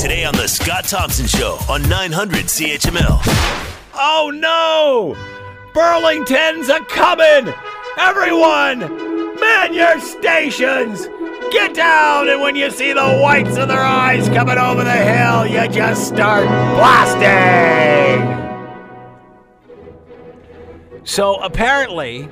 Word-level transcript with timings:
Today 0.00 0.24
on 0.24 0.34
The 0.34 0.46
Scott 0.46 0.84
Thompson 0.84 1.26
Show 1.26 1.58
on 1.68 1.86
900 1.86 2.46
CHML. 2.46 3.20
Oh 3.92 4.32
no! 4.34 5.14
Burlington's 5.74 6.70
a 6.70 6.80
coming! 6.86 7.52
Everyone, 7.98 8.78
man 9.38 9.74
your 9.74 10.00
stations! 10.00 11.06
Get 11.52 11.74
down, 11.74 12.30
and 12.30 12.40
when 12.40 12.56
you 12.56 12.70
see 12.70 12.94
the 12.94 13.18
whites 13.18 13.58
of 13.58 13.68
their 13.68 13.82
eyes 13.82 14.26
coming 14.30 14.56
over 14.56 14.82
the 14.82 14.90
hill, 14.90 15.46
you 15.46 15.68
just 15.68 16.08
start 16.08 16.46
blasting! 16.78 18.24
So 21.04 21.34
apparently, 21.42 22.26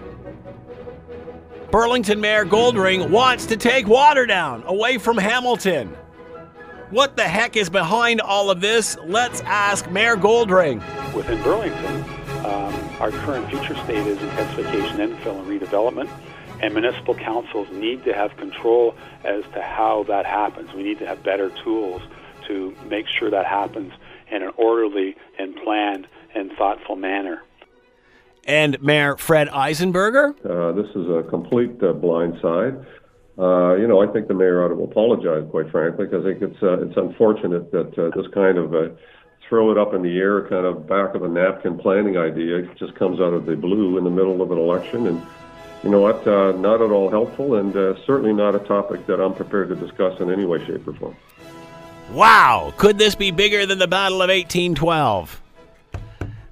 Burlington 1.70 2.18
Mayor 2.18 2.46
Goldring 2.46 3.10
wants 3.10 3.44
to 3.44 3.58
take 3.58 3.84
Waterdown 3.84 4.64
away 4.64 4.96
from 4.96 5.18
Hamilton. 5.18 5.94
What 6.90 7.16
the 7.16 7.24
heck 7.24 7.54
is 7.54 7.68
behind 7.68 8.22
all 8.22 8.50
of 8.50 8.62
this? 8.62 8.96
Let's 9.04 9.42
ask 9.42 9.90
Mayor 9.90 10.16
Goldring. 10.16 10.82
Within 11.12 11.42
Burlington, 11.42 12.02
um, 12.46 12.74
our 12.98 13.10
current 13.10 13.50
future 13.50 13.74
state 13.84 14.06
is 14.06 14.18
intensification, 14.22 14.96
infill, 14.96 15.38
and 15.38 15.46
redevelopment. 15.46 16.08
And 16.62 16.72
municipal 16.72 17.14
councils 17.14 17.68
need 17.70 18.04
to 18.04 18.14
have 18.14 18.34
control 18.38 18.94
as 19.22 19.44
to 19.52 19.60
how 19.60 20.04
that 20.04 20.24
happens. 20.24 20.72
We 20.72 20.82
need 20.82 20.98
to 21.00 21.06
have 21.06 21.22
better 21.22 21.50
tools 21.62 22.00
to 22.46 22.74
make 22.86 23.06
sure 23.06 23.30
that 23.30 23.44
happens 23.44 23.92
in 24.30 24.42
an 24.42 24.52
orderly 24.56 25.14
and 25.38 25.54
planned 25.56 26.08
and 26.34 26.50
thoughtful 26.52 26.96
manner. 26.96 27.42
And 28.46 28.80
Mayor 28.82 29.18
Fred 29.18 29.48
Eisenberger. 29.48 30.30
Uh, 30.42 30.72
this 30.72 30.88
is 30.96 31.06
a 31.10 31.22
complete 31.28 31.82
uh, 31.82 31.92
blind 31.92 32.38
side. 32.40 32.82
Uh, 33.38 33.76
you 33.76 33.86
know, 33.86 34.02
I 34.02 34.12
think 34.12 34.26
the 34.26 34.34
mayor 34.34 34.64
ought 34.64 34.74
to 34.74 34.82
apologize, 34.82 35.46
quite 35.50 35.70
frankly, 35.70 36.06
because 36.06 36.26
I 36.26 36.30
think 36.30 36.42
it's 36.42 36.62
uh, 36.62 36.80
it's 36.80 36.96
unfortunate 36.96 37.70
that 37.70 37.96
uh, 37.96 38.10
this 38.20 38.26
kind 38.34 38.58
of 38.58 38.74
uh, 38.74 38.88
throw 39.48 39.70
it 39.70 39.78
up 39.78 39.94
in 39.94 40.02
the 40.02 40.18
air, 40.18 40.42
kind 40.48 40.66
of 40.66 40.88
back 40.88 41.14
of 41.14 41.22
a 41.22 41.28
napkin 41.28 41.78
planning 41.78 42.16
idea 42.16 42.62
just 42.74 42.96
comes 42.96 43.20
out 43.20 43.32
of 43.32 43.46
the 43.46 43.54
blue 43.54 43.96
in 43.96 44.02
the 44.02 44.10
middle 44.10 44.42
of 44.42 44.50
an 44.50 44.58
election, 44.58 45.06
and 45.06 45.24
you 45.84 45.90
know 45.90 46.00
what? 46.00 46.26
Uh, 46.26 46.52
not 46.52 46.82
at 46.82 46.90
all 46.90 47.08
helpful, 47.10 47.54
and 47.54 47.76
uh, 47.76 47.94
certainly 48.04 48.32
not 48.32 48.56
a 48.56 48.58
topic 48.58 49.06
that 49.06 49.20
I'm 49.20 49.34
prepared 49.34 49.68
to 49.68 49.76
discuss 49.76 50.20
in 50.20 50.32
any 50.32 50.44
way, 50.44 50.64
shape, 50.66 50.86
or 50.88 50.94
form. 50.94 51.16
Wow, 52.12 52.74
could 52.76 52.98
this 52.98 53.14
be 53.14 53.30
bigger 53.30 53.66
than 53.66 53.78
the 53.78 53.86
Battle 53.86 54.20
of 54.22 54.30
1812? 54.30 55.40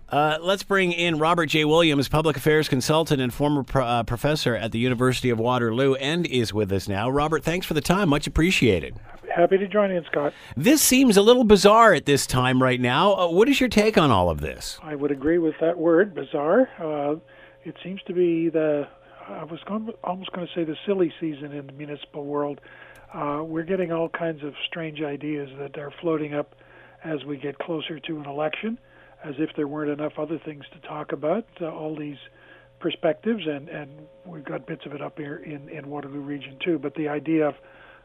Uh, 0.08 0.38
let's 0.40 0.62
bring 0.62 0.92
in 0.92 1.18
Robert 1.18 1.46
J. 1.46 1.64
Williams, 1.64 2.08
public 2.08 2.36
affairs 2.36 2.68
consultant 2.68 3.20
and 3.20 3.34
former 3.34 3.64
pro- 3.64 3.84
uh, 3.84 4.02
professor 4.04 4.54
at 4.54 4.70
the 4.70 4.78
University 4.78 5.30
of 5.30 5.38
Waterloo, 5.40 5.94
and 5.94 6.26
is 6.26 6.54
with 6.54 6.70
us 6.72 6.86
now. 6.86 7.10
Robert, 7.10 7.42
thanks 7.42 7.66
for 7.66 7.74
the 7.74 7.80
time. 7.80 8.08
Much 8.08 8.26
appreciated. 8.28 8.96
Happy 9.34 9.58
to 9.58 9.66
join 9.66 9.90
in, 9.90 10.04
Scott. 10.04 10.32
This 10.56 10.80
seems 10.80 11.16
a 11.16 11.22
little 11.22 11.42
bizarre 11.42 11.92
at 11.92 12.06
this 12.06 12.26
time 12.26 12.62
right 12.62 12.80
now. 12.80 13.14
Uh, 13.14 13.28
what 13.28 13.48
is 13.48 13.58
your 13.58 13.68
take 13.68 13.98
on 13.98 14.12
all 14.12 14.30
of 14.30 14.40
this? 14.40 14.78
I 14.82 14.94
would 14.94 15.10
agree 15.10 15.38
with 15.38 15.56
that 15.60 15.76
word, 15.76 16.14
bizarre. 16.14 16.70
Uh, 16.78 17.16
it 17.64 17.74
seems 17.82 18.00
to 18.06 18.12
be 18.12 18.48
the, 18.48 18.86
I 19.28 19.42
was 19.42 19.58
going, 19.66 19.90
almost 20.04 20.32
going 20.32 20.46
to 20.46 20.54
say 20.54 20.62
the 20.62 20.76
silly 20.86 21.12
season 21.20 21.52
in 21.52 21.66
the 21.66 21.72
municipal 21.72 22.24
world. 22.24 22.60
Uh, 23.12 23.42
we're 23.42 23.64
getting 23.64 23.90
all 23.90 24.08
kinds 24.08 24.44
of 24.44 24.54
strange 24.66 25.02
ideas 25.02 25.50
that 25.58 25.76
are 25.78 25.92
floating 26.00 26.32
up 26.32 26.54
as 27.04 27.24
we 27.24 27.36
get 27.36 27.58
closer 27.58 27.98
to 27.98 28.18
an 28.18 28.26
election 28.26 28.78
as 29.26 29.34
if 29.38 29.50
there 29.56 29.66
weren't 29.66 29.90
enough 29.90 30.18
other 30.18 30.38
things 30.38 30.64
to 30.72 30.88
talk 30.88 31.12
about. 31.12 31.46
Uh, 31.60 31.66
all 31.66 31.96
these 31.96 32.18
perspectives, 32.78 33.46
and 33.46 33.68
and 33.68 33.90
we've 34.24 34.44
got 34.44 34.66
bits 34.66 34.86
of 34.86 34.92
it 34.92 35.02
up 35.02 35.18
here 35.18 35.36
in 35.36 35.68
in 35.68 35.88
Waterloo 35.88 36.20
Region 36.20 36.56
too. 36.64 36.78
But 36.78 36.94
the 36.94 37.08
idea 37.08 37.48
of 37.48 37.54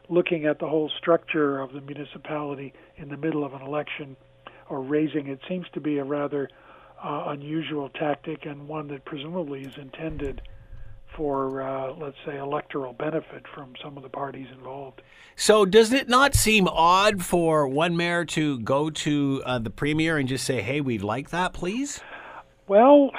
looking 0.08 0.46
at 0.46 0.58
the 0.58 0.68
whole 0.68 0.90
structure 0.98 1.60
of 1.60 1.72
the 1.72 1.80
municipality 1.80 2.72
in 2.96 3.08
the 3.08 3.16
middle 3.16 3.44
of 3.44 3.54
an 3.54 3.62
election 3.62 4.16
or 4.68 4.80
raising 4.80 5.28
it 5.28 5.40
seems 5.48 5.66
to 5.74 5.80
be 5.80 5.98
a 5.98 6.04
rather 6.04 6.48
uh, 7.02 7.24
unusual 7.28 7.88
tactic 7.88 8.44
and 8.44 8.68
one 8.68 8.88
that 8.88 9.04
presumably 9.04 9.62
is 9.62 9.76
intended 9.76 10.42
for, 11.16 11.62
uh, 11.62 11.92
let's 11.94 12.16
say, 12.26 12.38
electoral 12.38 12.92
benefit 12.92 13.44
from 13.54 13.74
some 13.82 13.96
of 13.96 14.02
the 14.02 14.08
parties 14.08 14.46
involved. 14.52 15.02
So, 15.36 15.64
does 15.64 15.92
it 15.92 16.08
not 16.08 16.34
seem 16.34 16.68
odd 16.68 17.22
for 17.22 17.66
one 17.66 17.96
mayor 17.96 18.24
to 18.26 18.58
go 18.60 18.90
to 18.90 19.42
uh, 19.44 19.58
the 19.58 19.70
premier 19.70 20.18
and 20.18 20.28
just 20.28 20.44
say, 20.44 20.60
"Hey, 20.60 20.80
we'd 20.80 21.02
like 21.02 21.30
that, 21.30 21.52
please"? 21.52 22.00
Well, 22.68 23.10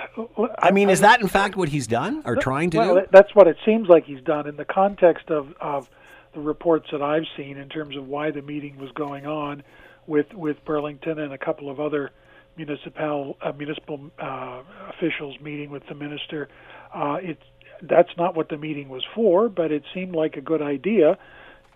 I 0.57 0.71
mean, 0.71 0.89
is 0.89 1.01
that 1.01 1.21
in 1.21 1.27
fact 1.27 1.55
what 1.55 1.69
he's 1.69 1.85
done 1.85 2.23
or 2.25 2.35
trying 2.35 2.69
to 2.71 2.77
well, 2.77 2.95
do? 2.95 3.01
That's 3.11 3.35
what 3.35 3.47
it 3.47 3.57
seems 3.65 3.89
like 3.89 4.05
he's 4.05 4.21
done 4.21 4.47
in 4.47 4.55
the 4.55 4.65
context 4.65 5.29
of, 5.29 5.53
of 5.59 5.89
the 6.33 6.39
reports 6.39 6.87
that 6.91 7.01
I've 7.01 7.25
seen 7.35 7.57
in 7.57 7.69
terms 7.69 7.95
of 7.97 8.07
why 8.07 8.31
the 8.31 8.41
meeting 8.41 8.77
was 8.77 8.91
going 8.91 9.25
on 9.25 9.63
with 10.07 10.33
with 10.33 10.63
Burlington 10.65 11.19
and 11.19 11.33
a 11.33 11.37
couple 11.37 11.69
of 11.69 11.79
other 11.79 12.11
municipal 12.57 13.37
uh, 13.41 13.51
municipal 13.51 14.11
uh, 14.19 14.61
officials 14.89 15.39
meeting 15.41 15.69
with 15.69 15.85
the 15.87 15.95
minister. 15.95 16.47
Uh, 16.93 17.17
it 17.21 17.37
that's 17.81 18.15
not 18.17 18.35
what 18.35 18.49
the 18.49 18.57
meeting 18.57 18.89
was 18.89 19.03
for, 19.15 19.49
but 19.49 19.71
it 19.71 19.83
seemed 19.93 20.15
like 20.15 20.37
a 20.37 20.41
good 20.41 20.61
idea. 20.61 21.17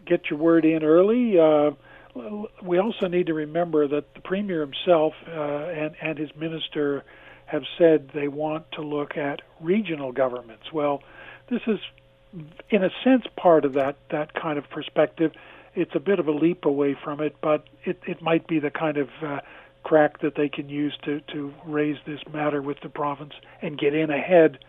Get 0.06 0.30
your 0.30 0.40
word 0.40 0.66
in 0.66 0.84
early. 0.84 1.40
Uh, 1.40 1.72
we 2.64 2.80
also 2.80 3.08
need 3.08 3.28
to 3.28 3.34
remember 3.34 3.88
that 3.88 4.14
the 4.14 4.22
premier 4.22 4.62
himself 4.62 5.14
uh, 5.28 5.32
and 5.32 5.96
and 6.02 6.18
his 6.18 6.36
minister 6.36 7.04
have 7.46 7.64
said 7.78 8.10
they 8.14 8.28
want 8.28 8.72
to 8.74 8.82
look 8.82 9.18
at 9.18 9.42
regional 9.62 10.12
governments. 10.12 10.72
Well, 10.72 11.04
this 11.50 11.62
is 11.68 11.80
in 12.70 12.84
a 12.84 12.90
sense 13.04 13.26
part 13.36 13.66
of 13.66 13.74
that 13.74 13.98
that 14.10 14.34
kind 14.34 14.58
of 14.58 14.70
perspective. 14.70 15.34
It's 15.76 15.94
a 15.94 16.00
bit 16.00 16.20
of 16.20 16.28
a 16.28 16.32
leap 16.32 16.66
away 16.66 16.96
from 17.02 17.22
it, 17.22 17.36
but 17.42 17.66
it 17.84 18.02
it 18.08 18.22
might 18.22 18.48
be 18.48 18.60
the 18.60 18.72
kind 18.72 18.98
of 18.98 19.10
uh, 19.22 19.40
crack 19.84 20.20
that 20.20 20.36
they 20.36 20.50
can 20.50 20.70
use 20.70 20.98
to 21.04 21.22
to 21.34 21.54
raise 21.66 21.98
this 22.06 22.20
matter 22.32 22.62
with 22.62 22.80
the 22.82 22.90
province 22.90 23.34
and 23.62 23.78
get 23.78 23.94
in 23.94 24.10
ahead 24.10 24.60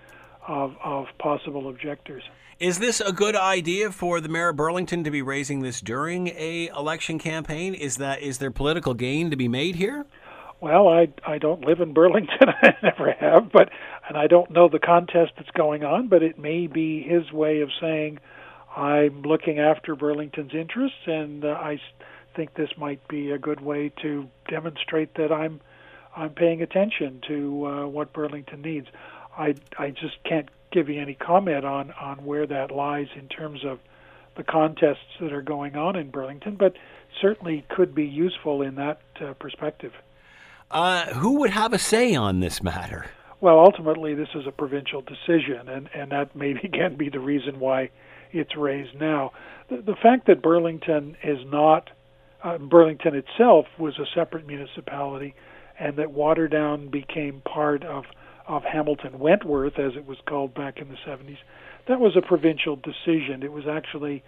of 0.48 0.74
of 0.82 1.06
possible 1.18 1.68
objectors. 1.68 2.24
Is 2.58 2.80
this 2.80 3.00
a 3.00 3.12
good 3.12 3.36
idea 3.36 3.92
for 3.92 4.20
the 4.20 4.28
mayor 4.28 4.48
of 4.48 4.56
Burlington 4.56 5.04
to 5.04 5.12
be 5.12 5.22
raising 5.22 5.60
this 5.60 5.80
during 5.80 6.28
a 6.28 6.68
election 6.76 7.20
campaign? 7.20 7.74
Is 7.74 7.98
that 7.98 8.20
is 8.20 8.38
there 8.38 8.50
political 8.50 8.94
gain 8.94 9.30
to 9.30 9.36
be 9.36 9.46
made 9.46 9.76
here? 9.76 10.06
Well, 10.60 10.88
I 10.88 11.08
I 11.24 11.38
don't 11.38 11.64
live 11.64 11.80
in 11.80 11.92
Burlington. 11.92 12.48
I 12.62 12.74
never 12.82 13.12
have, 13.12 13.52
but 13.52 13.70
and 14.08 14.18
I 14.18 14.26
don't 14.26 14.50
know 14.50 14.68
the 14.68 14.80
contest 14.80 15.32
that's 15.36 15.50
going 15.50 15.84
on. 15.84 16.08
But 16.08 16.24
it 16.24 16.38
may 16.38 16.66
be 16.66 17.02
his 17.02 17.30
way 17.30 17.60
of 17.60 17.70
saying, 17.80 18.18
I'm 18.76 19.22
looking 19.22 19.60
after 19.60 19.94
Burlington's 19.94 20.54
interests, 20.54 21.06
and 21.06 21.44
uh, 21.44 21.48
I 21.48 21.80
think 22.34 22.54
this 22.54 22.70
might 22.76 23.06
be 23.06 23.30
a 23.30 23.38
good 23.38 23.60
way 23.60 23.92
to 24.02 24.28
demonstrate 24.48 25.14
that 25.14 25.30
I'm 25.30 25.60
I'm 26.16 26.30
paying 26.30 26.62
attention 26.62 27.20
to 27.28 27.66
uh, 27.66 27.86
what 27.86 28.12
Burlington 28.12 28.62
needs. 28.62 28.88
I 29.38 29.54
I 29.78 29.90
just 29.90 30.22
can't 30.24 30.48
give 30.70 30.88
you 30.88 31.00
any 31.00 31.14
comment 31.14 31.64
on 31.64 31.92
on 31.92 32.24
where 32.24 32.46
that 32.46 32.70
lies 32.70 33.08
in 33.16 33.28
terms 33.28 33.64
of 33.64 33.78
the 34.36 34.44
contests 34.44 35.18
that 35.20 35.32
are 35.32 35.42
going 35.42 35.76
on 35.76 35.96
in 35.96 36.10
Burlington, 36.10 36.56
but 36.56 36.74
certainly 37.20 37.64
could 37.68 37.94
be 37.94 38.04
useful 38.04 38.62
in 38.62 38.76
that 38.76 39.00
uh, 39.20 39.32
perspective. 39.34 39.92
Uh, 40.70 41.06
who 41.14 41.40
would 41.40 41.50
have 41.50 41.72
a 41.72 41.78
say 41.78 42.14
on 42.14 42.40
this 42.40 42.62
matter? 42.62 43.06
Well, 43.40 43.58
ultimately, 43.58 44.14
this 44.14 44.28
is 44.34 44.46
a 44.46 44.52
provincial 44.52 45.02
decision, 45.02 45.68
and, 45.68 45.88
and 45.94 46.12
that 46.12 46.34
may 46.34 46.50
again 46.64 46.96
be 46.96 47.08
the 47.08 47.20
reason 47.20 47.58
why 47.60 47.90
it's 48.32 48.56
raised 48.56 48.98
now. 48.98 49.32
The, 49.68 49.78
the 49.78 49.96
fact 49.96 50.26
that 50.26 50.42
Burlington 50.42 51.16
is 51.22 51.38
not, 51.46 51.90
uh, 52.42 52.58
Burlington 52.58 53.14
itself 53.14 53.66
was 53.78 53.98
a 53.98 54.06
separate 54.14 54.46
municipality, 54.46 55.34
and 55.78 55.96
that 55.96 56.08
Waterdown 56.08 56.90
became 56.90 57.40
part 57.40 57.84
of, 57.84 58.04
of 58.48 58.64
Hamilton 58.64 59.18
Wentworth, 59.18 59.78
as 59.78 59.92
it 59.94 60.06
was 60.06 60.18
called 60.26 60.54
back 60.54 60.78
in 60.78 60.88
the 60.88 60.96
70s, 61.06 61.36
that 61.86 62.00
was 62.00 62.16
a 62.16 62.22
provincial 62.22 62.76
decision. 62.76 63.42
It 63.42 63.52
was 63.52 63.64
actually 63.70 64.24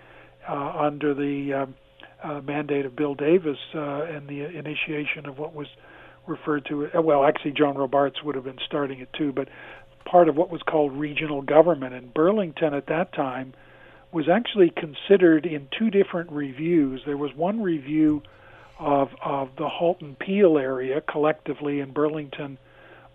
uh, 0.48 0.72
under 0.78 1.14
the 1.14 1.54
um, 1.54 1.75
uh, 2.22 2.41
mandate 2.42 2.86
of 2.86 2.94
Bill 2.94 3.14
Davis 3.14 3.59
uh, 3.75 4.03
and 4.03 4.28
the 4.28 4.45
initiation 4.56 5.27
of 5.27 5.39
what 5.39 5.54
was 5.54 5.66
referred 6.27 6.66
to 6.66 6.86
uh, 6.86 7.00
well 7.00 7.24
actually 7.24 7.53
John 7.53 7.77
Robarts 7.77 8.22
would 8.22 8.34
have 8.34 8.45
been 8.45 8.59
starting 8.66 9.00
it 9.00 9.09
too 9.16 9.33
but 9.33 9.48
part 10.04 10.28
of 10.28 10.36
what 10.36 10.50
was 10.50 10.60
called 10.62 10.92
regional 10.92 11.42
government. 11.42 11.95
And 11.95 12.12
Burlington 12.12 12.74
at 12.74 12.86
that 12.86 13.12
time 13.15 13.54
was 14.12 14.27
actually 14.28 14.71
considered 14.71 15.47
in 15.47 15.68
two 15.78 15.91
different 15.91 16.30
reviews. 16.30 17.03
There 17.06 17.16
was 17.16 17.30
one 17.34 17.62
review 17.62 18.22
of 18.78 19.09
of 19.24 19.50
the 19.56 19.68
Halton 19.68 20.16
Peel 20.16 20.59
area 20.59 21.00
collectively 21.00 21.80
in 21.80 21.92
Burlington 21.92 22.59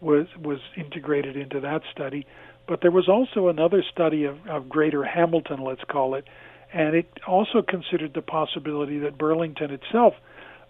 was 0.01 0.27
was 0.41 0.59
integrated 0.77 1.35
into 1.35 1.59
that 1.59 1.81
study 1.91 2.25
but 2.67 2.81
there 2.81 2.91
was 2.91 3.07
also 3.07 3.47
another 3.47 3.83
study 3.91 4.23
of, 4.25 4.37
of 4.47 4.69
greater 4.69 5.03
Hamilton 5.03 5.63
let's 5.63 5.83
call 5.89 6.15
it 6.15 6.25
and 6.73 6.95
it 6.95 7.07
also 7.27 7.61
considered 7.61 8.13
the 8.13 8.21
possibility 8.21 8.99
that 8.99 9.17
Burlington 9.17 9.71
itself 9.71 10.13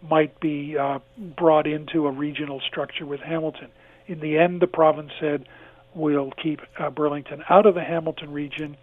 might 0.02 0.40
be 0.40 0.78
uh, 0.78 1.00
brought 1.18 1.68
into 1.68 2.06
a 2.06 2.12
regional 2.12 2.62
structure 2.68 3.06
with 3.06 3.20
Hamilton. 3.22 3.70
In 4.08 4.20
the 4.20 4.38
end, 4.38 4.62
the 4.62 4.68
province 4.68 5.12
said 5.20 5.48
we'll 5.96 6.32
keep 6.42 6.60
uh, 6.80 6.90
Burlington 6.90 7.44
out 7.50 7.66
of 7.66 7.76
the 7.76 7.84
Hamilton 7.84 8.32
region, 8.32 8.78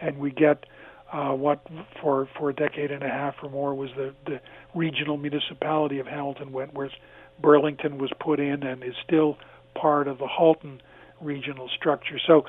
and 0.00 0.18
we 0.18 0.30
get 0.30 0.64
uh, 1.12 1.30
what 1.30 1.60
for 2.02 2.28
for 2.36 2.50
a 2.50 2.54
decade 2.54 2.90
and 2.90 3.02
a 3.02 3.08
half 3.08 3.36
or 3.42 3.48
more 3.48 3.74
was 3.74 3.90
the 3.96 4.12
the 4.26 4.40
regional 4.74 5.16
municipality 5.16 5.98
of 5.98 6.06
Hamilton 6.06 6.52
Wentworth. 6.52 6.92
Burlington 7.40 7.98
was 7.98 8.10
put 8.18 8.40
in 8.40 8.62
and 8.62 8.82
is 8.82 8.94
still 9.04 9.38
part 9.80 10.08
of 10.08 10.18
the 10.18 10.26
Halton 10.26 10.80
regional 11.20 11.68
structure. 11.68 12.18
So 12.26 12.44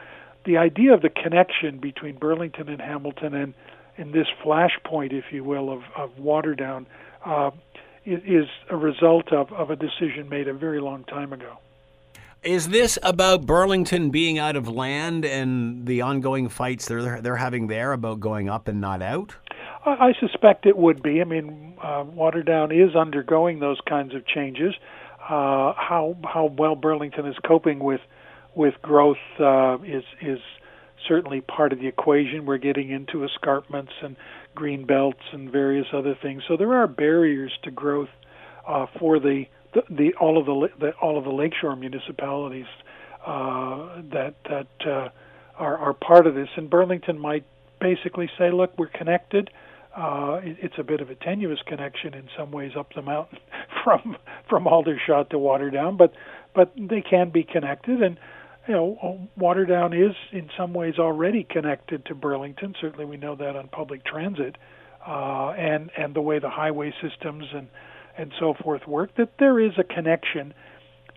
the 0.45 0.57
idea 0.57 0.94
of 0.94 1.01
the 1.01 1.09
connection 1.09 1.79
between 1.79 2.18
Burlington 2.18 2.69
and 2.69 2.81
Hamilton 2.81 3.33
and 3.33 3.53
in 3.97 4.12
this 4.12 4.27
flashpoint, 4.44 5.12
if 5.12 5.25
you 5.31 5.44
will, 5.44 5.71
of, 5.71 5.81
of 5.95 6.12
Waterdown 6.18 6.85
uh, 7.25 7.51
is 8.06 8.45
a 8.69 8.77
result 8.77 9.33
of, 9.33 9.51
of 9.51 9.69
a 9.71 9.75
decision 9.75 10.29
made 10.29 10.47
a 10.47 10.53
very 10.53 10.79
long 10.79 11.03
time 11.06 11.33
ago. 11.33 11.57
Is 12.44 12.69
this 12.69 12.97
about 13.01 13.45
Burlington 13.45 14.12
being 14.12 14.38
out 14.38 14.56
of 14.56 14.69
land 14.69 15.25
and 15.25 15.85
the 15.85 16.01
ongoing 16.01 16.47
fights 16.47 16.88
they're 16.88 17.19
they're 17.19 17.35
having 17.35 17.68
there 17.68 17.91
about 17.91 18.19
going 18.19 18.47
up 18.47 18.68
and 18.68 18.80
not 18.80 19.01
out? 19.01 19.35
I 19.85 20.13
suspect 20.19 20.65
it 20.65 20.77
would 20.77 21.01
be. 21.01 21.21
I 21.21 21.23
mean, 21.23 21.75
uh, 21.81 22.03
Waterdown 22.03 22.71
is 22.71 22.95
undergoing 22.95 23.59
those 23.59 23.80
kinds 23.88 24.13
of 24.13 24.25
changes. 24.27 24.75
Uh, 25.27 25.74
how 25.75 26.15
how 26.24 26.45
well 26.57 26.75
Burlington 26.75 27.25
is 27.25 27.35
coping 27.45 27.79
with 27.79 28.01
with 28.56 28.75
growth 28.81 29.18
uh, 29.39 29.77
is 29.83 30.03
is 30.21 30.39
certainly 31.07 31.41
part 31.41 31.74
of 31.74 31.79
the 31.79 31.88
equation. 31.88 32.45
We're 32.45 32.57
getting 32.57 32.89
into 32.89 33.25
escarpments 33.25 33.91
and 34.01 34.15
green 34.56 34.85
belts 34.85 35.21
and 35.31 35.51
various 35.51 35.88
other 35.94 36.15
things. 36.21 36.44
So 36.47 36.57
there 36.57 36.74
are 36.74 36.88
barriers 36.88 37.51
to 37.63 37.71
growth 37.71 38.09
uh, 38.68 38.88
for 39.00 39.19
the, 39.19 39.45
the, 39.74 39.83
the 39.89 40.13
all 40.15 40.38
of 40.38 40.45
the, 40.45 40.69
the 40.79 40.91
all 41.01 41.18
of 41.18 41.24
the 41.24 41.31
lakeshore 41.31 41.75
municipalities 41.75 42.65
uh, 43.25 44.01
that 44.12 44.35
that 44.50 44.68
uh, 44.85 45.09
are 45.57 45.77
are 45.77 45.94
part 45.94 46.25
of 46.25 46.35
this. 46.35 46.50
And 46.56 46.69
Burlington 46.69 47.19
might 47.19 47.45
basically 47.80 48.30
say, 48.38 48.51
look, 48.51 48.77
we're 48.77 48.88
connected. 48.88 49.50
Uh, 49.97 50.39
it, 50.44 50.57
it's 50.61 50.75
a 50.77 50.83
bit 50.83 51.01
of 51.01 51.09
a 51.09 51.15
tenuous 51.15 51.59
connection 51.65 52.13
in 52.13 52.29
some 52.38 52.51
ways 52.51 52.73
up 52.77 52.94
the 52.94 53.01
mountain 53.01 53.39
from 53.83 54.15
from 54.47 54.67
Aldershot 54.67 55.31
to 55.31 55.38
Waterdown, 55.38 55.97
but 55.97 56.13
but 56.53 56.71
they 56.77 57.01
can 57.01 57.31
be 57.31 57.44
connected 57.44 58.01
and 58.01 58.17
you 58.67 58.73
know, 58.73 59.29
Waterdown 59.39 59.94
is 59.97 60.15
in 60.31 60.49
some 60.57 60.73
ways 60.73 60.95
already 60.99 61.45
connected 61.49 62.05
to 62.07 62.15
Burlington. 62.15 62.75
Certainly, 62.79 63.05
we 63.05 63.17
know 63.17 63.35
that 63.35 63.55
on 63.55 63.69
public 63.69 64.03
transit 64.05 64.57
uh, 65.07 65.51
and 65.51 65.89
and 65.97 66.13
the 66.13 66.21
way 66.21 66.39
the 66.39 66.49
highway 66.49 66.94
systems 67.01 67.45
and 67.53 67.69
and 68.17 68.33
so 68.39 68.53
forth 68.61 68.85
work. 68.85 69.15
That 69.15 69.31
there 69.39 69.59
is 69.59 69.71
a 69.77 69.83
connection 69.83 70.53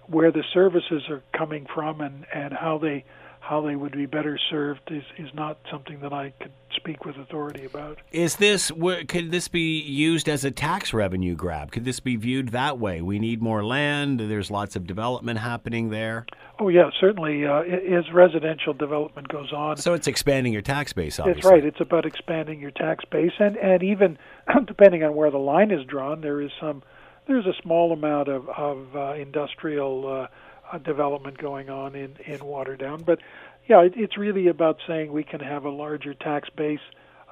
where 0.07 0.31
the 0.31 0.45
services 0.55 1.03
are 1.09 1.23
coming 1.37 1.67
from 1.75 2.01
and 2.01 2.25
and 2.33 2.53
how 2.53 2.79
they 2.79 3.05
how 3.41 3.61
they 3.63 3.75
would 3.75 3.93
be 3.93 4.07
better 4.07 4.39
served 4.51 4.83
is, 4.91 5.03
is 5.19 5.29
not 5.35 5.59
something 5.71 6.01
that 6.01 6.13
I 6.13 6.33
could 6.41 6.53
speak 6.77 7.05
with 7.05 7.17
authority 7.17 7.65
about. 7.65 7.99
Is 8.13 8.37
this 8.37 8.71
could 9.09 9.31
this 9.31 9.49
be 9.49 9.81
used 9.81 10.29
as 10.29 10.45
a 10.45 10.51
tax 10.51 10.93
revenue 10.93 11.35
grab? 11.35 11.73
Could 11.73 11.85
this 11.85 12.01
be 12.01 12.17
viewed 12.17 12.51
that 12.51 12.79
way? 12.79 13.01
We 13.01 13.19
need 13.19 13.43
more 13.43 13.65
land. 13.65 14.21
There's 14.21 14.51
lots 14.51 14.77
of 14.77 14.87
development 14.87 15.41
happening 15.41 15.91
there. 15.91 16.27
Oh 16.61 16.69
yeah, 16.69 16.91
certainly. 17.01 17.47
Uh, 17.47 17.63
as 17.63 18.05
residential 18.13 18.75
development 18.75 19.29
goes 19.29 19.53
on, 19.53 19.79
so 19.79 19.95
it's 19.95 20.07
expanding 20.07 20.53
your 20.53 20.63
tax 20.63 20.93
base. 20.93 21.19
Obviously. 21.19 21.43
That's 21.43 21.51
right. 21.51 21.65
It's 21.65 21.81
about 21.81 22.07
expanding 22.07 22.61
your 22.61 22.71
tax 22.71 23.05
base, 23.11 23.33
and 23.39 23.57
and 23.57 23.83
even 23.83 24.19
depending 24.67 25.03
on 25.03 25.15
where 25.15 25.31
the 25.31 25.39
line 25.39 25.71
is 25.71 25.85
drawn, 25.87 26.21
there 26.21 26.41
is 26.41 26.51
some 26.61 26.83
there's 27.27 27.47
a 27.47 27.55
small 27.63 27.93
amount 27.93 28.29
of 28.29 28.49
of 28.51 28.95
uh, 28.95 29.15
industrial. 29.15 30.07
Uh, 30.07 30.27
uh, 30.73 30.79
development 30.79 31.39
going 31.39 31.71
on 31.71 31.95
in 31.95 32.17
in 32.27 32.39
Waterdown. 32.39 33.05
But 33.05 33.21
yeah, 33.69 33.83
it, 33.83 33.95
it's 33.97 34.17
really 34.17 34.49
about 34.49 34.79
saying 34.87 35.13
we 35.13 35.25
can 35.25 35.41
have 35.41 35.65
a 35.65 35.71
larger 35.71 36.15
tax 36.15 36.49
base. 36.57 36.81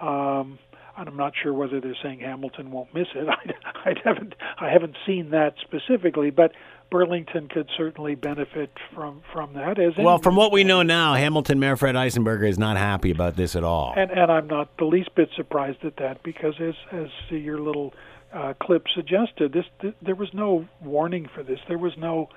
Um, 0.00 0.58
and 0.96 1.08
I'm 1.08 1.16
not 1.16 1.32
sure 1.40 1.52
whether 1.52 1.80
they're 1.80 1.96
saying 2.02 2.20
Hamilton 2.20 2.70
won't 2.72 2.92
miss 2.92 3.06
it. 3.14 3.28
I, 3.84 3.90
I 3.90 3.94
haven't 4.04 4.34
I 4.58 4.70
haven't 4.70 4.96
seen 5.06 5.30
that 5.30 5.54
specifically, 5.60 6.30
but 6.30 6.52
Burlington 6.90 7.48
could 7.48 7.68
certainly 7.76 8.14
benefit 8.14 8.70
from 8.94 9.22
from 9.32 9.52
that. 9.54 9.78
As 9.78 9.92
well, 9.96 10.18
from 10.18 10.36
what 10.36 10.52
we 10.52 10.64
know 10.64 10.82
now, 10.82 11.14
Hamilton 11.14 11.60
Mayor 11.60 11.76
Fred 11.76 11.94
Eisenberger 11.94 12.48
is 12.48 12.58
not 12.58 12.76
happy 12.76 13.10
about 13.10 13.36
this 13.36 13.54
at 13.54 13.64
all. 13.64 13.94
And 13.96 14.10
and 14.10 14.30
I'm 14.30 14.48
not 14.48 14.76
the 14.78 14.84
least 14.86 15.14
bit 15.14 15.28
surprised 15.36 15.84
at 15.84 15.96
that 15.96 16.22
because 16.22 16.54
as 16.60 16.74
as 16.92 17.08
your 17.30 17.60
little 17.60 17.94
uh, 18.32 18.54
clip 18.60 18.86
suggested, 18.94 19.52
this 19.52 19.66
th- 19.80 19.94
there 20.02 20.14
was 20.14 20.32
no 20.32 20.66
warning 20.82 21.28
for 21.32 21.42
this. 21.42 21.60
There 21.68 21.78
was 21.78 21.96
no 21.96 22.28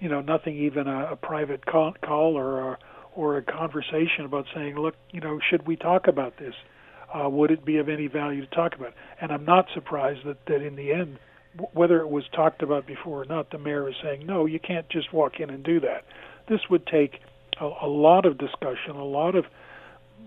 you 0.00 0.08
know, 0.08 0.20
nothing 0.20 0.56
even 0.56 0.86
a, 0.86 1.12
a 1.12 1.16
private 1.16 1.66
call, 1.66 1.94
call 2.02 2.36
or 2.36 2.72
a, 2.72 2.78
or 3.14 3.36
a 3.38 3.42
conversation 3.42 4.24
about 4.24 4.46
saying, 4.54 4.76
look, 4.76 4.94
you 5.10 5.20
know, 5.20 5.38
should 5.50 5.66
we 5.66 5.76
talk 5.76 6.06
about 6.06 6.38
this? 6.38 6.54
Uh, 7.14 7.28
would 7.28 7.50
it 7.50 7.64
be 7.64 7.78
of 7.78 7.88
any 7.88 8.08
value 8.08 8.44
to 8.44 8.54
talk 8.54 8.74
about? 8.74 8.92
And 9.20 9.32
I'm 9.32 9.44
not 9.44 9.66
surprised 9.72 10.20
that, 10.26 10.44
that 10.46 10.60
in 10.60 10.76
the 10.76 10.92
end, 10.92 11.18
w- 11.56 11.70
whether 11.72 12.00
it 12.00 12.10
was 12.10 12.24
talked 12.34 12.62
about 12.62 12.86
before 12.86 13.22
or 13.22 13.24
not, 13.24 13.50
the 13.50 13.58
mayor 13.58 13.88
is 13.88 13.94
saying, 14.02 14.26
no, 14.26 14.44
you 14.44 14.58
can't 14.58 14.88
just 14.90 15.12
walk 15.12 15.40
in 15.40 15.48
and 15.48 15.64
do 15.64 15.80
that. 15.80 16.04
This 16.48 16.60
would 16.68 16.86
take 16.86 17.20
a, 17.60 17.64
a 17.82 17.86
lot 17.86 18.26
of 18.26 18.38
discussion, 18.38 18.96
a 18.96 19.04
lot 19.04 19.34
of 19.34 19.44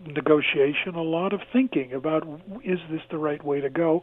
negotiation, 0.05 0.95
a 0.95 1.03
lot 1.03 1.33
of 1.33 1.41
thinking 1.51 1.93
about 1.93 2.23
is 2.63 2.79
this 2.89 3.01
the 3.11 3.17
right 3.17 3.43
way 3.43 3.61
to 3.61 3.69
go, 3.69 4.01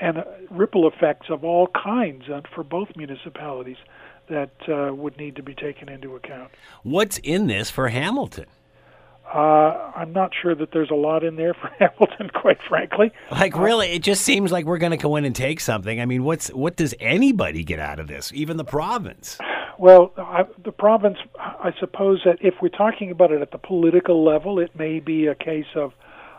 and 0.00 0.18
uh, 0.18 0.24
ripple 0.50 0.88
effects 0.88 1.26
of 1.30 1.44
all 1.44 1.68
kinds 1.68 2.24
uh, 2.32 2.40
for 2.54 2.64
both 2.64 2.88
municipalities 2.96 3.76
that 4.28 4.50
uh, 4.68 4.94
would 4.94 5.16
need 5.16 5.36
to 5.36 5.42
be 5.42 5.54
taken 5.54 5.88
into 5.88 6.16
account. 6.16 6.50
What's 6.82 7.18
in 7.18 7.46
this 7.46 7.70
for 7.70 7.88
Hamilton? 7.88 8.46
Uh, 9.32 9.90
I'm 9.96 10.12
not 10.12 10.32
sure 10.40 10.54
that 10.54 10.70
there's 10.72 10.90
a 10.90 10.94
lot 10.94 11.24
in 11.24 11.36
there 11.36 11.54
for 11.54 11.68
Hamilton, 11.78 12.30
quite 12.30 12.62
frankly. 12.62 13.10
Like, 13.30 13.56
really, 13.56 13.88
it 13.88 14.02
just 14.02 14.22
seems 14.22 14.52
like 14.52 14.64
we're 14.64 14.78
going 14.78 14.92
to 14.92 14.96
go 14.96 15.16
in 15.16 15.24
and 15.24 15.34
take 15.34 15.60
something. 15.60 16.00
I 16.00 16.06
mean, 16.06 16.24
what's 16.24 16.48
what 16.48 16.76
does 16.76 16.94
anybody 17.00 17.64
get 17.64 17.78
out 17.78 17.98
of 17.98 18.06
this? 18.06 18.32
Even 18.34 18.58
the 18.58 18.64
province. 18.64 19.38
Well, 19.78 20.12
I, 20.16 20.44
the 20.62 20.72
province, 20.72 21.18
I 21.38 21.72
suppose 21.80 22.20
that 22.24 22.38
if 22.40 22.54
we're 22.62 22.68
talking 22.68 23.10
about 23.10 23.32
it 23.32 23.42
at 23.42 23.50
the 23.50 23.58
political 23.58 24.24
level, 24.24 24.60
it 24.60 24.76
may 24.76 25.00
be 25.00 25.26
a 25.26 25.34
case 25.34 25.66
of 25.74 25.92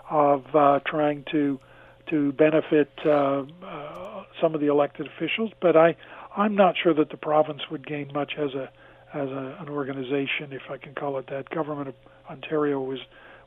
of 0.09 0.55
uh, 0.55 0.79
trying 0.85 1.25
to 1.31 1.59
to 2.07 2.31
benefit 2.33 2.91
uh, 3.05 3.43
uh, 3.63 4.23
some 4.39 4.53
of 4.53 4.61
the 4.61 4.67
elected 4.67 5.07
officials. 5.07 5.51
But 5.59 5.75
I 5.75 5.95
I'm 6.35 6.55
not 6.55 6.75
sure 6.81 6.93
that 6.93 7.09
the 7.09 7.17
province 7.17 7.61
would 7.71 7.85
gain 7.87 8.11
much 8.13 8.33
as 8.37 8.53
a 8.53 8.69
as 9.13 9.29
a, 9.29 9.57
an 9.61 9.69
organization, 9.69 10.51
if 10.51 10.63
I 10.69 10.77
can 10.77 10.93
call 10.93 11.17
it 11.17 11.27
that. 11.29 11.49
Government 11.49 11.89
of 11.89 11.95
Ontario 12.29 12.81
was 12.81 12.99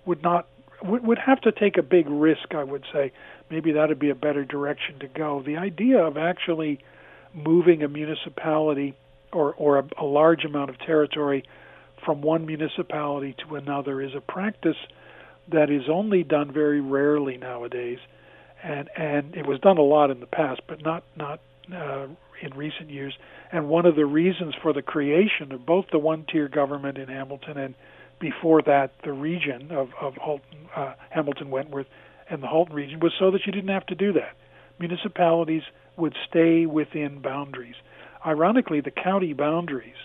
would 0.07 0.23
not 0.23 0.49
would, 0.83 1.05
would 1.05 1.19
have 1.19 1.41
to 1.43 1.53
take 1.53 1.77
a 1.77 1.83
big 1.83 2.09
risk. 2.09 2.55
I 2.55 2.65
would 2.65 2.85
say 2.93 3.13
maybe 3.51 3.73
that 3.73 3.89
would 3.89 3.99
be 3.99 4.11
a 4.11 4.15
better 4.15 4.45
direction 4.45 4.99
to 5.01 5.09
go. 5.09 5.43
The 5.45 5.57
idea 5.57 5.99
of 5.99 6.17
actually 6.17 6.81
moving 7.35 7.83
a 7.83 7.89
municipality 7.89 8.95
or 9.33 9.55
or 9.55 9.79
a, 9.79 9.89
a 9.99 10.05
large 10.05 10.45
amount 10.45 10.71
of 10.71 10.79
territory 10.79 11.45
from 12.05 12.23
one 12.23 12.47
municipality 12.47 13.35
to 13.47 13.57
another 13.57 14.01
is 14.01 14.15
a 14.15 14.21
practice 14.21 14.77
that 15.49 15.71
is 15.71 15.83
only 15.91 16.23
done 16.23 16.53
very 16.53 16.81
rarely 16.81 17.37
nowadays, 17.37 17.99
and 18.63 18.89
and 18.97 19.35
it 19.35 19.47
was 19.47 19.61
done 19.61 19.79
a 19.79 19.83
lot 19.83 20.11
in 20.11 20.21
the 20.21 20.27
past, 20.27 20.61
but 20.67 20.83
not 20.83 21.03
not 21.17 21.41
uh, 21.75 22.07
in 22.43 22.55
recent 22.55 22.91
years. 22.91 23.15
And 23.53 23.69
one 23.69 23.87
of 23.87 23.97
the 23.97 24.07
reasons 24.07 24.55
for 24.63 24.73
the 24.73 24.83
creation 24.83 25.53
of 25.53 25.65
both 25.65 25.87
the 25.91 25.99
one-tier 25.99 26.49
government 26.49 26.99
in 26.99 27.09
Hamilton 27.09 27.57
and 27.59 27.75
before 28.21 28.63
that 28.63 28.93
the 29.05 29.13
region 29.13 29.71
of, 29.71 29.91
of 30.01 30.15
Halton, 30.17 30.69
uh, 30.75 30.95
Hamilton, 31.11 31.51
Wentworth, 31.51 31.87
and 32.29 32.43
the 32.43 32.47
Halton 32.47 32.75
region 32.75 33.01
was 33.01 33.13
so 33.19 33.31
that 33.31 33.47
you 33.47 33.53
didn't 33.53 33.71
have 33.71 33.87
to 33.87 33.95
do 33.95 34.13
that. 34.15 34.37
Municipalities 34.79 35.63
would 35.97 36.15
stay 36.29 36.67
within 36.67 37.21
boundaries. 37.21 37.77
Ironically, 38.27 38.81
the 38.81 38.91
county 38.91 39.33
boundaries, 39.33 39.97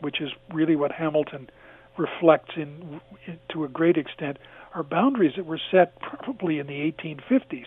which 0.00 0.20
is 0.20 0.30
really 0.52 0.76
what 0.76 0.92
Hamilton 0.92 1.50
reflects 1.96 2.54
in, 2.56 3.00
in 3.26 3.38
to 3.50 3.64
a 3.64 3.68
great 3.68 3.96
extent, 3.96 4.38
are 4.74 4.82
boundaries 4.82 5.32
that 5.36 5.46
were 5.46 5.60
set 5.70 6.00
probably 6.00 6.58
in 6.58 6.66
the 6.66 6.92
1850s 6.92 7.66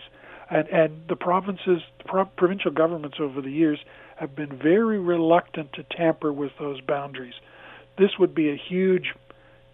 and 0.52 0.68
and 0.68 1.02
the 1.08 1.16
provinces, 1.16 1.82
pro- 2.04 2.24
provincial 2.24 2.70
governments 2.70 3.18
over 3.20 3.40
the 3.40 3.50
years 3.50 3.78
have 4.16 4.34
been 4.36 4.56
very 4.56 4.98
reluctant 4.98 5.72
to 5.74 5.82
tamper 5.84 6.32
with 6.32 6.52
those 6.58 6.80
boundaries. 6.80 7.34
This 7.98 8.10
would 8.18 8.34
be 8.34 8.50
a 8.50 8.56
huge 8.56 9.14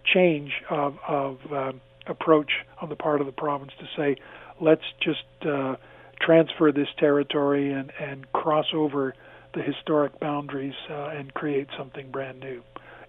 change 0.05 0.51
of, 0.69 0.97
of 1.07 1.37
um, 1.51 1.81
approach 2.07 2.51
on 2.81 2.89
the 2.89 2.95
part 2.95 3.21
of 3.21 3.27
the 3.27 3.33
province 3.33 3.71
to 3.79 3.85
say, 3.95 4.15
let's 4.59 4.83
just 5.01 5.23
uh, 5.45 5.75
transfer 6.19 6.71
this 6.71 6.87
territory 6.97 7.71
and, 7.71 7.91
and 7.99 8.31
cross 8.33 8.67
over 8.73 9.13
the 9.53 9.61
historic 9.61 10.19
boundaries 10.19 10.73
uh, 10.89 11.09
and 11.09 11.33
create 11.33 11.67
something 11.77 12.09
brand 12.11 12.39
new. 12.39 12.61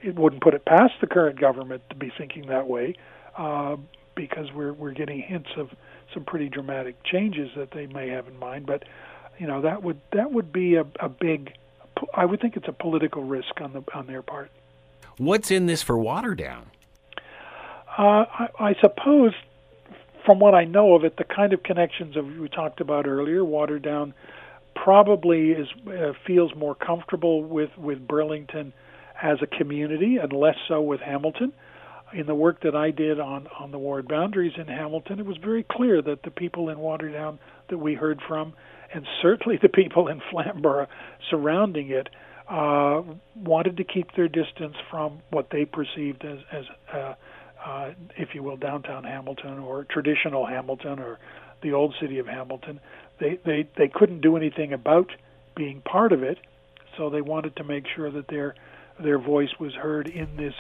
It 0.03 0.19
wouldn't 0.19 0.43
put 0.43 0.55
it 0.55 0.65
past 0.65 0.95
the 1.01 1.07
current 1.07 1.39
government 1.39 1.83
to 1.91 1.97
be 1.97 2.11
thinking 2.17 2.47
that 2.47 2.67
way, 2.67 2.95
uh, 3.37 3.77
because 4.15 4.47
we're 4.55 4.73
we're 4.73 4.93
getting 4.93 5.21
hints 5.21 5.51
of 5.57 5.71
some 6.15 6.25
pretty 6.25 6.49
dramatic 6.49 7.03
changes 7.05 7.51
that 7.57 7.71
they 7.73 7.87
may 7.87 8.09
have 8.09 8.27
in 8.27 8.39
mind. 8.39 8.67
But 8.67 8.85
you 9.41 9.47
know 9.47 9.63
that 9.63 9.83
would 9.83 9.99
that 10.13 10.31
would 10.31 10.53
be 10.53 10.75
a, 10.75 10.87
a 11.01 11.09
big. 11.09 11.55
I 12.15 12.27
would 12.27 12.41
think 12.41 12.57
it's 12.57 12.69
a 12.69 12.73
political 12.73 13.25
risk 13.25 13.61
on 13.61 13.73
the 13.73 13.83
on 13.95 14.07
their 14.07 14.23
part. 14.23 14.51
What's 15.17 15.51
in 15.51 15.67
this 15.67 15.83
for 15.83 15.97
Waterdown? 15.97 16.65
Uh, 17.99 18.25
I, 18.29 18.49
I 18.59 18.75
suppose 18.81 19.33
from 20.25 20.39
what 20.39 20.55
I 20.55 20.65
know 20.65 20.95
of 20.95 21.05
it, 21.05 21.17
the 21.17 21.25
kind 21.25 21.53
of 21.55 21.63
connections 21.63 22.17
of 22.17 22.27
we 22.37 22.49
talked 22.49 22.81
about 22.81 23.07
earlier, 23.07 23.41
Waterdown 23.41 24.13
probably 24.75 25.53
is 25.53 25.69
uh, 25.89 26.13
feels 26.27 26.55
more 26.55 26.75
comfortable 26.75 27.43
with 27.43 27.71
with 27.79 28.07
Burlington 28.07 28.75
as 29.23 29.39
a 29.41 29.47
community 29.47 30.19
and 30.19 30.33
less 30.35 30.57
so 30.69 30.83
with 30.83 31.01
Hamilton. 31.01 31.53
In 32.13 32.27
the 32.27 32.35
work 32.35 32.61
that 32.63 32.75
I 32.75 32.91
did 32.91 33.21
on 33.21 33.47
on 33.59 33.71
the 33.71 33.79
ward 33.79 34.07
boundaries 34.07 34.53
in 34.59 34.67
Hamilton, 34.67 35.19
it 35.19 35.25
was 35.25 35.39
very 35.39 35.63
clear 35.63 36.03
that 36.03 36.25
the 36.25 36.31
people 36.31 36.69
in 36.69 36.77
Waterdown 36.77 37.39
that 37.69 37.79
we 37.79 37.95
heard 37.95 38.21
from, 38.27 38.53
and 38.93 39.07
certainly 39.23 39.59
the 39.61 39.69
people 39.69 40.09
in 40.09 40.21
Flamborough 40.31 40.89
surrounding 41.29 41.91
it, 41.91 42.09
uh, 42.49 43.03
wanted 43.37 43.77
to 43.77 43.85
keep 43.85 44.15
their 44.17 44.29
distance 44.29 44.75
from 44.91 45.21
what 45.31 45.51
they 45.51 45.65
perceived 45.65 46.25
as 46.25 46.39
as 46.53 46.65
uh, 46.93 47.15
uh, 47.65 47.91
if 48.17 48.35
you 48.35 48.43
will, 48.43 48.57
downtown 48.57 49.05
Hamilton 49.05 49.59
or 49.59 49.85
traditional 49.85 50.47
Hamilton 50.47 50.99
or 50.99 51.19
the 51.63 51.73
old 51.73 51.95
city 52.01 52.19
of 52.19 52.27
Hamilton. 52.27 52.81
They 53.19 53.39
they 53.45 53.69
they 53.77 53.89
couldn't 53.89 54.21
do 54.21 54.37
anything 54.37 54.73
about 54.73 55.13
being 55.55 55.81
part 55.83 56.13
of 56.13 56.23
it, 56.23 56.39
so 56.97 57.11
they 57.11 57.21
wanted 57.21 57.57
to 57.57 57.65
make 57.65 57.85
sure 57.95 58.11
that 58.11 58.29
their 58.29 58.55
their 58.99 59.19
voice 59.19 59.51
was 59.59 59.75
heard 59.75 60.09
in 60.09 60.37
this 60.37 60.55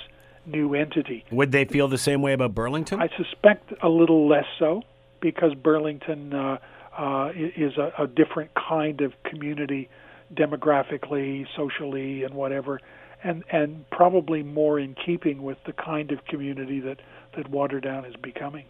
new 0.46 0.74
entity. 0.74 1.24
Would 1.30 1.52
they 1.52 1.64
feel 1.64 1.88
the 1.88 1.98
same 1.98 2.22
way 2.22 2.32
about 2.32 2.54
Burlington? 2.54 3.00
I 3.00 3.08
suspect 3.16 3.72
a 3.82 3.88
little 3.88 4.28
less 4.28 4.46
so 4.58 4.82
because 5.20 5.54
Burlington 5.54 6.32
uh, 6.32 6.58
uh, 6.96 7.30
is 7.34 7.76
a, 7.76 8.02
a 8.02 8.06
different 8.06 8.50
kind 8.54 9.00
of 9.00 9.12
community 9.24 9.88
demographically, 10.34 11.46
socially, 11.56 12.24
and 12.24 12.34
whatever 12.34 12.80
and 13.22 13.44
and 13.50 13.88
probably 13.90 14.42
more 14.42 14.78
in 14.78 14.94
keeping 14.94 15.42
with 15.42 15.58
the 15.66 15.72
kind 15.72 16.10
of 16.10 16.24
community 16.26 16.80
that 16.80 16.98
that 17.36 17.50
Waterdown 17.50 18.08
is 18.08 18.16
becoming. 18.16 18.64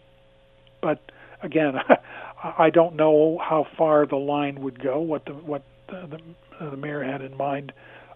But 0.81 0.99
again, 1.41 1.75
I 2.43 2.69
don't 2.69 2.95
know 2.95 3.39
how 3.41 3.65
far 3.77 4.05
the 4.05 4.17
line 4.17 4.61
would 4.61 4.81
go. 4.81 4.99
What 4.99 5.25
the 5.25 5.33
what 5.33 5.63
the, 5.87 6.19
the, 6.59 6.69
the 6.71 6.77
mayor 6.77 7.03
had 7.03 7.21
in 7.21 7.35
mind 7.37 7.71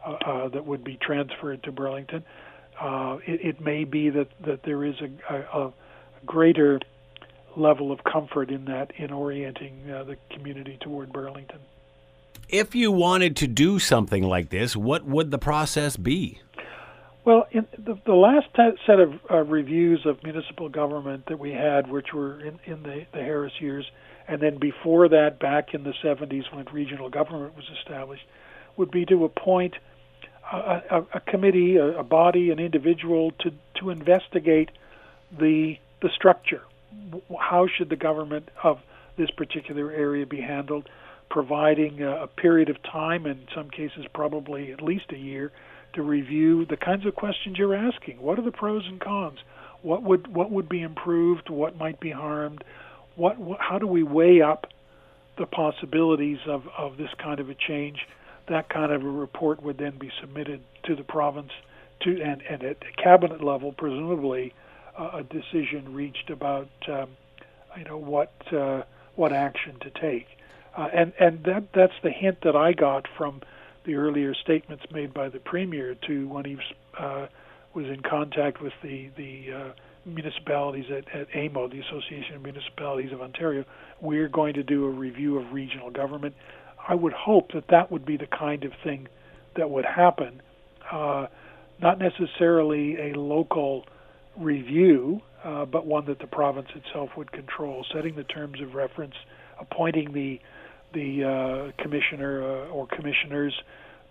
uh, 0.06 0.12
uh, 0.26 0.50
that 0.50 0.66
would 0.66 0.84
be 0.84 0.98
transferred 0.98 1.64
to 1.64 1.72
Burlington. 1.72 2.24
Uh, 2.80 3.18
it, 3.26 3.46
it 3.46 3.62
may 3.62 3.86
be 3.86 4.10
that 4.10 4.28
that 4.46 4.64
there 4.64 4.84
is 4.84 4.96
a, 5.02 5.34
a, 5.34 5.68
a 5.68 5.74
greater 6.26 6.80
level 7.58 7.92
of 7.92 8.04
comfort 8.04 8.50
in 8.50 8.66
that 8.66 8.92
in 8.98 9.12
orienting 9.12 9.90
uh, 9.90 10.04
the 10.04 10.18
community 10.32 10.78
toward 10.82 11.12
Burlington. 11.12 11.60
If 12.50 12.76
you 12.76 12.92
wanted 12.92 13.36
to 13.38 13.48
do 13.48 13.80
something 13.80 14.24
like 14.24 14.50
this, 14.50 14.76
what 14.76 15.06
would 15.06 15.32
the 15.32 15.40
process 15.40 15.98
be? 15.98 16.42
Well, 17.24 17.48
in 17.52 17.66
the, 17.78 17.98
the 18.06 18.14
last 18.14 18.48
t- 18.56 18.78
set 18.86 19.00
of 19.00 19.14
uh, 19.32 19.38
reviews 19.44 20.06
of 20.06 20.24
municipal 20.24 20.70
government 20.70 21.26
that 21.28 21.40
we 21.40 21.52
had, 21.52 21.90
which 21.90 22.14
were 22.14 22.40
in, 22.40 22.60
in 22.66 22.84
the, 22.84 23.06
the 23.14 23.20
Harris 23.20 23.54
years, 23.60 23.90
and 24.28 24.42
then 24.42 24.60
before 24.60 25.10
that, 25.10 25.40
back 25.40 25.74
in 25.74 25.84
the 25.84 25.94
70s 26.04 26.44
when 26.54 26.66
regional 26.66 27.10
government 27.10 27.56
was 27.56 27.66
established, 27.80 28.24
would 28.78 28.92
be 28.92 29.06
to 29.06 29.26
appoint 29.26 29.74
a, 30.52 30.82
a, 30.92 31.06
a 31.16 31.20
committee, 31.20 31.78
a, 31.78 32.00
a 32.00 32.04
body, 32.04 32.52
an 32.52 32.60
individual 32.60 33.32
to, 33.40 33.52
to 33.80 33.90
investigate 33.90 34.70
the 35.32 35.78
the 36.02 36.10
structure. 36.16 36.62
How 37.40 37.68
should 37.68 37.90
the 37.90 37.96
government 37.96 38.50
of 38.64 38.80
this 39.18 39.32
particular 39.32 39.92
area 39.92 40.26
be 40.26 40.42
handled? 40.42 40.90
providing 41.30 42.02
a, 42.02 42.24
a 42.24 42.28
period 42.28 42.70
of 42.70 42.82
time, 42.84 43.26
in 43.26 43.48
some 43.54 43.70
cases 43.70 44.06
probably 44.14 44.72
at 44.72 44.82
least 44.82 45.06
a 45.12 45.18
year, 45.18 45.52
to 45.94 46.02
review 46.02 46.66
the 46.66 46.78
kinds 46.78 47.06
of 47.06 47.16
questions 47.16 47.58
you're 47.58 47.76
asking. 47.76 48.22
What 48.22 48.38
are 48.38 48.42
the 48.44 48.52
pros 48.52 48.86
and 48.88 49.00
cons? 49.00 49.40
What 49.82 50.04
would 50.04 50.34
what 50.34 50.52
would 50.52 50.68
be 50.68 50.82
improved? 50.82 51.50
What 51.50 51.78
might 51.78 52.00
be 52.00 52.12
harmed? 52.12 52.64
What, 53.16 53.38
what 53.38 53.60
how 53.60 53.80
do 53.80 53.88
we 53.88 54.04
weigh 54.04 54.42
up 54.42 54.68
the 55.38 55.46
possibilities 55.46 56.40
of, 56.48 56.64
of 56.78 56.98
this 56.98 57.10
kind 57.22 57.40
of 57.40 57.50
a 57.50 57.56
change? 57.56 58.00
That 58.48 58.70
kind 58.70 58.92
of 58.92 59.04
a 59.04 59.10
report 59.10 59.62
would 59.64 59.78
then 59.78 59.98
be 59.98 60.12
submitted 60.22 60.62
to 60.84 60.96
the 60.96 61.04
province, 61.04 61.52
to 62.02 62.22
and, 62.22 62.42
and 62.50 62.64
at 62.64 62.78
cabinet 63.02 63.44
level, 63.44 63.74
presumably, 63.74 64.54
a 64.98 65.24
decision 65.24 65.94
reached 65.94 66.30
about 66.30 66.70
um, 66.88 67.10
you 67.78 67.84
know 67.84 67.98
what 67.98 68.32
uh, 68.54 68.84
what 69.16 69.34
action 69.34 69.78
to 69.82 69.90
take. 69.90 70.28
Uh, 70.76 70.90
and 70.94 71.14
and 71.20 71.44
that 71.44 71.64
that's 71.74 71.94
the 72.04 72.12
hint 72.12 72.40
that 72.44 72.56
I 72.56 72.74
got 72.74 73.08
from 73.18 73.42
the 73.86 73.96
earlier 73.96 74.34
statements 74.34 74.84
made 74.92 75.14
by 75.14 75.30
the 75.30 75.40
premier 75.40 75.96
to 76.08 76.28
when 76.28 76.46
he 76.46 76.56
was, 76.56 76.66
uh, 76.98 77.28
was 77.74 77.86
in 77.86 78.02
contact 78.02 78.62
with 78.62 78.74
the 78.82 79.10
the 79.16 79.54
uh, 79.54 79.72
municipalities 80.06 80.86
at, 80.92 81.08
at 81.16 81.28
AMO, 81.36 81.68
the 81.68 81.80
Association 81.80 82.36
of 82.36 82.44
Municipalities 82.44 83.12
of 83.12 83.22
Ontario. 83.22 83.66
We're 84.02 84.28
going 84.28 84.54
to 84.56 84.64
do 84.64 84.86
a 84.86 84.90
review 84.90 85.38
of 85.40 85.52
regional 85.52 85.90
government. 85.90 86.36
I 86.88 86.94
would 86.96 87.14
hope 87.14 87.54
that 87.54 87.68
that 87.70 87.92
would 87.92 88.06
be 88.06 88.18
the 88.18 88.28
kind 88.28 88.64
of 88.64 88.72
thing 88.84 89.08
that 89.56 89.70
would 89.70 89.86
happen, 89.86 90.42
uh, 90.92 91.28
not 91.82 91.98
necessarily 91.98 93.12
a 93.12 93.20
local 93.20 93.86
review, 94.38 95.22
uh, 95.44 95.66
but 95.66 95.86
one 95.86 96.06
that 96.06 96.20
the 96.20 96.28
province 96.28 96.70
itself 96.76 97.12
would 97.18 97.32
control, 97.32 97.86
setting 97.94 98.16
the 98.16 98.24
terms 98.24 98.62
of 98.62 98.74
reference, 98.74 99.16
appointing 99.60 100.14
the 100.14 100.40
the 100.94 101.26
uh, 101.26 101.84
commissioner 101.84 102.42
uh, 102.42 102.70
or 102.70 102.88
commissioners 102.88 103.54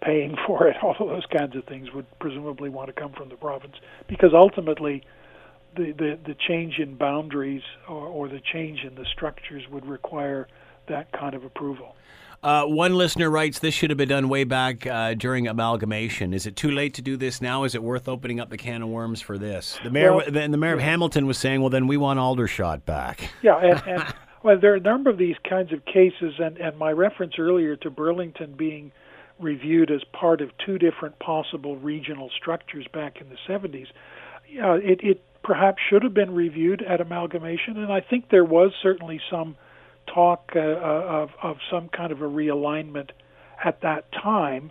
paying 0.02 0.36
for 0.46 0.68
it, 0.68 0.76
all 0.82 0.94
of 0.98 1.08
those 1.08 1.26
kinds 1.26 1.56
of 1.56 1.64
things 1.64 1.90
would 1.92 2.06
presumably 2.18 2.68
want 2.68 2.88
to 2.88 2.92
come 2.92 3.12
from 3.12 3.28
the 3.30 3.36
province 3.36 3.76
because 4.06 4.30
ultimately 4.34 5.02
the, 5.76 5.92
the, 5.92 6.18
the 6.26 6.34
change 6.46 6.78
in 6.78 6.94
boundaries 6.96 7.62
or, 7.88 8.06
or 8.06 8.28
the 8.28 8.40
change 8.52 8.84
in 8.84 8.94
the 8.94 9.06
structures 9.12 9.62
would 9.70 9.86
require 9.86 10.46
that 10.88 11.10
kind 11.12 11.34
of 11.34 11.44
approval. 11.44 11.96
Uh, 12.44 12.66
one 12.66 12.94
listener 12.94 13.30
writes, 13.30 13.58
"This 13.58 13.72
should 13.72 13.90
have 13.90 13.96
been 13.96 14.10
done 14.10 14.28
way 14.28 14.44
back 14.44 14.86
uh, 14.86 15.14
during 15.14 15.48
amalgamation. 15.48 16.34
Is 16.34 16.46
it 16.46 16.56
too 16.56 16.70
late 16.70 16.92
to 16.94 17.02
do 17.02 17.16
this 17.16 17.40
now? 17.40 17.64
Is 17.64 17.74
it 17.74 17.82
worth 17.82 18.06
opening 18.06 18.38
up 18.38 18.50
the 18.50 18.58
can 18.58 18.82
of 18.82 18.88
worms 18.90 19.22
for 19.22 19.38
this?" 19.38 19.78
The 19.82 19.90
mayor, 19.90 20.14
well, 20.14 20.26
the, 20.26 20.46
the 20.46 20.56
mayor 20.58 20.74
of 20.74 20.80
Hamilton, 20.80 21.26
was 21.26 21.38
saying, 21.38 21.62
"Well, 21.62 21.70
then 21.70 21.86
we 21.86 21.96
want 21.96 22.18
Aldershot 22.18 22.84
back." 22.84 23.30
Yeah, 23.42 23.56
and, 23.56 23.82
and 23.86 24.14
Well, 24.44 24.58
there 24.60 24.74
are 24.74 24.76
a 24.76 24.80
number 24.80 25.08
of 25.08 25.16
these 25.16 25.36
kinds 25.48 25.72
of 25.72 25.86
cases, 25.86 26.34
and, 26.38 26.58
and 26.58 26.76
my 26.76 26.92
reference 26.92 27.38
earlier 27.38 27.76
to 27.76 27.88
Burlington 27.88 28.52
being 28.58 28.92
reviewed 29.40 29.90
as 29.90 30.04
part 30.12 30.42
of 30.42 30.50
two 30.58 30.76
different 30.76 31.18
possible 31.18 31.78
regional 31.78 32.28
structures 32.36 32.86
back 32.92 33.22
in 33.22 33.30
the 33.30 33.38
70s, 33.48 33.86
uh, 34.62 34.74
it, 34.74 35.00
it 35.02 35.22
perhaps 35.42 35.78
should 35.88 36.02
have 36.02 36.12
been 36.12 36.34
reviewed 36.34 36.82
at 36.82 37.00
amalgamation, 37.00 37.78
and 37.78 37.90
I 37.90 38.02
think 38.02 38.28
there 38.28 38.44
was 38.44 38.72
certainly 38.82 39.18
some 39.30 39.56
talk 40.06 40.52
uh, 40.54 40.58
uh 40.58 40.62
of, 40.62 41.30
of 41.42 41.56
some 41.70 41.88
kind 41.88 42.12
of 42.12 42.20
a 42.20 42.28
realignment 42.28 43.11
at 43.64 43.80
that 43.82 44.11
time. 44.12 44.70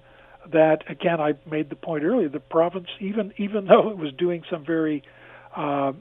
That 0.52 0.84
again, 0.90 1.22
I 1.22 1.34
made 1.50 1.70
the 1.70 1.75
point 1.75 2.04
earlier. 2.04 2.30
The 2.30 2.40
province, 2.40 2.88
even 3.00 3.34
even 3.38 3.66
though 3.70 3.90
it 3.90 3.98
was 3.98 4.13
doing 4.13 4.44
some 4.50 4.66
very 4.66 5.04
uh, 5.56 5.94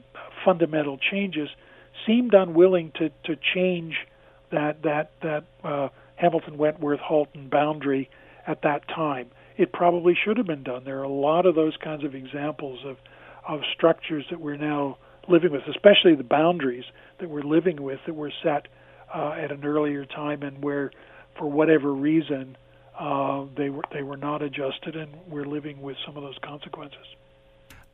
fundamental 0.43 0.97
changes, 0.97 1.49
seemed 2.05 2.33
unwilling 2.33 2.91
to 2.95 3.09
to 3.25 3.37
change 3.53 3.95
that 4.51 4.83
that 4.83 5.11
that 5.21 5.45
uh, 5.63 5.89
Hamilton 6.15 6.57
Wentworth 6.57 6.99
Halton 6.99 7.49
boundary 7.49 8.09
at 8.47 8.61
that 8.63 8.87
time. 8.87 9.31
It 9.55 9.71
probably 9.71 10.15
should 10.15 10.37
have 10.37 10.47
been 10.47 10.63
done. 10.63 10.83
There 10.83 10.99
are 10.99 11.03
a 11.03 11.09
lot 11.09 11.45
of 11.45 11.55
those 11.55 11.77
kinds 11.77 12.03
of 12.03 12.15
examples 12.15 12.79
of 12.85 12.97
of 13.47 13.61
structures 13.75 14.25
that 14.29 14.39
we're 14.39 14.57
now 14.57 14.97
living 15.27 15.51
with, 15.51 15.63
especially 15.67 16.15
the 16.15 16.23
boundaries 16.23 16.85
that 17.19 17.29
we're 17.29 17.43
living 17.43 17.81
with 17.81 17.99
that 18.05 18.13
were 18.13 18.31
set 18.43 18.67
uh, 19.13 19.31
at 19.31 19.51
an 19.51 19.63
earlier 19.63 20.05
time 20.05 20.43
and 20.43 20.63
where, 20.63 20.91
for 21.37 21.49
whatever 21.49 21.93
reason, 21.93 22.57
uh, 22.99 23.45
they 23.55 23.69
were 23.69 23.83
they 23.91 24.03
were 24.03 24.17
not 24.17 24.41
adjusted, 24.41 24.95
and 24.95 25.11
we're 25.27 25.45
living 25.45 25.81
with 25.81 25.97
some 26.05 26.15
of 26.17 26.23
those 26.23 26.37
consequences. 26.43 27.05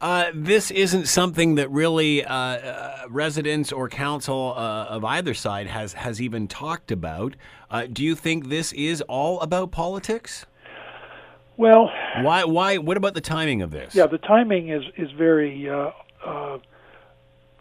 Uh, 0.01 0.31
this 0.33 0.71
isn't 0.71 1.07
something 1.07 1.55
that 1.55 1.69
really 1.69 2.23
uh, 2.23 2.33
uh, 2.33 3.05
residents 3.09 3.71
or 3.71 3.89
council 3.89 4.53
uh, 4.55 4.85
of 4.85 5.03
either 5.03 5.33
side 5.33 5.67
has 5.67 5.93
has 5.93 6.21
even 6.21 6.47
talked 6.47 6.89
about. 6.89 7.35
Uh, 7.69 7.85
do 7.91 8.03
you 8.03 8.15
think 8.15 8.47
this 8.47 8.71
is 8.73 9.01
all 9.01 9.41
about 9.41 9.71
politics? 9.71 10.45
Well, 11.57 11.91
why? 12.21 12.45
Why? 12.45 12.77
What 12.77 12.95
about 12.95 13.13
the 13.13 13.21
timing 13.21 13.61
of 13.61 13.71
this? 13.71 13.93
Yeah, 13.93 14.07
the 14.07 14.17
timing 14.19 14.69
is 14.69 14.83
is 14.95 15.11
very 15.11 15.69
uh, 15.69 15.91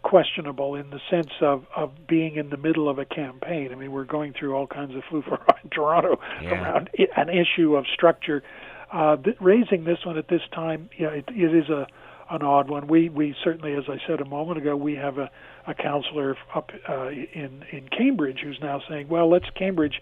questionable 0.03 0.75
in 0.75 0.89
the 0.89 0.99
sense 1.09 1.31
of 1.41 1.65
of 1.75 1.91
being 2.07 2.35
in 2.35 2.49
the 2.49 2.57
middle 2.57 2.89
of 2.89 2.99
a 2.99 3.05
campaign. 3.05 3.69
I 3.71 3.75
mean, 3.75 3.91
we're 3.91 4.05
going 4.05 4.33
through 4.33 4.55
all 4.55 4.67
kinds 4.67 4.95
of 4.95 5.03
flu 5.09 5.23
in 5.63 5.69
Toronto 5.69 6.19
yeah. 6.41 6.51
around 6.51 6.89
an 7.15 7.29
issue 7.29 7.75
of 7.75 7.85
structure. 7.93 8.43
Th- 8.91 9.37
raising 9.39 9.83
this 9.83 9.99
one 10.03 10.17
at 10.17 10.27
this 10.27 10.41
time, 10.53 10.89
yeah, 10.97 11.09
it, 11.09 11.25
it 11.29 11.53
is 11.53 11.69
a 11.69 11.87
an 12.29 12.43
odd 12.43 12.69
one. 12.69 12.87
We 12.87 13.09
we 13.09 13.35
certainly, 13.43 13.73
as 13.73 13.85
I 13.87 13.97
said 14.07 14.21
a 14.21 14.25
moment 14.25 14.59
ago, 14.59 14.75
we 14.75 14.95
have 14.95 15.17
a, 15.17 15.29
a 15.67 15.73
councillor 15.73 16.37
up 16.53 16.71
uh, 16.87 17.09
in 17.09 17.63
in 17.71 17.89
Cambridge 17.89 18.39
who's 18.43 18.59
now 18.61 18.81
saying, 18.87 19.09
well, 19.09 19.29
let's 19.29 19.49
Cambridge 19.55 20.01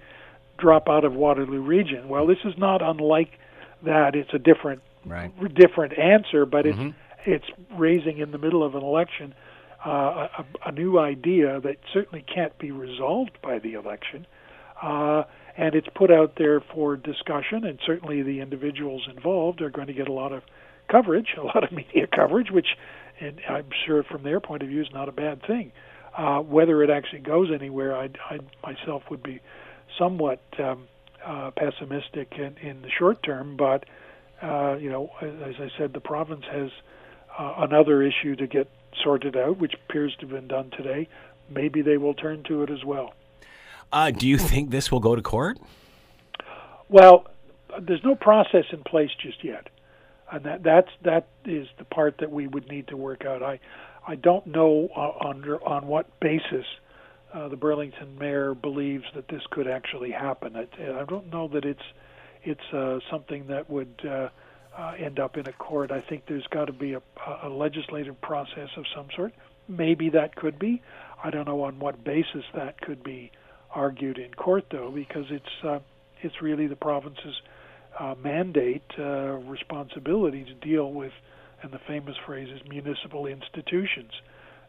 drop 0.57 0.89
out 0.89 1.05
of 1.05 1.13
Waterloo 1.13 1.61
Region. 1.61 2.09
Well, 2.09 2.27
this 2.27 2.39
is 2.43 2.53
not 2.57 2.81
unlike 2.81 3.31
that. 3.83 4.15
It's 4.15 4.33
a 4.33 4.39
different 4.39 4.81
right. 5.05 5.31
different 5.55 5.97
answer, 5.97 6.45
but 6.45 6.65
mm-hmm. 6.65 6.87
it's 6.87 6.95
it's 7.25 7.59
raising 7.77 8.19
in 8.19 8.31
the 8.31 8.37
middle 8.37 8.63
of 8.63 8.75
an 8.75 8.83
election 8.83 9.33
uh, 9.87 10.27
a, 10.39 10.45
a 10.65 10.71
new 10.71 10.99
idea 10.99 11.61
that 11.61 11.77
certainly 11.93 12.23
can't 12.33 12.57
be 12.59 12.71
resolved 12.71 13.37
by 13.41 13.59
the 13.59 13.73
election. 13.73 14.27
Uh, 14.81 15.23
and 15.55 15.73
it's 15.73 15.87
put 15.95 16.11
out 16.11 16.33
there 16.37 16.59
for 16.59 16.97
discussion, 16.97 17.63
and 17.63 17.79
certainly 17.85 18.21
the 18.21 18.41
individuals 18.41 19.07
involved 19.09 19.61
are 19.61 19.69
going 19.69 19.87
to 19.87 19.93
get 19.93 20.07
a 20.07 20.13
lot 20.13 20.31
of 20.31 20.43
coverage, 20.91 21.29
a 21.37 21.41
lot 21.41 21.63
of 21.63 21.71
media 21.71 22.05
coverage, 22.05 22.51
which 22.51 22.67
and 23.19 23.41
I'm 23.49 23.69
sure 23.85 24.03
from 24.03 24.23
their 24.23 24.39
point 24.39 24.61
of 24.61 24.69
view 24.69 24.81
is 24.81 24.89
not 24.93 25.09
a 25.09 25.11
bad 25.11 25.41
thing. 25.47 25.71
Uh, 26.15 26.39
whether 26.39 26.83
it 26.83 26.89
actually 26.89 27.21
goes 27.21 27.49
anywhere, 27.53 27.95
I, 27.95 28.09
I 28.29 28.39
myself 28.63 29.03
would 29.09 29.23
be 29.23 29.39
somewhat 29.97 30.41
um, 30.59 30.87
uh, 31.25 31.51
pessimistic 31.51 32.33
in, 32.37 32.57
in 32.57 32.81
the 32.81 32.89
short 32.89 33.23
term, 33.23 33.55
but 33.57 33.85
uh, 34.41 34.75
you 34.79 34.89
know, 34.89 35.09
as 35.21 35.55
I 35.59 35.69
said, 35.77 35.93
the 35.93 35.99
province 35.99 36.45
has 36.51 36.69
uh, 37.39 37.55
another 37.57 38.03
issue 38.03 38.35
to 38.35 38.47
get 38.47 38.69
sorted 39.03 39.35
out, 39.35 39.57
which 39.57 39.73
appears 39.73 40.15
to 40.15 40.21
have 40.21 40.29
been 40.29 40.47
done 40.47 40.71
today. 40.71 41.07
Maybe 41.49 41.81
they 41.81 41.97
will 41.97 42.13
turn 42.13 42.43
to 42.43 42.63
it 42.63 42.69
as 42.69 42.83
well. 42.83 43.13
Uh, 43.91 44.11
do 44.11 44.27
you 44.27 44.37
think 44.37 44.69
this 44.69 44.91
will 44.91 44.99
go 44.99 45.15
to 45.15 45.21
court? 45.21 45.57
Well, 46.89 47.27
there's 47.79 48.03
no 48.03 48.15
process 48.15 48.65
in 48.71 48.83
place 48.83 49.11
just 49.21 49.43
yet, 49.43 49.69
and 50.31 50.43
that 50.43 50.63
that's 50.63 50.89
that 51.03 51.27
is 51.45 51.67
the 51.77 51.85
part 51.85 52.17
that 52.19 52.31
we 52.31 52.47
would 52.47 52.67
need 52.69 52.87
to 52.89 52.97
work 52.97 53.25
out. 53.25 53.43
I 53.43 53.59
I 54.07 54.15
don't 54.15 54.47
know 54.47 54.89
on 54.93 55.43
on 55.65 55.87
what 55.87 56.19
basis 56.19 56.65
uh, 57.33 57.47
the 57.49 57.57
Burlington 57.57 58.17
mayor 58.17 58.53
believes 58.53 59.05
that 59.15 59.27
this 59.27 59.41
could 59.51 59.67
actually 59.67 60.11
happen. 60.11 60.55
I, 60.55 60.67
I 61.01 61.05
don't 61.05 61.31
know 61.31 61.47
that 61.49 61.65
it's 61.65 61.83
it's 62.43 62.73
uh, 62.73 62.99
something 63.11 63.47
that 63.47 63.69
would 63.69 64.01
uh, 64.77 64.93
end 64.99 65.19
up 65.19 65.37
in 65.37 65.47
a 65.47 65.53
court. 65.53 65.91
I 65.91 66.01
think 66.01 66.23
there's 66.27 66.47
got 66.47 66.65
to 66.65 66.73
be 66.73 66.93
a, 66.93 67.01
a 67.43 67.49
legislative 67.49 68.19
process 68.21 68.69
of 68.77 68.85
some 68.95 69.07
sort. 69.15 69.33
Maybe 69.67 70.09
that 70.09 70.35
could 70.35 70.59
be. 70.59 70.81
I 71.23 71.31
don't 71.31 71.45
know 71.45 71.63
on 71.63 71.79
what 71.79 72.03
basis 72.03 72.43
that 72.53 72.79
could 72.79 73.03
be 73.03 73.31
argued 73.71 74.17
in 74.17 74.33
court, 74.33 74.65
though, 74.71 74.91
because 74.91 75.25
it's 75.29 75.63
uh, 75.63 75.79
it's 76.21 76.41
really 76.41 76.67
the 76.67 76.75
province's 76.75 77.41
uh, 77.99 78.15
mandate, 78.23 78.83
uh, 78.97 79.37
responsibility 79.45 80.43
to 80.43 80.53
deal 80.53 80.91
with, 80.91 81.11
and 81.61 81.71
the 81.71 81.79
famous 81.87 82.15
phrase 82.25 82.49
is 82.49 82.61
municipal 82.69 83.25
institutions. 83.25 84.11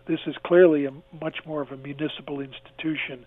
This 0.06 0.20
is 0.26 0.34
clearly 0.44 0.86
a 0.86 0.90
much 1.20 1.38
more 1.46 1.60
of 1.60 1.70
a 1.70 1.76
municipal 1.76 2.40
institution 2.40 3.26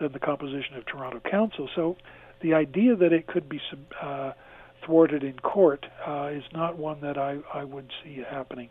than 0.00 0.12
the 0.12 0.18
composition 0.18 0.76
of 0.76 0.86
Toronto 0.86 1.20
Council. 1.20 1.68
So, 1.74 1.96
the 2.40 2.54
idea 2.54 2.96
that 2.96 3.12
it 3.12 3.26
could 3.26 3.48
be 3.48 3.60
uh, 4.02 4.32
thwarted 4.84 5.24
in 5.24 5.38
court 5.40 5.86
uh, 6.06 6.30
is 6.32 6.44
not 6.52 6.78
one 6.78 7.00
that 7.00 7.18
I, 7.18 7.38
I 7.52 7.64
would 7.64 7.90
see 8.02 8.24
happening. 8.28 8.68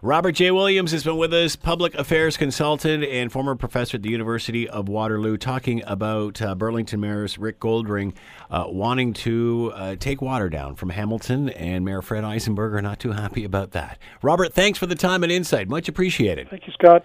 Robert 0.00 0.32
J. 0.32 0.52
Williams 0.52 0.92
has 0.92 1.02
been 1.02 1.16
with 1.16 1.34
us, 1.34 1.56
public 1.56 1.92
affairs 1.96 2.36
consultant 2.36 3.02
and 3.02 3.32
former 3.32 3.56
professor 3.56 3.96
at 3.96 4.02
the 4.02 4.10
University 4.10 4.68
of 4.68 4.88
Waterloo, 4.88 5.36
talking 5.36 5.82
about 5.86 6.40
uh, 6.40 6.54
Burlington 6.54 7.00
Mayor's 7.00 7.36
Rick 7.36 7.58
Goldring 7.58 8.14
uh, 8.48 8.66
wanting 8.68 9.12
to 9.14 9.72
uh, 9.74 9.96
take 9.96 10.20
Waterdown 10.20 10.76
from 10.76 10.90
Hamilton, 10.90 11.48
and 11.48 11.84
Mayor 11.84 12.00
Fred 12.00 12.22
Eisenberger 12.22 12.80
not 12.80 13.00
too 13.00 13.10
happy 13.10 13.44
about 13.44 13.72
that. 13.72 13.98
Robert, 14.22 14.52
thanks 14.52 14.78
for 14.78 14.86
the 14.86 14.94
time 14.94 15.24
and 15.24 15.32
insight. 15.32 15.68
Much 15.68 15.88
appreciated. 15.88 16.48
Thank 16.48 16.68
you, 16.68 16.72
Scott. 16.74 17.04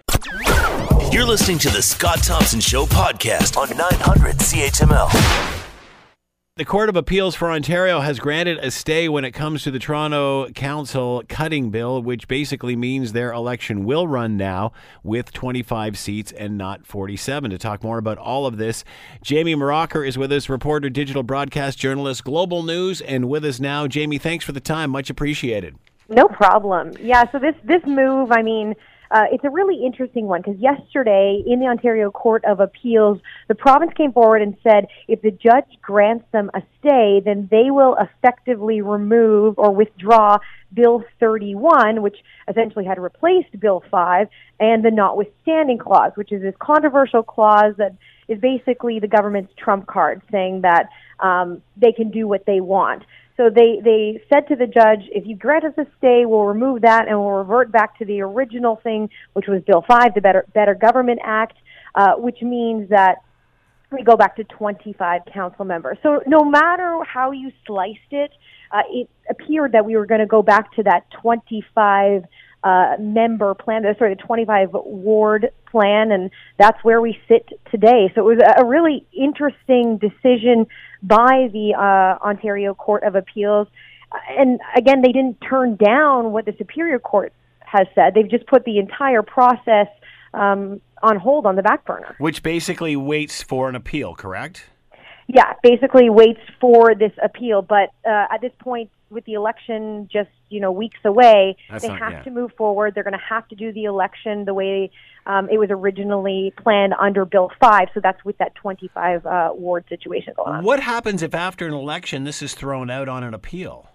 You're 1.12 1.26
listening 1.26 1.58
to 1.58 1.70
the 1.70 1.82
Scott 1.82 2.22
Thompson 2.22 2.60
Show 2.60 2.86
podcast 2.86 3.56
on 3.56 3.76
900 3.76 4.36
CHML. 4.36 5.63
The 6.56 6.64
Court 6.64 6.88
of 6.88 6.94
Appeals 6.94 7.34
for 7.34 7.50
Ontario 7.50 7.98
has 7.98 8.20
granted 8.20 8.58
a 8.58 8.70
stay 8.70 9.08
when 9.08 9.24
it 9.24 9.32
comes 9.32 9.64
to 9.64 9.72
the 9.72 9.80
Toronto 9.80 10.48
Council 10.50 11.24
cutting 11.28 11.70
bill, 11.70 12.00
which 12.00 12.28
basically 12.28 12.76
means 12.76 13.10
their 13.10 13.32
election 13.32 13.84
will 13.84 14.06
run 14.06 14.36
now 14.36 14.70
with 15.02 15.32
25 15.32 15.98
seats 15.98 16.30
and 16.30 16.56
not 16.56 16.86
47. 16.86 17.50
To 17.50 17.58
talk 17.58 17.82
more 17.82 17.98
about 17.98 18.18
all 18.18 18.46
of 18.46 18.56
this, 18.56 18.84
Jamie 19.20 19.56
Mauracher 19.56 20.06
is 20.06 20.16
with 20.16 20.30
us, 20.30 20.48
reporter, 20.48 20.88
digital 20.88 21.24
broadcast 21.24 21.76
journalist, 21.76 22.22
Global 22.22 22.62
News, 22.62 23.00
and 23.00 23.28
with 23.28 23.44
us 23.44 23.58
now. 23.58 23.88
Jamie, 23.88 24.18
thanks 24.18 24.44
for 24.44 24.52
the 24.52 24.60
time. 24.60 24.90
Much 24.90 25.10
appreciated. 25.10 25.74
No 26.08 26.28
problem. 26.28 26.92
Yeah, 27.00 27.28
so 27.32 27.40
this 27.40 27.56
this 27.64 27.82
move, 27.84 28.30
I 28.30 28.42
mean, 28.42 28.76
uh, 29.10 29.24
it's 29.30 29.44
a 29.44 29.50
really 29.50 29.84
interesting 29.84 30.26
one 30.26 30.42
because 30.42 30.60
yesterday 30.60 31.42
in 31.46 31.60
the 31.60 31.66
Ontario 31.66 32.10
Court 32.10 32.44
of 32.44 32.60
Appeals, 32.60 33.18
the 33.48 33.54
province 33.54 33.92
came 33.96 34.12
forward 34.12 34.42
and 34.42 34.56
said 34.62 34.86
if 35.08 35.22
the 35.22 35.30
judge 35.30 35.66
grants 35.82 36.24
them 36.32 36.50
a 36.54 36.62
stay, 36.78 37.20
then 37.24 37.48
they 37.50 37.70
will 37.70 37.96
effectively 38.00 38.80
remove 38.80 39.58
or 39.58 39.74
withdraw 39.74 40.38
Bill 40.72 41.04
31, 41.20 42.02
which 42.02 42.16
essentially 42.48 42.84
had 42.84 42.98
replaced 42.98 43.58
Bill 43.60 43.82
5, 43.90 44.28
and 44.60 44.84
the 44.84 44.90
notwithstanding 44.90 45.78
clause, 45.78 46.12
which 46.16 46.32
is 46.32 46.42
this 46.42 46.54
controversial 46.58 47.22
clause 47.22 47.74
that 47.78 47.96
is 48.28 48.40
basically 48.40 48.98
the 48.98 49.08
government's 49.08 49.52
trump 49.56 49.86
card 49.86 50.22
saying 50.32 50.62
that 50.62 50.88
um, 51.20 51.62
they 51.76 51.92
can 51.92 52.10
do 52.10 52.26
what 52.26 52.46
they 52.46 52.60
want. 52.60 53.04
So 53.36 53.50
they, 53.50 53.80
they 53.82 54.22
said 54.32 54.46
to 54.48 54.56
the 54.56 54.66
judge, 54.66 55.08
if 55.10 55.26
you 55.26 55.36
grant 55.36 55.64
us 55.64 55.72
a 55.76 55.86
stay, 55.98 56.24
we'll 56.24 56.44
remove 56.44 56.82
that 56.82 57.08
and 57.08 57.18
we'll 57.18 57.30
revert 57.30 57.72
back 57.72 57.98
to 57.98 58.04
the 58.04 58.20
original 58.20 58.76
thing, 58.76 59.10
which 59.32 59.46
was 59.48 59.62
Bill 59.62 59.84
5, 59.86 60.14
the 60.14 60.20
Better, 60.20 60.46
Better 60.54 60.74
Government 60.74 61.20
Act, 61.24 61.56
uh, 61.96 62.12
which 62.14 62.42
means 62.42 62.88
that 62.90 63.16
we 63.90 64.02
go 64.02 64.16
back 64.16 64.36
to 64.36 64.44
25 64.44 65.22
council 65.32 65.64
members. 65.64 65.98
So 66.02 66.22
no 66.26 66.44
matter 66.44 66.98
how 67.04 67.32
you 67.32 67.50
sliced 67.66 67.98
it, 68.12 68.30
uh, 68.70 68.82
it 68.90 69.08
appeared 69.28 69.72
that 69.72 69.84
we 69.84 69.96
were 69.96 70.06
going 70.06 70.20
to 70.20 70.26
go 70.26 70.42
back 70.42 70.72
to 70.74 70.82
that 70.84 71.10
25 71.22 72.24
uh, 72.64 72.96
member 72.98 73.54
plan, 73.54 73.82
sorry, 73.98 74.14
the 74.14 74.22
25 74.22 74.70
ward 74.72 75.50
plan, 75.70 76.12
and 76.12 76.30
that's 76.58 76.82
where 76.82 77.00
we 77.00 77.18
sit 77.28 77.48
today. 77.70 78.10
So 78.14 78.22
it 78.28 78.36
was 78.36 78.54
a 78.56 78.64
really 78.64 79.06
interesting 79.12 79.98
decision 79.98 80.66
by 81.04 81.48
the 81.52 81.74
uh, 81.74 82.24
Ontario 82.26 82.74
Court 82.74 83.02
of 83.04 83.14
Appeals. 83.14 83.68
And 84.30 84.60
again, 84.76 85.02
they 85.02 85.12
didn't 85.12 85.38
turn 85.40 85.76
down 85.76 86.32
what 86.32 86.46
the 86.46 86.54
Superior 86.56 86.98
Court 86.98 87.32
has 87.60 87.86
said. 87.94 88.14
They've 88.14 88.30
just 88.30 88.46
put 88.46 88.64
the 88.64 88.78
entire 88.78 89.22
process 89.22 89.88
um, 90.32 90.80
on 91.02 91.18
hold 91.18 91.46
on 91.46 91.56
the 91.56 91.62
back 91.62 91.84
burner. 91.84 92.14
Which 92.18 92.42
basically 92.42 92.96
waits 92.96 93.42
for 93.42 93.68
an 93.68 93.74
appeal, 93.74 94.14
correct? 94.14 94.66
Yeah, 95.26 95.52
basically 95.62 96.10
waits 96.10 96.40
for 96.60 96.94
this 96.94 97.12
appeal. 97.22 97.62
But 97.62 97.90
uh, 98.06 98.26
at 98.32 98.40
this 98.40 98.52
point, 98.58 98.90
with 99.14 99.24
the 99.24 99.34
election 99.34 100.08
just 100.12 100.30
you 100.48 100.60
know 100.60 100.72
weeks 100.72 100.98
away, 101.04 101.56
That's 101.70 101.82
they 101.82 101.88
not, 101.88 101.98
have 101.98 102.12
yeah. 102.12 102.22
to 102.22 102.30
move 102.30 102.52
forward. 102.56 102.94
They're 102.94 103.04
going 103.04 103.12
to 103.12 103.26
have 103.28 103.48
to 103.48 103.54
do 103.54 103.72
the 103.72 103.84
election 103.84 104.44
the 104.44 104.54
way 104.54 104.90
um, 105.26 105.48
it 105.48 105.58
was 105.58 105.70
originally 105.70 106.52
planned 106.62 106.94
under 106.94 107.24
Bill 107.24 107.50
Five. 107.60 107.88
So 107.94 108.00
that's 108.02 108.24
with 108.24 108.38
that 108.38 108.54
25 108.56 109.24
uh, 109.24 109.50
ward 109.54 109.84
situation 109.88 110.34
going 110.36 110.52
on. 110.56 110.64
What 110.64 110.80
happens 110.80 111.22
if 111.22 111.34
after 111.34 111.66
an 111.66 111.74
election 111.74 112.24
this 112.24 112.42
is 112.42 112.54
thrown 112.54 112.90
out 112.90 113.08
on 113.08 113.22
an 113.22 113.32
appeal? 113.32 113.88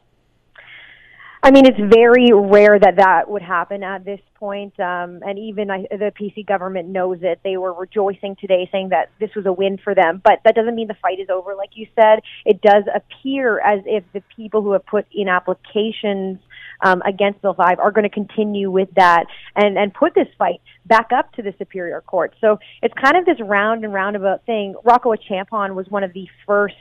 I 1.41 1.51
mean, 1.51 1.65
it's 1.65 1.79
very 1.79 2.31
rare 2.33 2.77
that 2.77 2.97
that 2.97 3.29
would 3.29 3.41
happen 3.41 3.81
at 3.81 4.03
this 4.03 4.19
point. 4.35 4.77
Um, 4.79 5.21
and 5.25 5.39
even 5.39 5.71
I, 5.71 5.85
the 5.89 6.11
PC 6.19 6.45
government 6.45 6.89
knows 6.89 7.19
it. 7.21 7.39
They 7.43 7.55
were 7.55 7.73
rejoicing 7.73 8.35
today, 8.35 8.67
saying 8.71 8.89
that 8.89 9.09
this 9.21 9.29
was 9.35 9.45
a 9.45 9.53
win 9.53 9.77
for 9.81 9.95
them. 9.95 10.21
But 10.21 10.39
that 10.43 10.53
doesn't 10.53 10.75
mean 10.75 10.89
the 10.89 10.97
fight 11.01 11.19
is 11.19 11.29
over. 11.29 11.55
Like 11.55 11.71
you 11.75 11.87
said, 11.95 12.19
it 12.45 12.61
does 12.61 12.83
appear 12.93 13.59
as 13.61 13.79
if 13.85 14.03
the 14.13 14.21
people 14.35 14.61
who 14.61 14.73
have 14.73 14.85
put 14.85 15.05
in 15.13 15.29
applications 15.29 16.39
um, 16.81 17.01
against 17.05 17.41
Bill 17.41 17.53
5 17.53 17.79
are 17.79 17.91
going 17.91 18.03
to 18.03 18.13
continue 18.13 18.69
with 18.69 18.89
that 18.95 19.25
and, 19.55 19.77
and 19.77 19.93
put 19.93 20.13
this 20.15 20.27
fight 20.37 20.61
back 20.85 21.11
up 21.15 21.31
to 21.33 21.41
the 21.41 21.53
Superior 21.57 22.01
Court. 22.01 22.33
So 22.41 22.59
it's 22.81 22.93
kind 23.01 23.15
of 23.15 23.25
this 23.25 23.39
round 23.39 23.85
and 23.85 23.93
roundabout 23.93 24.45
thing. 24.45 24.75
Rocco 24.83 25.13
Achampong 25.13 25.73
was 25.73 25.87
one 25.89 26.03
of 26.03 26.11
the 26.11 26.27
first 26.45 26.75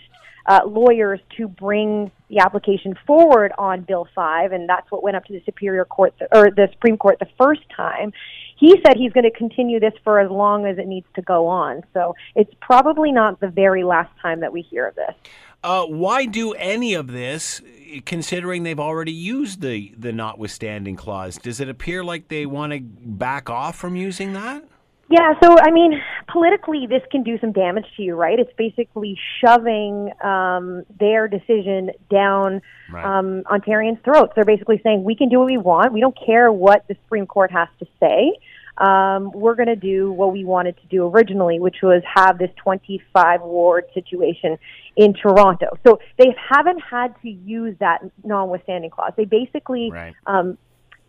uh, 0.48 0.60
lawyers 0.66 1.20
to 1.36 1.46
bring 1.46 2.10
the 2.30 2.38
application 2.38 2.94
forward 3.06 3.52
on 3.58 3.82
Bill 3.82 4.08
5, 4.14 4.52
and 4.52 4.68
that's 4.68 4.90
what 4.90 5.02
went 5.02 5.16
up 5.16 5.24
to 5.26 5.32
the 5.34 5.42
Superior 5.44 5.84
Court 5.84 6.14
th- 6.18 6.30
or 6.34 6.50
the 6.50 6.68
Supreme 6.72 6.96
Court 6.96 7.18
the 7.20 7.28
first 7.38 7.60
time. 7.76 8.12
He 8.58 8.74
said 8.84 8.96
he's 8.96 9.12
going 9.12 9.30
to 9.30 9.30
continue 9.30 9.78
this 9.78 9.92
for 10.02 10.18
as 10.18 10.30
long 10.30 10.66
as 10.66 10.78
it 10.78 10.86
needs 10.86 11.06
to 11.16 11.22
go 11.22 11.46
on. 11.46 11.82
So 11.92 12.16
it's 12.34 12.52
probably 12.60 13.12
not 13.12 13.40
the 13.40 13.48
very 13.48 13.84
last 13.84 14.10
time 14.20 14.40
that 14.40 14.52
we 14.52 14.62
hear 14.62 14.88
of 14.88 14.94
this. 14.94 15.14
Uh, 15.62 15.84
why 15.84 16.24
do 16.24 16.52
any 16.54 16.94
of 16.94 17.08
this, 17.08 17.60
considering 18.06 18.62
they've 18.62 18.80
already 18.80 19.12
used 19.12 19.60
the 19.60 19.92
the 19.98 20.12
notwithstanding 20.12 20.96
clause? 20.96 21.36
Does 21.36 21.60
it 21.60 21.68
appear 21.68 22.02
like 22.02 22.28
they 22.28 22.46
want 22.46 22.72
to 22.72 22.80
back 22.80 23.50
off 23.50 23.76
from 23.76 23.96
using 23.96 24.32
that? 24.32 24.64
Yeah, 25.10 25.32
so 25.42 25.56
I 25.58 25.70
mean, 25.70 26.00
politically, 26.30 26.86
this 26.86 27.02
can 27.10 27.22
do 27.22 27.38
some 27.38 27.52
damage 27.52 27.86
to 27.96 28.02
you, 28.02 28.14
right? 28.14 28.38
It's 28.38 28.52
basically 28.58 29.18
shoving 29.42 30.10
um, 30.22 30.84
their 31.00 31.28
decision 31.28 31.90
down 32.10 32.60
right. 32.90 33.04
um, 33.04 33.42
Ontarians' 33.44 34.04
throats. 34.04 34.32
They're 34.36 34.44
basically 34.44 34.80
saying, 34.84 35.04
we 35.04 35.16
can 35.16 35.30
do 35.30 35.38
what 35.38 35.46
we 35.46 35.56
want. 35.56 35.94
We 35.94 36.00
don't 36.00 36.16
care 36.26 36.52
what 36.52 36.86
the 36.88 36.96
Supreme 37.04 37.26
Court 37.26 37.50
has 37.52 37.68
to 37.78 37.86
say. 37.98 38.32
Um, 38.76 39.32
we're 39.32 39.56
going 39.56 39.68
to 39.68 39.76
do 39.76 40.12
what 40.12 40.32
we 40.32 40.44
wanted 40.44 40.76
to 40.76 40.86
do 40.88 41.06
originally, 41.08 41.58
which 41.58 41.76
was 41.82 42.02
have 42.14 42.38
this 42.38 42.50
25 42.62 43.40
ward 43.40 43.84
situation 43.92 44.56
in 44.96 45.14
Toronto. 45.14 45.76
So 45.86 45.98
they 46.16 46.34
haven't 46.50 46.80
had 46.80 47.14
to 47.22 47.30
use 47.30 47.76
that 47.80 48.02
notwithstanding 48.24 48.90
clause. 48.90 49.12
They 49.16 49.24
basically 49.24 49.90
right. 49.90 50.14
um, 50.26 50.58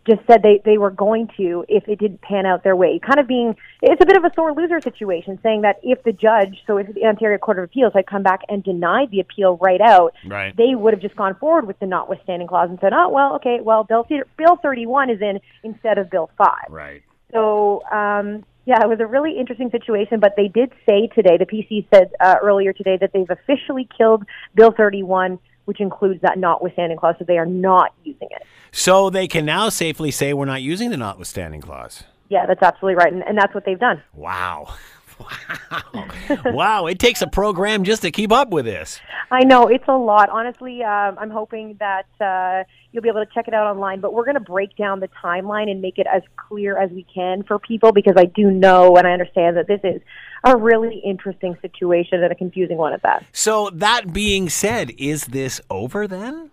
just 0.06 0.20
said 0.26 0.42
they, 0.42 0.60
they 0.64 0.78
were 0.78 0.90
going 0.90 1.28
to 1.36 1.64
if 1.68 1.86
it 1.88 1.98
didn't 1.98 2.22
pan 2.22 2.46
out 2.46 2.64
their 2.64 2.74
way. 2.76 2.98
Kind 2.98 3.18
of 3.18 3.26
being, 3.26 3.54
it's 3.82 4.00
a 4.02 4.06
bit 4.06 4.16
of 4.16 4.24
a 4.24 4.30
sore 4.34 4.52
loser 4.52 4.80
situation, 4.80 5.38
saying 5.42 5.62
that 5.62 5.78
if 5.82 6.02
the 6.04 6.12
judge, 6.12 6.58
so 6.66 6.78
if 6.78 6.92
the 6.94 7.04
Ontario 7.04 7.38
Court 7.38 7.58
of 7.58 7.64
Appeals 7.64 7.92
had 7.94 8.06
come 8.06 8.22
back 8.22 8.40
and 8.48 8.64
denied 8.64 9.10
the 9.10 9.20
appeal 9.20 9.58
right 9.58 9.80
out, 9.80 10.14
Right. 10.26 10.56
they 10.56 10.74
would 10.74 10.94
have 10.94 11.02
just 11.02 11.16
gone 11.16 11.34
forward 11.34 11.66
with 11.66 11.78
the 11.80 11.86
notwithstanding 11.86 12.48
clause 12.48 12.70
and 12.70 12.78
said, 12.80 12.92
oh, 12.94 13.08
well, 13.10 13.34
okay, 13.36 13.58
well, 13.60 13.84
Bill, 13.84 14.06
Bill 14.36 14.56
31 14.62 15.10
is 15.10 15.20
in 15.20 15.40
instead 15.62 15.98
of 15.98 16.10
Bill 16.10 16.30
5. 16.38 16.48
Right. 16.70 17.02
So, 17.32 17.82
um, 17.90 18.44
yeah, 18.66 18.82
it 18.82 18.88
was 18.88 19.00
a 19.00 19.06
really 19.06 19.38
interesting 19.38 19.70
situation, 19.70 20.20
but 20.20 20.34
they 20.36 20.48
did 20.48 20.72
say 20.88 21.08
today, 21.08 21.36
the 21.38 21.46
PC 21.46 21.86
said 21.92 22.12
uh, 22.20 22.36
earlier 22.42 22.72
today 22.72 22.96
that 23.00 23.12
they've 23.12 23.28
officially 23.28 23.88
killed 23.96 24.24
Bill 24.54 24.70
31, 24.76 25.38
which 25.70 25.80
includes 25.80 26.20
that 26.22 26.36
notwithstanding 26.36 26.98
clause, 26.98 27.14
so 27.16 27.24
they 27.24 27.38
are 27.38 27.46
not 27.46 27.94
using 28.02 28.26
it. 28.32 28.42
So 28.72 29.08
they 29.08 29.28
can 29.28 29.44
now 29.44 29.68
safely 29.68 30.10
say 30.10 30.32
we're 30.32 30.44
not 30.44 30.62
using 30.62 30.90
the 30.90 30.96
notwithstanding 30.96 31.60
clause. 31.60 32.02
Yeah, 32.28 32.44
that's 32.44 32.60
absolutely 32.60 32.96
right, 32.96 33.12
and, 33.12 33.22
and 33.22 33.38
that's 33.38 33.54
what 33.54 33.64
they've 33.64 33.78
done. 33.78 34.02
Wow. 34.12 34.74
Wow. 35.20 36.08
wow. 36.46 36.86
It 36.86 36.98
takes 36.98 37.22
a 37.22 37.26
program 37.26 37.84
just 37.84 38.02
to 38.02 38.10
keep 38.10 38.32
up 38.32 38.50
with 38.50 38.64
this. 38.64 39.00
I 39.30 39.44
know 39.44 39.68
it's 39.68 39.84
a 39.88 39.96
lot. 39.96 40.28
Honestly, 40.28 40.82
um, 40.82 41.18
I'm 41.18 41.30
hoping 41.30 41.76
that 41.78 42.06
uh, 42.20 42.64
you'll 42.92 43.02
be 43.02 43.08
able 43.08 43.24
to 43.24 43.30
check 43.32 43.48
it 43.48 43.54
out 43.54 43.66
online. 43.66 44.00
But 44.00 44.14
we're 44.14 44.24
going 44.24 44.34
to 44.34 44.40
break 44.40 44.76
down 44.76 45.00
the 45.00 45.08
timeline 45.22 45.70
and 45.70 45.80
make 45.80 45.98
it 45.98 46.06
as 46.12 46.22
clear 46.36 46.78
as 46.78 46.90
we 46.90 47.06
can 47.12 47.42
for 47.42 47.58
people 47.58 47.92
because 47.92 48.14
I 48.16 48.24
do 48.24 48.50
know 48.50 48.96
and 48.96 49.06
I 49.06 49.12
understand 49.12 49.56
that 49.56 49.66
this 49.66 49.80
is 49.84 50.00
a 50.44 50.56
really 50.56 51.00
interesting 51.04 51.56
situation 51.60 52.22
and 52.22 52.32
a 52.32 52.34
confusing 52.34 52.76
one 52.76 52.92
at 52.92 53.02
that. 53.02 53.24
So, 53.32 53.70
that 53.74 54.12
being 54.12 54.48
said, 54.48 54.92
is 54.96 55.26
this 55.26 55.60
over 55.68 56.08
then? 56.08 56.50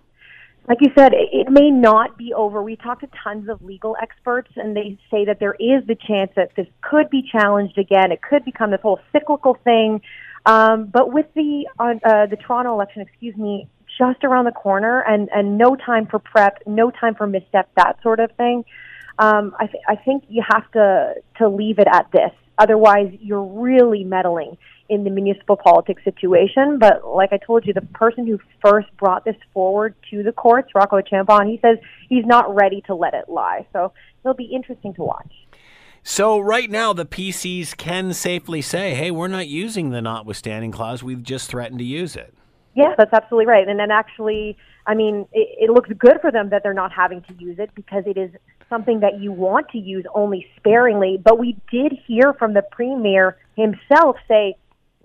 Like 0.67 0.79
you 0.81 0.91
said, 0.97 1.13
it, 1.13 1.49
may 1.49 1.71
not 1.71 2.17
be 2.17 2.33
over. 2.33 2.61
We 2.61 2.75
talked 2.75 3.01
to 3.01 3.09
tons 3.23 3.47
of 3.47 3.61
legal 3.61 3.95
experts, 4.01 4.51
and 4.57 4.75
they 4.75 4.97
say 5.09 5.23
that 5.23 5.39
there 5.39 5.53
is 5.53 5.87
the 5.87 5.95
chance 5.95 6.31
that 6.35 6.51
this 6.57 6.67
could 6.81 7.09
be 7.09 7.23
challenged 7.31 7.77
again. 7.77 8.11
It 8.11 8.21
could 8.21 8.43
become 8.43 8.71
this 8.71 8.81
whole 8.81 8.99
cyclical 9.13 9.57
thing. 9.63 10.01
Um, 10.45 10.85
but 10.85 11.13
with 11.13 11.27
the 11.35 11.67
uh, 11.79 12.25
the 12.25 12.35
Toronto 12.35 12.73
election, 12.73 13.01
excuse 13.01 13.35
me, 13.37 13.69
just 13.97 14.25
around 14.25 14.43
the 14.43 14.51
corner, 14.51 15.01
and 15.07 15.29
and 15.33 15.57
no 15.57 15.77
time 15.77 16.05
for 16.05 16.19
prep, 16.19 16.61
no 16.67 16.91
time 16.91 17.15
for 17.15 17.27
misstep, 17.27 17.69
that 17.77 17.97
sort 18.03 18.19
of 18.19 18.31
thing. 18.33 18.65
Um, 19.19 19.55
I, 19.59 19.67
th- 19.67 19.83
I 19.87 19.95
think 19.95 20.25
you 20.27 20.43
have 20.47 20.69
to 20.71 21.13
to 21.37 21.47
leave 21.47 21.79
it 21.79 21.87
at 21.89 22.11
this. 22.11 22.31
Otherwise, 22.57 23.13
you're 23.21 23.43
really 23.43 24.03
meddling 24.03 24.57
in 24.89 25.03
the 25.03 25.09
municipal 25.09 25.57
politics 25.57 26.03
situation. 26.03 26.79
But 26.79 27.05
like 27.05 27.33
I 27.33 27.37
told 27.37 27.65
you, 27.65 27.73
the 27.73 27.81
person 27.81 28.25
who 28.25 28.39
first 28.63 28.87
brought 28.97 29.25
this 29.25 29.35
forward 29.53 29.95
to 30.11 30.23
the 30.23 30.31
courts, 30.31 30.69
Rocco 30.73 30.99
Achampong, 30.99 31.49
he 31.49 31.59
says 31.61 31.77
he's 32.09 32.25
not 32.25 32.53
ready 32.55 32.81
to 32.87 32.95
let 32.95 33.13
it 33.13 33.29
lie. 33.29 33.65
So 33.73 33.93
it'll 34.23 34.33
be 34.33 34.51
interesting 34.53 34.93
to 34.95 35.03
watch. 35.03 35.33
So 36.03 36.39
right 36.39 36.69
now, 36.71 36.93
the 36.93 37.05
PCs 37.05 37.75
can 37.75 38.13
safely 38.13 38.61
say, 38.61 38.93
"Hey, 38.93 39.11
we're 39.11 39.27
not 39.27 39.47
using 39.47 39.89
the 39.89 40.01
notwithstanding 40.01 40.71
clause. 40.71 41.03
We've 41.03 41.23
just 41.23 41.49
threatened 41.49 41.79
to 41.79 41.85
use 41.85 42.15
it." 42.15 42.33
Yeah, 42.75 42.93
that's 42.97 43.11
absolutely 43.11 43.47
right. 43.47 43.67
And 43.67 43.79
then 43.79 43.91
actually, 43.91 44.55
I 44.85 44.93
mean, 44.93 45.27
it, 45.33 45.69
it 45.69 45.69
looks 45.69 45.89
good 45.97 46.19
for 46.21 46.31
them 46.31 46.49
that 46.49 46.63
they're 46.63 46.73
not 46.73 46.93
having 46.93 47.23
to 47.23 47.33
use 47.33 47.59
it 47.59 47.71
because 47.75 48.03
it 48.05 48.17
is 48.17 48.31
something 48.69 48.99
that 49.01 49.19
you 49.19 49.31
want 49.31 49.69
to 49.69 49.79
use 49.79 50.05
only 50.13 50.47
sparingly. 50.57 51.19
But 51.21 51.39
we 51.39 51.57
did 51.71 51.93
hear 52.05 52.33
from 52.33 52.53
the 52.53 52.61
premier 52.61 53.37
himself 53.55 54.17
say, 54.27 54.55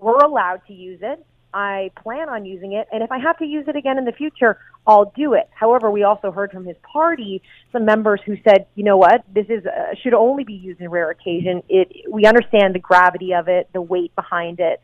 "We're 0.03 0.25
allowed 0.25 0.61
to 0.67 0.73
use 0.73 0.99
it. 1.01 1.25
I 1.53 1.91
plan 2.01 2.29
on 2.29 2.45
using 2.45 2.73
it, 2.73 2.87
and 2.91 3.03
if 3.03 3.11
I 3.11 3.19
have 3.19 3.37
to 3.37 3.45
use 3.45 3.65
it 3.67 3.75
again 3.75 3.97
in 3.97 4.05
the 4.05 4.11
future, 4.11 4.57
I'll 4.87 5.13
do 5.15 5.33
it. 5.33 5.49
However, 5.53 5.91
we 5.91 6.03
also 6.03 6.31
heard 6.31 6.51
from 6.51 6.65
his 6.65 6.75
party 6.91 7.41
some 7.71 7.85
members 7.85 8.21
who 8.25 8.35
said, 8.43 8.65
you 8.75 8.83
know 8.83 8.97
what, 8.97 9.23
this 9.33 9.45
is 9.49 9.65
uh, 9.65 9.93
should 10.01 10.13
only 10.13 10.43
be 10.43 10.53
used 10.53 10.81
in 10.81 10.89
rare 10.89 11.09
occasion. 11.09 11.63
It 11.69 12.11
we 12.11 12.25
understand 12.25 12.75
the 12.75 12.79
gravity 12.79 13.33
of 13.33 13.47
it, 13.47 13.69
the 13.71 13.81
weight 13.81 14.13
behind 14.15 14.59
it. 14.59 14.81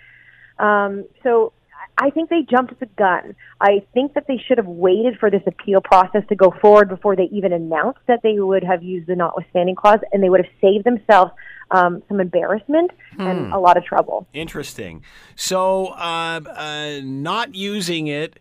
Um, 0.58 1.06
so 1.24 1.54
I 2.02 2.10
think 2.12 2.30
they 2.30 2.42
jumped 2.50 2.80
the 2.80 2.86
gun. 2.86 3.36
I 3.60 3.86
think 3.94 4.14
that 4.14 4.26
they 4.28 4.38
should 4.38 4.58
have 4.58 4.68
waited 4.68 5.20
for 5.20 5.30
this 5.30 5.42
appeal 5.46 5.82
process 5.82 6.24
to 6.30 6.36
go 6.36 6.54
forward 6.62 6.88
before 6.88 7.16
they 7.16 7.26
even 7.32 7.52
announced 7.52 8.00
that 8.08 8.22
they 8.24 8.40
would 8.40 8.64
have 8.64 8.82
used 8.82 9.08
the 9.08 9.16
notwithstanding 9.16 9.76
clause, 9.76 10.00
and 10.14 10.24
they 10.24 10.30
would 10.30 10.44
have 10.46 10.54
saved 10.62 10.86
themselves 10.86 11.32
um, 11.72 12.02
some 12.08 12.20
embarrassment 12.20 12.92
and 13.18 13.54
a 13.54 13.60
lot 13.60 13.76
of 13.76 13.84
trouble. 13.84 14.28
Interesting. 14.34 15.04
So, 15.36 15.88
uh, 15.88 16.40
uh, 16.48 17.02
not 17.04 17.54
using 17.54 18.08
it, 18.08 18.40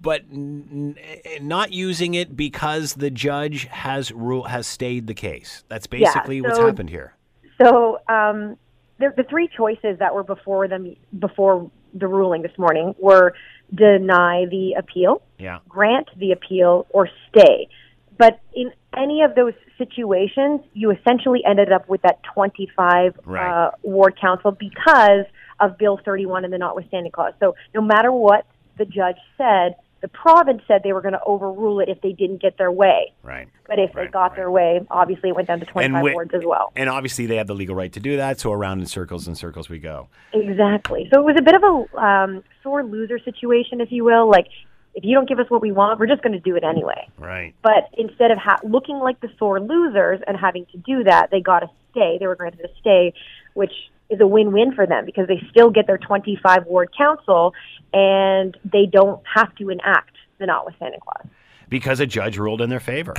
but 0.00 0.22
n- 0.32 0.96
n- 1.26 1.46
not 1.46 1.72
using 1.72 2.14
it 2.14 2.36
because 2.36 2.94
the 2.94 3.10
judge 3.10 3.64
has 3.66 4.10
rule 4.10 4.44
has 4.44 4.66
stayed 4.66 5.06
the 5.06 5.14
case. 5.14 5.62
That's 5.68 5.86
basically 5.86 6.40
what's 6.40 6.56
so- 6.56 6.66
happened 6.66 6.90
here. 6.90 7.14
So 7.62 7.98
um, 8.08 8.56
the, 8.98 9.12
the 9.16 9.24
three 9.24 9.48
choices 9.48 9.98
that 9.98 10.14
were 10.14 10.22
before 10.22 10.68
them 10.68 10.94
before 11.18 11.70
the 11.94 12.06
ruling 12.06 12.42
this 12.42 12.56
morning 12.58 12.94
were 12.98 13.34
deny 13.74 14.46
the 14.50 14.74
appeal, 14.78 15.22
Yeah. 15.38 15.58
grant 15.68 16.08
the 16.18 16.32
appeal, 16.32 16.86
or 16.90 17.08
stay. 17.28 17.68
But 18.16 18.40
in 18.54 18.72
any 18.96 19.22
of 19.22 19.34
those 19.34 19.52
situations, 19.76 20.60
you 20.72 20.90
essentially 20.90 21.44
ended 21.44 21.70
up 21.72 21.88
with 21.88 22.02
that 22.02 22.22
25 22.34 23.18
Right. 23.24 23.48
uh, 23.48 23.70
ward 23.82 24.18
council 24.20 24.50
because 24.50 25.24
of 25.60 25.78
Bill 25.78 25.98
31 26.04 26.44
and 26.44 26.52
the 26.52 26.58
notwithstanding 26.58 27.12
clause. 27.12 27.34
So 27.40 27.54
no 27.74 27.80
matter 27.80 28.10
what 28.10 28.44
the 28.76 28.84
judge 28.84 29.16
said, 29.36 29.76
the 30.00 30.08
province 30.08 30.62
said 30.68 30.82
they 30.84 30.92
were 30.92 31.00
going 31.00 31.14
to 31.14 31.22
overrule 31.26 31.80
it 31.80 31.88
if 31.88 32.00
they 32.02 32.12
didn't 32.12 32.40
get 32.40 32.56
their 32.56 32.70
way. 32.70 33.12
Right. 33.22 33.48
But 33.66 33.78
if 33.80 33.94
Right, 33.94 34.06
they 34.06 34.10
got 34.12 34.30
right. 34.30 34.36
their 34.36 34.50
way, 34.50 34.80
obviously 34.90 35.30
it 35.30 35.34
went 35.36 35.48
down 35.48 35.58
to 35.60 35.66
25 35.66 35.92
wi- 35.92 36.14
wards 36.14 36.30
as 36.34 36.42
well. 36.44 36.72
And 36.76 36.88
obviously, 36.88 37.26
they 37.26 37.36
have 37.36 37.46
the 37.48 37.54
legal 37.54 37.74
right 37.74 37.92
to 37.92 38.00
do 38.00 38.16
that. 38.18 38.38
So 38.38 38.52
around 38.52 38.80
in 38.80 38.86
circles 38.86 39.26
and 39.26 39.36
circles 39.36 39.68
we 39.68 39.78
go. 39.80 40.08
Exactly. 40.32 41.08
So 41.12 41.20
it 41.20 41.24
was 41.24 41.36
a 41.38 41.42
bit 41.42 41.54
of 41.54 41.62
a 41.64 41.98
um, 42.00 42.44
sore 42.62 42.84
loser 42.84 43.18
situation, 43.18 43.80
if 43.80 43.90
you 43.90 44.04
will. 44.04 44.28
Like, 44.30 44.46
if 44.94 45.04
you 45.04 45.14
don't 45.14 45.28
give 45.28 45.38
us 45.38 45.46
what 45.50 45.60
we 45.62 45.72
want, 45.72 46.00
we're 46.00 46.06
just 46.06 46.22
going 46.22 46.32
to 46.32 46.40
do 46.40 46.56
it 46.56 46.64
anyway. 46.64 47.08
Right. 47.18 47.54
But 47.62 47.88
instead 47.96 48.30
of 48.30 48.38
ha- 48.38 48.58
looking 48.64 48.98
like 48.98 49.20
the 49.20 49.28
sore 49.38 49.60
losers 49.60 50.20
and 50.26 50.36
having 50.36 50.66
to 50.72 50.78
do 50.78 51.04
that, 51.04 51.30
they 51.30 51.40
got 51.40 51.62
a 51.62 51.70
stay. 51.90 52.16
They 52.18 52.26
were 52.26 52.36
granted 52.36 52.60
a 52.64 52.68
stay, 52.80 53.12
which 53.54 53.72
is 54.10 54.20
a 54.20 54.26
win-win 54.26 54.74
for 54.74 54.86
them 54.86 55.04
because 55.04 55.28
they 55.28 55.42
still 55.50 55.70
get 55.70 55.86
their 55.86 55.98
25 55.98 56.64
ward 56.66 56.90
council 56.96 57.54
and 57.92 58.56
they 58.64 58.86
don't 58.86 59.22
have 59.32 59.54
to 59.56 59.70
enact 59.70 60.16
the 60.38 60.46
notwithstanding 60.46 61.00
clause. 61.00 61.26
Because 61.68 62.00
a 62.00 62.06
judge 62.06 62.38
ruled 62.38 62.60
in 62.60 62.70
their 62.70 62.80
favor. 62.80 63.14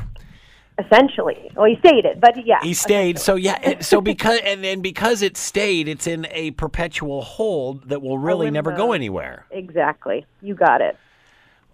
Essentially, 0.79 1.51
well, 1.55 1.65
he 1.65 1.77
stated, 1.79 2.05
it, 2.05 2.21
but 2.21 2.45
yeah, 2.45 2.59
He 2.63 2.73
stayed. 2.73 3.19
So 3.19 3.35
yeah. 3.35 3.81
So 3.81 3.99
because 3.99 4.39
and 4.45 4.63
then 4.63 4.81
because 4.81 5.21
it 5.21 5.35
stayed, 5.35 5.89
it's 5.89 6.07
in 6.07 6.25
a 6.31 6.51
perpetual 6.51 7.21
hold 7.21 7.89
that 7.89 8.01
will 8.01 8.17
really 8.17 8.47
oh, 8.47 8.51
never 8.51 8.71
go 8.71 8.93
anywhere. 8.93 9.45
exactly. 9.51 10.25
You 10.41 10.55
got 10.55 10.79
it. 10.79 10.97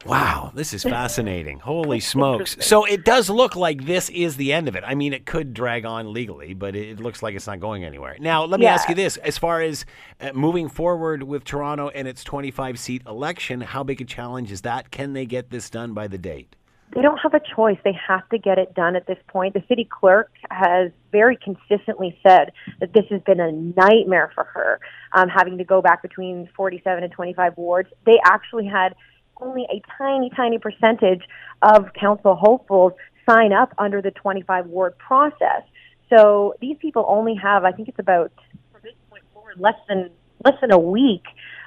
Wow, 0.06 0.52
this 0.54 0.74
is 0.74 0.84
fascinating. 0.84 1.60
Holy 1.60 2.00
smokes. 2.00 2.58
So 2.60 2.86
it 2.86 3.04
does 3.04 3.28
look 3.30 3.56
like 3.56 3.86
this 3.86 4.10
is 4.10 4.38
the 4.38 4.54
end 4.54 4.68
of 4.68 4.76
it. 4.76 4.84
I 4.86 4.94
mean, 4.94 5.14
it 5.14 5.26
could 5.26 5.54
drag 5.54 5.84
on 5.84 6.14
legally, 6.14 6.54
but 6.54 6.76
it 6.76 7.00
looks 7.00 7.24
like 7.24 7.34
it's 7.34 7.48
not 7.48 7.60
going 7.60 7.84
anywhere. 7.84 8.16
Now, 8.20 8.44
let 8.46 8.60
me 8.60 8.68
Yeah. 8.68 8.76
ask 8.76 8.88
you 8.88 8.94
this. 8.94 9.18
As 9.18 9.40
far 9.40 9.62
as 9.62 9.84
uh, 10.22 10.32
moving 10.34 10.70
forward 10.70 11.24
with 11.24 11.44
Toronto 11.44 11.90
and 11.90 12.08
its 12.08 12.24
25 12.24 12.78
seat 12.78 13.02
election, 13.08 13.62
how 13.62 13.84
big 13.84 14.00
a 14.00 14.06
challenge 14.06 14.52
is 14.52 14.62
that? 14.62 14.92
Can 14.92 15.14
they 15.14 15.26
get 15.26 15.50
this 15.50 15.70
done 15.70 15.94
by 15.94 16.08
the 16.08 16.18
date? 16.20 16.56
they 16.94 17.02
don't 17.02 17.18
have 17.18 17.34
a 17.34 17.42
choice. 17.56 17.78
They 17.84 17.98
have 18.08 18.30
to 18.30 18.38
get 18.38 18.58
it 18.58 18.74
done 18.74 18.96
at 18.96 19.06
this 19.06 19.18
point. 19.28 19.54
The 19.54 19.64
city 19.68 19.84
clerk 19.92 20.32
has 20.50 20.92
very 21.12 21.36
consistently 21.36 22.18
said 22.26 22.54
that 22.80 22.94
this 22.94 23.04
has 23.10 23.22
been 23.24 23.40
a 23.42 23.52
nightmare 23.52 24.32
for 24.34 24.46
her, 24.46 24.80
um, 25.12 25.28
having 25.28 25.58
to 25.58 25.66
go 25.66 25.82
back 25.82 26.02
between 26.02 26.48
47 26.56 27.04
and 27.04 27.12
25 27.12 27.58
wards. 27.58 27.90
They 28.06 28.20
actually 28.24 28.66
had 28.68 28.96
only 29.42 29.66
a 29.72 29.82
tiny, 29.98 30.30
tiny 30.36 30.60
percentage 30.60 31.22
of 31.62 31.94
council 31.94 32.36
hopefuls 32.36 32.94
sign 33.28 33.52
up 33.52 33.74
under 33.78 34.02
the 34.02 34.12
25 34.12 34.68
ward 34.68 34.98
process. 34.98 35.64
So 36.10 36.56
these 36.62 36.78
people 36.80 37.06
only 37.08 37.36
have, 37.36 37.64
I 37.64 37.72
think 37.72 37.90
it's 37.90 38.00
about 38.00 38.32
from 38.72 38.82
this 38.84 38.94
point 39.10 39.24
forward, 39.34 39.60
less 39.60 39.76
than 39.88 40.10
less 40.44 40.56
than 40.62 40.72
a 40.72 40.80
week 40.80 41.24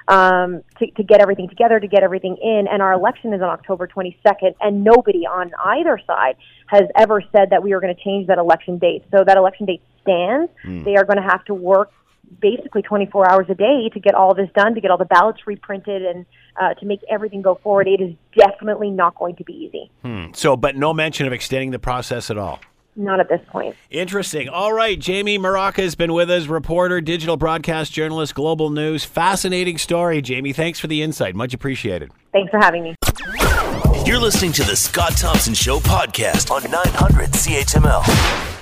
um, 0.07 0.63
to, 0.77 0.89
to 0.91 1.03
get 1.03 1.21
everything 1.21 1.49
together, 1.49 1.79
to 1.79 1.87
get 1.87 2.01
everything 2.01 2.37
in. 2.41 2.65
And 2.71 2.81
our 2.81 2.93
election 2.93 3.33
is 3.33 3.41
on 3.41 3.49
October 3.49 3.87
22nd, 3.87 4.55
and 4.61 4.83
nobody 4.83 5.25
on 5.25 5.51
either 5.63 5.99
side 6.07 6.35
has 6.67 6.83
ever 6.95 7.21
said 7.35 7.49
that 7.51 7.61
we 7.61 7.73
are 7.73 7.81
going 7.81 7.95
to 7.95 8.03
change 8.03 8.27
that 8.27 8.37
election 8.37 8.77
date. 8.77 9.03
So 9.11 9.23
that 9.25 9.37
election 9.37 9.65
date 9.65 9.81
stands. 10.01 10.51
They 10.85 10.95
are 10.95 11.03
going 11.03 11.17
to 11.17 11.29
have 11.29 11.43
to 11.45 11.53
work 11.53 11.91
basically 12.41 12.81
24 12.83 13.29
hours 13.29 13.45
a 13.49 13.55
day 13.55 13.89
to 13.93 13.99
get 13.99 14.15
all 14.15 14.33
this 14.33 14.49
done, 14.55 14.75
to 14.75 14.81
get 14.81 14.91
all 14.91 14.97
the 14.97 15.05
ballots 15.05 15.45
reprinted, 15.45 16.03
and 16.03 16.25
uh, 16.59 16.73
to 16.75 16.85
make 16.85 16.99
everything 17.09 17.41
go 17.41 17.55
forward. 17.55 17.87
It 17.87 18.01
is 18.01 18.13
definitely 18.37 18.89
not 18.89 19.15
going 19.15 19.35
to 19.37 19.43
be 19.43 19.53
easy. 19.53 19.89
Hmm. 20.03 20.33
So, 20.33 20.55
but 20.55 20.75
no 20.75 20.93
mention 20.93 21.25
of 21.25 21.33
extending 21.33 21.71
the 21.71 21.79
process 21.79 22.29
at 22.29 22.37
all. 22.37 22.59
Not 22.95 23.21
at 23.21 23.29
this 23.29 23.39
point. 23.47 23.75
Interesting. 23.89 24.49
All 24.49 24.73
right, 24.73 24.99
Jamie 24.99 25.39
Mauracher 25.39 25.83
has 25.83 25.95
been 25.95 26.11
with 26.11 26.29
us, 26.29 26.47
reporter, 26.47 26.99
digital 26.99 27.37
broadcast 27.37 27.93
journalist, 27.93 28.35
global 28.35 28.69
news. 28.69 29.05
Fascinating 29.05 29.77
story, 29.77 30.21
Jamie. 30.21 30.51
Thanks 30.51 30.79
for 30.79 30.87
the 30.87 31.01
insight. 31.01 31.33
Much 31.33 31.53
appreciated. 31.53 32.11
Thanks 32.33 32.51
for 32.51 32.57
having 32.57 32.83
me. 32.83 32.95
You're 34.05 34.19
listening 34.19 34.51
to 34.53 34.63
the 34.63 34.75
Scott 34.75 35.15
Thompson 35.15 35.53
Show 35.53 35.79
podcast 35.79 36.51
on 36.51 36.69
900 36.69 37.29
CHML. 37.31 38.58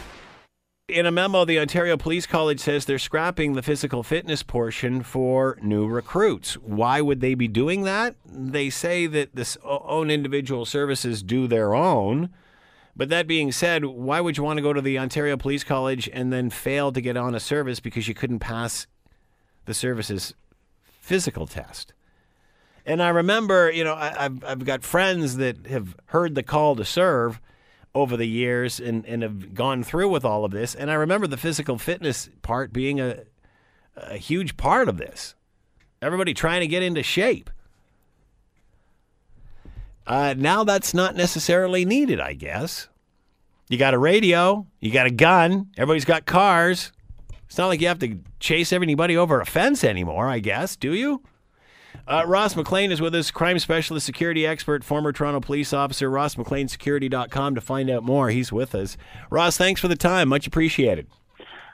In 0.90 1.06
a 1.06 1.12
memo, 1.12 1.44
the 1.44 1.60
Ontario 1.60 1.98
Police 1.98 2.26
College 2.26 2.62
says 2.62 2.86
they're 2.86 2.98
scrapping 2.98 3.52
the 3.54 3.62
physical 3.62 4.04
fitness 4.04 4.42
portion 4.42 5.04
for 5.04 5.58
new 5.62 5.86
recruits. 5.86 6.54
Why 6.54 7.02
would 7.02 7.20
they 7.20 7.36
be 7.36 7.50
doing 7.50 7.84
that? 7.84 8.16
They 8.26 8.70
say 8.70 9.06
that 9.06 9.36
this 9.36 9.58
own 9.66 10.10
individual 10.10 10.64
services 10.64 11.22
do 11.22 11.46
their 11.46 11.76
own. 11.76 12.30
But 12.96 13.10
that 13.10 13.28
being 13.28 13.52
said, 13.52 13.84
why 13.84 14.22
would 14.22 14.38
you 14.38 14.44
want 14.44 14.60
to 14.60 14.64
go 14.64 14.72
to 14.72 14.80
the 14.80 14.98
Ontario 14.98 15.36
Police 15.36 15.66
College 15.66 16.10
and 16.14 16.32
then 16.32 16.50
fail 16.50 16.94
to 16.94 17.02
get 17.02 17.18
on 17.18 17.36
a 17.36 17.40
service 17.42 17.82
because 17.82 18.08
you 18.08 18.14
couldn't 18.14 18.40
pass 18.40 18.88
the 19.66 19.74
service's 19.74 20.36
physical 20.86 21.48
test? 21.48 21.92
And 22.86 23.04
I 23.04 23.10
remember, 23.10 23.70
you 23.70 23.84
know, 23.84 23.96
I, 23.96 24.14
have 24.18 24.42
I've 24.46 24.64
got 24.64 24.84
friends 24.86 25.36
that 25.36 25.68
have 25.68 25.98
heard 26.06 26.34
the 26.34 26.44
call 26.44 26.78
to 26.78 26.86
serve 26.86 27.42
over 27.98 28.16
the 28.16 28.28
years 28.28 28.80
and, 28.80 29.06
and 29.06 29.24
have 29.24 29.54
gone 29.54 29.84
through 29.84 30.10
with 30.10 30.24
all 30.24 30.46
of 30.46 30.52
this. 30.52 30.76
And 30.76 30.92
I 30.92 30.94
remember 30.94 31.26
the 31.26 31.38
physical 31.38 31.78
fitness 31.78 32.30
part 32.44 32.72
being 32.72 33.00
a, 33.00 33.24
a 33.96 34.18
huge 34.18 34.56
part 34.56 34.88
of 34.88 34.98
this. 34.98 35.34
Everybody 36.02 36.34
trying 36.34 36.62
to 36.62 36.68
get 36.68 36.84
into 36.84 37.02
shape. 37.02 37.50
Uh, 40.06 40.36
now 40.38 40.64
that's 40.64 40.94
not 40.94 41.16
necessarily 41.16 41.86
needed, 41.86 42.20
I 42.20 42.34
guess. 42.34 42.88
You 43.68 43.78
got 43.78 43.94
a 43.94 44.00
radio, 44.00 44.66
you 44.80 44.92
got 44.92 45.08
a 45.08 45.12
gun, 45.12 45.72
everybody's 45.76 46.06
got 46.06 46.26
cars. 46.26 46.94
It's 47.48 47.58
not 47.58 47.68
like 47.68 47.82
you 47.82 47.88
have 47.88 48.00
to 48.00 48.20
chase 48.40 48.72
everybody 48.72 49.18
over 49.18 49.42
a 49.42 49.46
fence 49.46 49.84
anymore, 49.84 50.28
I 50.28 50.40
guess, 50.40 50.76
do 50.76 50.94
you? 50.94 51.22
Uh, 52.08 52.24
Ross 52.26 52.56
McLean 52.56 52.92
is 52.92 53.02
with 53.02 53.16
us, 53.16 53.32
crime 53.32 53.60
specialist, 53.60 54.06
security 54.06 54.46
expert, 54.46 54.84
former 54.84 55.12
Toronto 55.12 55.40
police 55.40 55.74
officer, 55.74 56.10
rossmcleansecurity.com 56.10 57.56
to 57.56 57.62
find 57.62 57.90
out 57.90 58.04
more. 58.04 58.30
He's 58.30 58.52
with 58.52 58.76
us. 58.76 58.98
Ross, 59.30 59.58
thanks 59.58 59.82
for 59.82 59.88
the 59.88 59.96
time. 59.96 60.30
Much 60.30 60.48
appreciated. 60.48 61.08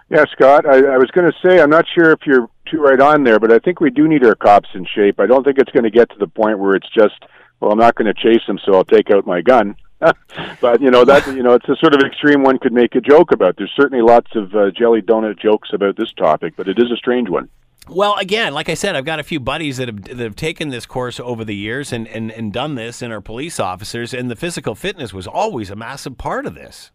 Yeah, 0.10 0.26
Scott, 0.32 0.66
I, 0.66 0.78
I 0.78 0.98
was 0.98 1.10
going 1.12 1.32
to 1.32 1.38
say, 1.48 1.62
I'm 1.62 1.70
not 1.70 1.86
sure 1.94 2.12
if 2.12 2.20
you're 2.26 2.48
too 2.70 2.78
right 2.78 3.00
on 3.00 3.24
there, 3.24 3.40
but 3.40 3.52
I 3.52 3.60
think 3.60 3.80
we 3.80 3.90
do 3.90 4.08
need 4.08 4.24
our 4.24 4.36
cops 4.36 4.70
in 4.74 4.86
shape. 4.86 5.20
I 5.20 5.26
don't 5.26 5.44
think 5.44 5.58
it's 5.58 5.72
going 5.72 5.86
to 5.86 5.90
get 5.90 6.10
to 6.10 6.18
the 6.20 6.28
point 6.28 6.60
where 6.60 6.76
it's 6.76 6.90
just, 6.94 7.24
well, 7.60 7.72
I'm 7.72 7.80
not 7.80 7.96
going 7.96 8.14
to 8.14 8.14
chase 8.14 8.46
them, 8.46 8.60
so 8.64 8.74
I'll 8.76 8.84
take 8.84 9.10
out 9.12 9.26
my 9.26 9.42
gun. 9.42 9.76
but 10.62 10.82
you 10.82 10.92
know 10.92 11.06
that 11.06 11.26
you 11.28 11.42
know 11.42 11.54
it's 11.54 11.70
a 11.70 11.78
sort 11.78 11.96
of 11.96 12.02
extreme 12.02 12.44
one 12.44 12.60
could 12.60 12.74
make 12.74 12.94
a 12.94 13.00
joke 13.00 13.32
about. 13.32 13.56
There's 13.58 13.72
certainly 13.74 14.04
lots 14.04 14.36
of 14.36 14.54
uh, 14.54 14.70
jelly 14.72 15.02
donut 15.02 15.40
jokes 15.40 15.70
about 15.72 15.96
this 15.96 16.12
topic, 16.14 16.56
but 16.58 16.68
it 16.68 16.78
is 16.78 16.92
a 16.92 16.98
strange 16.98 17.30
one. 17.30 17.48
Well, 17.90 18.16
again, 18.18 18.54
like 18.54 18.70
I 18.70 18.76
said, 18.76 18.96
I've 18.96 19.06
got 19.06 19.20
a 19.20 19.24
few 19.24 19.42
buddies 19.42 19.78
that 19.78 19.90
have, 19.90 20.04
that 20.04 20.20
have 20.20 20.36
taken 20.36 20.70
this 20.70 20.86
course 20.86 21.20
over 21.20 21.44
the 21.44 21.56
years 21.56 21.92
and, 21.92 22.08
and, 22.08 22.32
and 22.32 22.54
done 22.54 22.76
this 22.76 23.02
and 23.02 23.12
are 23.12 23.20
police 23.20 23.60
officers, 23.60 24.14
and 24.14 24.32
the 24.32 24.38
physical 24.38 24.74
fitness 24.74 25.14
was 25.14 25.28
always 25.28 25.70
a 25.70 25.76
massive 25.76 26.18
part 26.18 26.46
of 26.46 26.56
this. 26.56 26.92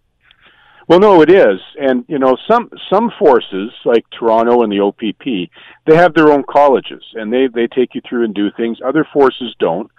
Well, 0.89 1.01
no, 1.01 1.21
it 1.21 1.31
is, 1.31 1.61
and 1.79 2.07
you 2.09 2.19
know 2.19 2.39
some 2.51 2.71
some 2.91 3.13
forces 3.19 3.73
like 3.85 4.07
Toronto 4.19 4.63
and 4.63 4.73
the 4.73 4.81
OPP, 4.81 5.51
they 5.87 5.95
have 5.95 6.15
their 6.15 6.33
own 6.33 6.45
colleges, 6.49 7.03
and 7.13 7.31
they 7.31 7.47
they 7.47 7.67
take 7.67 7.95
you 7.95 8.01
through 8.09 8.25
and 8.25 8.35
do 8.35 8.51
things. 8.51 8.79
Other 8.83 9.07
forces 9.13 9.55
don't. 9.59 9.91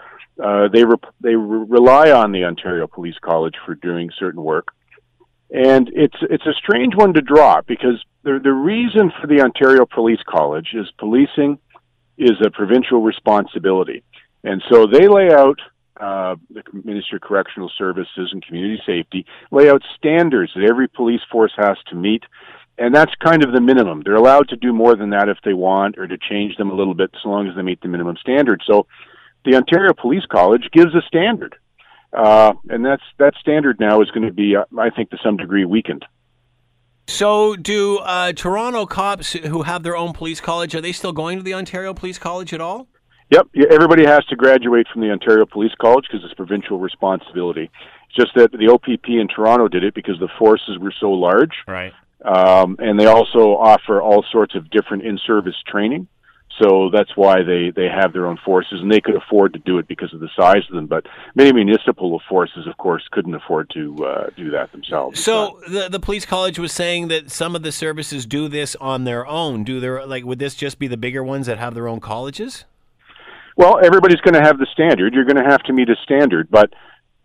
Uh, 0.43 0.67
they 0.73 0.84
re- 0.84 0.95
they 1.21 1.36
re- 1.36 1.65
rely 1.69 2.10
on 2.10 2.32
the 2.32 2.43
Ontario 2.43 2.88
Police 2.88 3.19
College 3.21 3.54
for 3.63 3.75
doing 3.75 4.10
certain 4.17 4.41
work, 4.41 4.69
and 5.52 5.90
it's 5.94 6.18
it's 6.22 6.46
a 6.46 6.54
strange 6.54 6.96
one 6.96 7.14
to 7.14 7.22
draw 7.22 7.62
because 7.66 8.04
the, 8.24 8.40
the 8.44 8.52
reason 8.52 9.12
for 9.20 9.28
the 9.28 9.42
Ontario 9.42 9.86
Police 9.86 10.20
College 10.28 10.70
is 10.74 10.88
policing 10.98 11.60
is 12.18 12.38
a 12.46 12.52
provincial 12.52 13.02
responsibility. 13.02 14.04
And 14.44 14.62
so 14.70 14.86
they 14.86 15.08
lay 15.08 15.32
out, 15.32 15.60
uh, 16.00 16.36
the 16.50 16.64
Ministry 16.74 17.18
of 17.18 17.22
Correctional 17.22 17.72
Services 17.78 18.30
and 18.32 18.46
Community 18.46 18.82
Safety 18.86 19.26
lay 19.52 19.70
out 19.70 19.82
standards 19.98 20.52
that 20.56 20.68
every 20.70 20.88
police 20.88 21.22
force 21.32 21.54
has 21.58 21.78
to 21.88 21.96
meet. 21.96 22.24
And 22.78 22.96
that's 22.96 23.14
kind 23.16 23.44
of 23.44 23.52
the 23.52 23.60
minimum. 23.60 24.04
They're 24.04 24.16
allowed 24.16 24.50
to 24.50 24.56
do 24.56 24.72
more 24.72 24.96
than 24.96 25.10
that 25.10 25.28
if 25.28 25.38
they 25.44 25.54
want 25.54 25.98
or 25.98 26.08
to 26.08 26.18
change 26.18 26.56
them 26.56 26.70
a 26.70 26.76
little 26.76 26.94
bit 26.94 27.12
so 27.22 27.30
long 27.30 27.48
as 27.48 27.56
they 27.56 27.62
meet 27.62 27.82
the 27.82 27.90
minimum 27.90 28.16
standard. 28.22 28.62
So 28.66 28.88
the 29.44 29.56
Ontario 29.56 29.94
Police 29.94 30.26
College 30.32 30.70
gives 30.72 30.96
a 30.96 31.02
standard. 31.08 31.56
Uh, 32.12 32.54
and 32.69 32.84
that's 32.84 33.04
that 33.17 33.34
standard 33.39 33.80
now 33.80 34.02
is 34.02 34.10
going 34.12 34.26
to 34.26 34.34
be, 34.34 34.56
uh, 34.56 34.65
I 34.78 34.89
think, 34.89 35.12
to 35.12 35.17
some 35.24 35.38
degree 35.38 35.65
weakened. 35.65 36.06
So, 37.08 37.56
do 37.56 37.98
uh, 37.98 38.34
Toronto 38.34 38.86
cops 38.86 39.34
who 39.34 39.63
have 39.63 39.84
their 39.84 39.98
own 39.98 40.13
police 40.13 40.39
college 40.39 40.76
are 40.76 40.82
they 40.82 40.91
still 40.91 41.12
going 41.12 41.38
to 41.38 41.43
the 41.43 41.54
Ontario 41.54 41.93
Police 41.93 42.19
College 42.19 42.54
at 42.54 42.62
all? 42.62 42.88
Yep, 43.32 43.48
everybody 43.69 44.06
has 44.06 44.26
to 44.26 44.36
graduate 44.36 44.88
from 44.91 45.02
the 45.02 45.12
Ontario 45.12 45.45
Police 45.45 45.74
College 45.80 46.06
because 46.10 46.26
it's 46.26 46.34
provincial 46.34 46.80
responsibility. 46.80 47.69
It's 48.08 48.15
just 48.15 48.34
that 48.36 48.52
the 48.52 48.69
OPP 48.69 49.08
in 49.08 49.28
Toronto 49.28 49.67
did 49.67 49.84
it 49.84 49.93
because 49.93 50.19
the 50.19 50.30
forces 50.39 50.80
were 50.80 50.93
so 51.00 51.12
large, 51.12 51.54
right? 51.67 51.93
Um, 52.26 52.76
and 52.80 53.00
they 53.00 53.06
also 53.06 53.56
offer 53.56 54.02
all 54.02 54.26
sorts 54.32 54.56
of 54.56 54.69
different 54.72 55.04
in-service 55.04 55.56
training. 55.67 56.08
So 56.62 56.89
that's 56.91 57.15
why 57.15 57.41
they, 57.43 57.72
they 57.74 57.88
have 57.88 58.12
their 58.12 58.28
own 58.28 58.38
forces, 58.43 58.82
and 58.82 58.91
they 58.91 59.00
could 59.00 59.15
afford 59.15 59.54
to 59.54 59.60
do 59.60 59.78
it 59.78 59.88
because 59.88 60.13
of 60.13 60.19
the 60.19 60.30
size 60.36 60.63
of 60.69 60.76
them. 60.76 60.88
But 60.88 61.06
many 61.34 61.54
municipal 61.54 62.22
forces, 62.28 62.67
of 62.67 62.78
course, 62.78 63.04
couldn't 63.12 63.34
afford 63.34 63.69
to 63.76 64.06
uh, 64.06 64.30
do 64.36 64.52
that 64.52 64.72
themselves. 64.72 65.19
So 65.19 65.60
the 65.67 65.88
the 65.89 66.00
police 66.00 66.26
college 66.26 66.60
was 66.60 66.72
saying 66.72 67.08
that 67.08 67.32
some 67.32 67.56
of 67.56 67.63
the 67.63 67.72
services 67.72 68.26
do 68.26 68.48
this 68.50 68.76
on 68.76 69.06
their 69.06 69.26
own. 69.26 69.63
Do 69.63 69.80
there 69.80 70.06
like 70.06 70.26
would 70.26 70.39
this 70.39 70.56
just 70.56 70.80
be 70.80 70.88
the 70.88 70.98
bigger 70.98 71.24
ones 71.24 71.48
that 71.48 71.58
have 71.58 71.76
their 71.76 71.88
own 71.88 72.02
colleges? 72.02 72.65
Well, 73.56 73.80
everybody's 73.84 74.22
going 74.22 74.36
to 74.36 74.41
have 74.41 74.58
the 74.58 74.67
standard. 74.72 75.13
You're 75.13 75.26
going 75.26 75.43
to 75.43 75.50
have 75.50 75.63
to 75.63 75.74
meet 75.74 75.89
a 75.89 75.95
standard, 76.04 76.50
but 76.50 76.74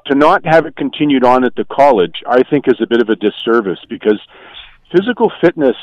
to 0.06 0.14
not 0.14 0.44
have 0.44 0.66
it 0.66 0.76
continued 0.76 1.24
on 1.24 1.44
at 1.44 1.54
the 1.54 1.64
college, 1.64 2.22
I 2.26 2.42
think, 2.42 2.68
is 2.68 2.80
a 2.80 2.86
bit 2.86 3.00
of 3.00 3.08
a 3.08 3.16
disservice 3.16 3.78
because 3.88 4.20
physical 4.94 5.32
fitness, 5.40 5.76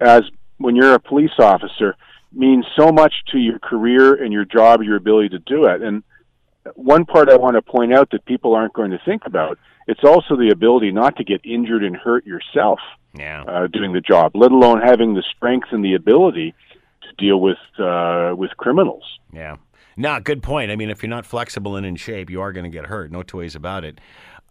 as 0.00 0.22
when 0.58 0.76
you're 0.76 0.94
a 0.94 1.00
police 1.00 1.38
officer 1.38 1.96
means 2.32 2.66
so 2.76 2.92
much 2.92 3.14
to 3.32 3.38
your 3.38 3.58
career 3.58 4.14
and 4.14 4.32
your 4.32 4.44
job, 4.44 4.82
your 4.82 4.96
ability 4.96 5.30
to 5.30 5.38
do 5.38 5.66
it. 5.66 5.82
And 5.82 6.02
one 6.74 7.04
part 7.04 7.28
I 7.28 7.36
want 7.36 7.56
to 7.56 7.62
point 7.62 7.94
out 7.94 8.10
that 8.10 8.24
people 8.24 8.54
aren't 8.54 8.72
going 8.72 8.90
to 8.90 9.00
think 9.04 9.22
about, 9.26 9.58
it's 9.86 10.04
also 10.04 10.36
the 10.36 10.50
ability 10.50 10.90
not 10.90 11.16
to 11.16 11.24
get 11.24 11.44
injured 11.44 11.84
and 11.84 11.96
hurt 11.96 12.26
yourself 12.26 12.80
yeah. 13.14 13.44
uh, 13.44 13.66
doing 13.68 13.92
the 13.92 14.00
job, 14.00 14.32
let 14.34 14.50
alone 14.50 14.80
having 14.80 15.14
the 15.14 15.22
strength 15.36 15.68
and 15.70 15.84
the 15.84 15.94
ability 15.94 16.54
to 17.02 17.24
deal 17.24 17.40
with 17.40 17.58
uh, 17.78 18.34
with 18.36 18.50
criminals. 18.56 19.04
Yeah. 19.32 19.56
No, 19.96 20.20
good 20.20 20.42
point. 20.42 20.70
I 20.70 20.76
mean, 20.76 20.90
if 20.90 21.02
you're 21.02 21.10
not 21.10 21.24
flexible 21.24 21.76
and 21.76 21.86
in 21.86 21.96
shape, 21.96 22.28
you 22.28 22.42
are 22.42 22.52
going 22.52 22.64
to 22.64 22.70
get 22.70 22.86
hurt. 22.86 23.10
No 23.10 23.22
two 23.22 23.38
ways 23.38 23.54
about 23.54 23.84
it. 23.84 23.98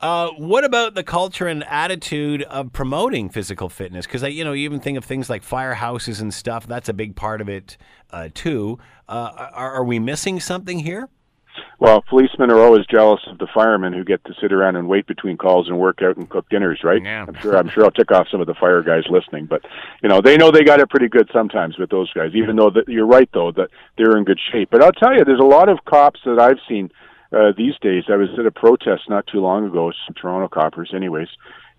Uh, 0.01 0.29
what 0.31 0.63
about 0.63 0.93
the 0.93 1.03
culture 1.03 1.47
and 1.47 1.63
attitude 1.63 2.43
of 2.43 2.73
promoting 2.73 3.29
physical 3.29 3.69
fitness? 3.69 4.05
Because 4.05 4.23
you 4.23 4.43
know, 4.43 4.53
you 4.53 4.65
even 4.65 4.79
think 4.79 4.97
of 4.97 5.05
things 5.05 5.29
like 5.29 5.43
firehouses 5.43 6.21
and 6.21 6.34
stuff. 6.34 6.67
That's 6.67 6.89
a 6.89 6.93
big 6.93 7.15
part 7.15 7.41
of 7.41 7.47
it 7.47 7.77
uh, 8.12 8.29
too. 8.34 8.77
Uh, 9.08 9.49
are, 9.53 9.73
are, 9.73 9.84
we 9.84 9.99
missing 9.99 10.39
something 10.39 10.79
here? 10.79 11.10
Well, 11.79 12.01
policemen 12.01 12.51
are 12.51 12.60
always 12.60 12.86
jealous 12.86 13.21
of 13.27 13.38
the 13.38 13.47
firemen 13.53 13.93
who 13.93 14.03
get 14.03 14.23
to 14.25 14.34
sit 14.41 14.51
around 14.51 14.75
and 14.75 14.88
wait 14.88 15.08
between 15.08 15.38
calls 15.38 15.67
and 15.67 15.77
work 15.77 16.01
out 16.01 16.17
and 16.17 16.29
cook 16.29 16.49
dinners, 16.49 16.81
right? 16.84 17.01
Yeah. 17.01 17.25
I'm 17.27 17.36
sure. 17.36 17.55
I'm 17.58 17.69
sure 17.69 17.84
I'll 17.86 17.91
tick 17.91 18.12
off 18.12 18.27
some 18.29 18.41
of 18.41 18.47
the 18.47 18.53
fire 18.53 18.81
guys 18.81 19.03
listening, 19.10 19.45
but 19.45 19.62
you 20.01 20.10
know 20.10 20.21
they 20.21 20.38
know 20.38 20.51
they 20.51 20.63
got 20.63 20.79
it 20.79 20.89
pretty 20.89 21.08
good 21.08 21.29
sometimes 21.31 21.77
with 21.77 21.89
those 21.89 22.12
guys. 22.13 22.31
Even 22.34 22.55
though 22.55 22.69
that 22.71 22.88
you're 22.88 23.05
right 23.05 23.29
though 23.34 23.51
that 23.53 23.69
they're 23.97 24.17
in 24.17 24.23
good 24.23 24.39
shape. 24.51 24.69
But 24.71 24.84
I'll 24.84 24.91
tell 24.91 25.13
you, 25.13 25.23
there's 25.23 25.39
a 25.39 25.43
lot 25.43 25.69
of 25.69 25.79
cops 25.86 26.19
that 26.25 26.39
I've 26.39 26.60
seen 26.67 26.91
uh, 27.31 27.51
these 27.57 27.73
days. 27.81 28.03
I 28.09 28.15
was 28.15 28.29
at 28.38 28.45
a 28.45 28.51
protest 28.51 29.03
not 29.09 29.27
too 29.27 29.39
long 29.39 29.65
ago, 29.65 29.91
some 30.05 30.15
Toronto 30.19 30.47
coppers, 30.47 30.91
anyways. 30.93 31.27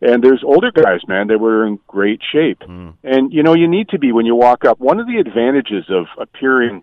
And 0.01 0.23
there's 0.23 0.43
older 0.45 0.71
guys, 0.71 1.01
man, 1.09 1.29
that 1.29 1.39
were 1.39 1.67
in 1.67 1.79
great 1.87 2.21
shape. 2.33 2.61
Mm. 2.61 2.95
And 3.03 3.33
you 3.33 3.43
know, 3.43 3.55
you 3.55 3.69
need 3.69 3.89
to 3.91 3.99
be 3.99 4.13
when 4.13 4.27
you 4.27 4.35
walk 4.35 4.65
up. 4.65 4.79
One 4.79 5.01
of 5.01 5.07
the 5.07 5.19
advantages 5.19 5.85
of 5.89 6.07
appearing 6.19 6.83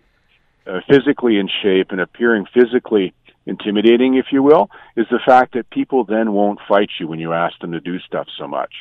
uh, 0.66 0.80
physically 0.88 1.38
in 1.38 1.48
shape 1.62 1.88
and 1.90 2.00
appearing 2.00 2.46
physically 2.52 3.14
intimidating, 3.46 4.14
if 4.14 4.26
you 4.32 4.42
will, 4.42 4.70
is 4.96 5.06
the 5.10 5.20
fact 5.24 5.54
that 5.54 5.68
people 5.70 6.04
then 6.04 6.32
won't 6.32 6.58
fight 6.66 6.88
you 6.98 7.06
when 7.06 7.18
you 7.18 7.32
ask 7.32 7.58
them 7.60 7.72
to 7.72 7.80
do 7.80 7.98
stuff 8.00 8.26
so 8.38 8.48
much. 8.48 8.72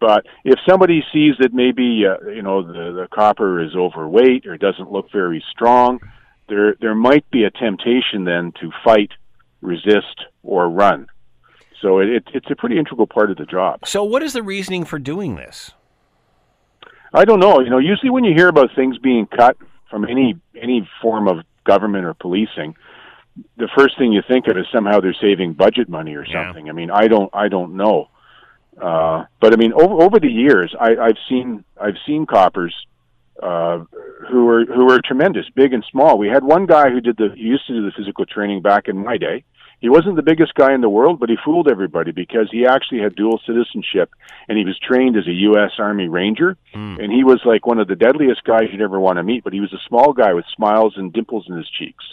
But 0.00 0.26
if 0.44 0.58
somebody 0.68 1.02
sees 1.12 1.34
that 1.40 1.52
maybe 1.52 2.04
uh, 2.06 2.28
you 2.30 2.42
know 2.42 2.62
the 2.62 2.92
the 2.92 3.08
copper 3.12 3.62
is 3.62 3.74
overweight 3.76 4.46
or 4.46 4.56
doesn't 4.56 4.90
look 4.90 5.10
very 5.12 5.44
strong, 5.50 6.00
there 6.48 6.76
there 6.80 6.94
might 6.94 7.28
be 7.30 7.44
a 7.44 7.50
temptation 7.50 8.24
then 8.24 8.52
to 8.60 8.70
fight 8.84 9.10
resist, 9.62 10.26
or 10.42 10.68
run. 10.68 11.06
So 11.80 11.98
it, 11.98 12.08
it, 12.08 12.24
it's 12.34 12.50
a 12.50 12.56
pretty 12.56 12.78
integral 12.78 13.06
part 13.06 13.30
of 13.30 13.38
the 13.38 13.46
job. 13.46 13.80
So, 13.86 14.04
what 14.04 14.22
is 14.22 14.34
the 14.34 14.42
reasoning 14.42 14.84
for 14.84 14.98
doing 14.98 15.36
this? 15.36 15.72
I 17.14 17.24
don't 17.24 17.40
know. 17.40 17.60
You 17.60 17.70
know, 17.70 17.78
usually 17.78 18.10
when 18.10 18.24
you 18.24 18.34
hear 18.34 18.48
about 18.48 18.70
things 18.74 18.98
being 18.98 19.26
cut 19.26 19.56
from 19.90 20.04
any 20.04 20.36
any 20.60 20.88
form 21.00 21.28
of 21.28 21.44
government 21.64 22.04
or 22.04 22.14
policing, 22.14 22.76
the 23.56 23.68
first 23.76 23.98
thing 23.98 24.12
you 24.12 24.22
think 24.26 24.46
of 24.46 24.56
is 24.56 24.66
somehow 24.72 25.00
they're 25.00 25.16
saving 25.20 25.54
budget 25.54 25.88
money 25.88 26.14
or 26.14 26.26
something. 26.26 26.66
Yeah. 26.66 26.72
I 26.72 26.74
mean, 26.74 26.90
I 26.90 27.08
don't 27.08 27.30
I 27.32 27.48
don't 27.48 27.76
know. 27.76 28.08
Uh, 28.80 29.24
but 29.40 29.52
I 29.52 29.56
mean, 29.56 29.72
over 29.72 30.02
over 30.02 30.20
the 30.20 30.30
years, 30.30 30.74
I, 30.78 30.96
I've 30.96 31.18
seen 31.28 31.64
I've 31.80 31.96
seen 32.06 32.26
coppers 32.26 32.74
uh, 33.42 33.84
who 34.30 34.44
were 34.44 34.64
who 34.64 34.86
were 34.86 35.00
tremendous, 35.04 35.46
big 35.54 35.72
and 35.72 35.84
small. 35.90 36.16
We 36.16 36.28
had 36.28 36.44
one 36.44 36.66
guy 36.66 36.90
who 36.90 37.00
did 37.00 37.16
the 37.16 37.30
he 37.34 37.42
used 37.42 37.66
to 37.66 37.74
do 37.74 37.84
the 37.84 37.92
physical 37.96 38.24
training 38.24 38.62
back 38.62 38.88
in 38.88 38.96
my 38.96 39.18
day, 39.18 39.44
He 39.82 39.88
wasn't 39.88 40.14
the 40.14 40.22
biggest 40.22 40.54
guy 40.54 40.72
in 40.74 40.80
the 40.80 40.88
world, 40.88 41.18
but 41.18 41.28
he 41.28 41.36
fooled 41.44 41.68
everybody 41.68 42.12
because 42.12 42.48
he 42.52 42.64
actually 42.64 43.00
had 43.00 43.16
dual 43.16 43.40
citizenship 43.44 44.14
and 44.48 44.56
he 44.56 44.64
was 44.64 44.78
trained 44.78 45.16
as 45.16 45.26
a 45.26 45.32
U.S. 45.50 45.72
Army 45.76 46.06
Ranger. 46.06 46.56
Mm. 46.72 47.02
And 47.02 47.12
he 47.12 47.24
was 47.24 47.40
like 47.44 47.66
one 47.66 47.80
of 47.80 47.88
the 47.88 47.96
deadliest 47.96 48.44
guys 48.44 48.68
you'd 48.70 48.80
ever 48.80 49.00
want 49.00 49.16
to 49.16 49.24
meet, 49.24 49.42
but 49.42 49.52
he 49.52 49.58
was 49.58 49.72
a 49.72 49.88
small 49.88 50.12
guy 50.12 50.34
with 50.34 50.44
smiles 50.54 50.94
and 50.96 51.12
dimples 51.12 51.46
in 51.48 51.56
his 51.56 51.68
cheeks. 51.68 52.04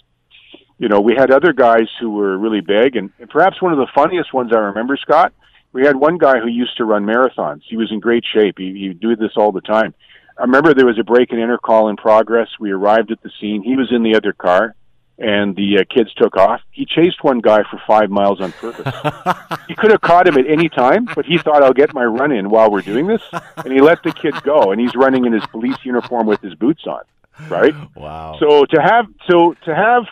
You 0.79 0.89
know, 0.89 0.99
we 0.99 1.13
had 1.15 1.29
other 1.29 1.53
guys 1.53 1.87
who 1.99 2.09
were 2.09 2.39
really 2.39 2.61
big, 2.61 2.95
and, 2.95 3.11
perhaps 3.29 3.61
one 3.61 3.71
of 3.71 3.77
the 3.77 3.91
funniest 3.93 4.33
ones 4.33 4.51
I 4.51 4.57
remember, 4.57 4.97
Scott, 4.97 5.31
we 5.71 5.85
had 5.85 5.95
one 5.95 6.17
guy 6.17 6.39
who 6.39 6.47
used 6.47 6.75
to 6.77 6.85
run 6.85 7.05
marathons. 7.05 7.61
He 7.69 7.77
was 7.77 7.91
in 7.91 7.99
great 7.99 8.23
shape. 8.33 8.57
He, 8.57 8.73
he 8.73 8.93
do 8.95 9.15
this 9.15 9.33
all 9.35 9.51
the 9.51 9.61
time. 9.61 9.93
I 10.39 10.43
remember 10.43 10.73
there 10.73 10.87
was 10.87 10.97
a 10.97 11.03
break 11.03 11.31
and 11.31 11.39
enter 11.39 11.59
call 11.59 11.89
in 11.89 11.97
progress. 11.97 12.47
We 12.59 12.71
arrived 12.71 13.11
at 13.11 13.21
the 13.21 13.29
scene. 13.39 13.61
He 13.61 13.75
was 13.75 13.91
in 13.91 14.01
the 14.01 14.15
other 14.15 14.33
car 14.33 14.73
and 15.19 15.55
the 15.55 15.79
uh, 15.79 15.83
kids 15.93 16.13
took 16.15 16.37
off. 16.37 16.61
He 16.71 16.85
chased 16.85 17.23
one 17.23 17.39
guy 17.39 17.63
for 17.69 17.79
five 17.85 18.09
miles 18.09 18.39
on 18.41 18.51
purpose. 18.53 18.85
he 19.67 19.75
could 19.75 19.91
have 19.91 20.01
caught 20.01 20.27
him 20.27 20.37
at 20.37 20.47
any 20.49 20.69
time, 20.69 21.05
but 21.13 21.25
he 21.25 21.37
thought, 21.37 21.61
I'll 21.61 21.73
get 21.73 21.93
my 21.93 22.05
run 22.05 22.31
in 22.31 22.49
while 22.49 22.71
we're 22.71 22.81
doing 22.81 23.05
this. 23.07 23.21
And 23.57 23.71
he 23.73 23.81
let 23.81 24.01
the 24.03 24.11
kid 24.13 24.33
go, 24.43 24.71
and 24.71 24.79
he's 24.79 24.95
running 24.95 25.25
in 25.25 25.33
his 25.33 25.45
police 25.47 25.75
uniform 25.83 26.25
with 26.25 26.39
his 26.41 26.55
boots 26.55 26.85
on, 26.87 27.01
right? 27.49 27.75
Wow. 27.95 28.37
So 28.39 28.65
to 28.65 28.81
have, 28.81 29.07
so 29.29 29.55
to 29.65 29.75
have, 29.75 30.03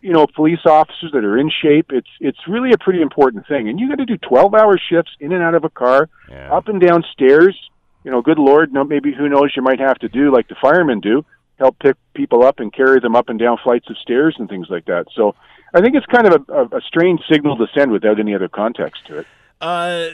you 0.00 0.12
know, 0.12 0.26
police 0.26 0.64
officers 0.64 1.10
that 1.12 1.24
are 1.24 1.36
in 1.38 1.50
shape, 1.50 1.86
it's 1.90 2.08
it's 2.20 2.38
really 2.48 2.72
a 2.72 2.78
pretty 2.78 3.02
important 3.02 3.46
thing. 3.48 3.68
And 3.68 3.78
you 3.80 3.88
got 3.88 3.98
to 3.98 4.06
do 4.06 4.16
twelve 4.16 4.54
hour 4.54 4.78
shifts 4.78 5.12
in 5.20 5.32
and 5.32 5.42
out 5.42 5.54
of 5.54 5.64
a 5.64 5.70
car, 5.70 6.08
Yeah. 6.28 6.52
up 6.52 6.68
and 6.68 6.80
down 6.80 7.04
stairs. 7.12 7.56
You 8.04 8.10
know, 8.10 8.20
good 8.20 8.38
lord, 8.38 8.72
no, 8.72 8.82
maybe 8.82 9.12
who 9.12 9.28
knows, 9.28 9.52
you 9.54 9.62
might 9.62 9.78
have 9.78 9.96
to 10.00 10.08
do 10.08 10.32
like 10.32 10.48
the 10.48 10.56
firemen 10.60 10.98
do, 10.98 11.24
help 11.62 11.78
pick 11.78 11.96
people 12.14 12.42
up 12.42 12.58
and 12.58 12.72
carry 12.72 12.98
them 12.98 13.14
up 13.14 13.28
and 13.28 13.38
down 13.38 13.56
flights 13.62 13.88
of 13.88 13.96
stairs 13.98 14.34
and 14.38 14.48
things 14.48 14.66
like 14.68 14.84
that. 14.86 15.06
So 15.14 15.34
I 15.72 15.80
think 15.80 15.94
it's 15.94 16.06
kind 16.06 16.26
of 16.26 16.44
a, 16.48 16.76
a, 16.76 16.80
strange 16.80 17.20
signal 17.30 17.56
to 17.56 17.66
send 17.72 17.92
without 17.92 18.18
any 18.18 18.34
other 18.34 18.48
context 18.48 19.06
to 19.06 19.18
it. 19.18 19.26
Uh, 19.60 20.08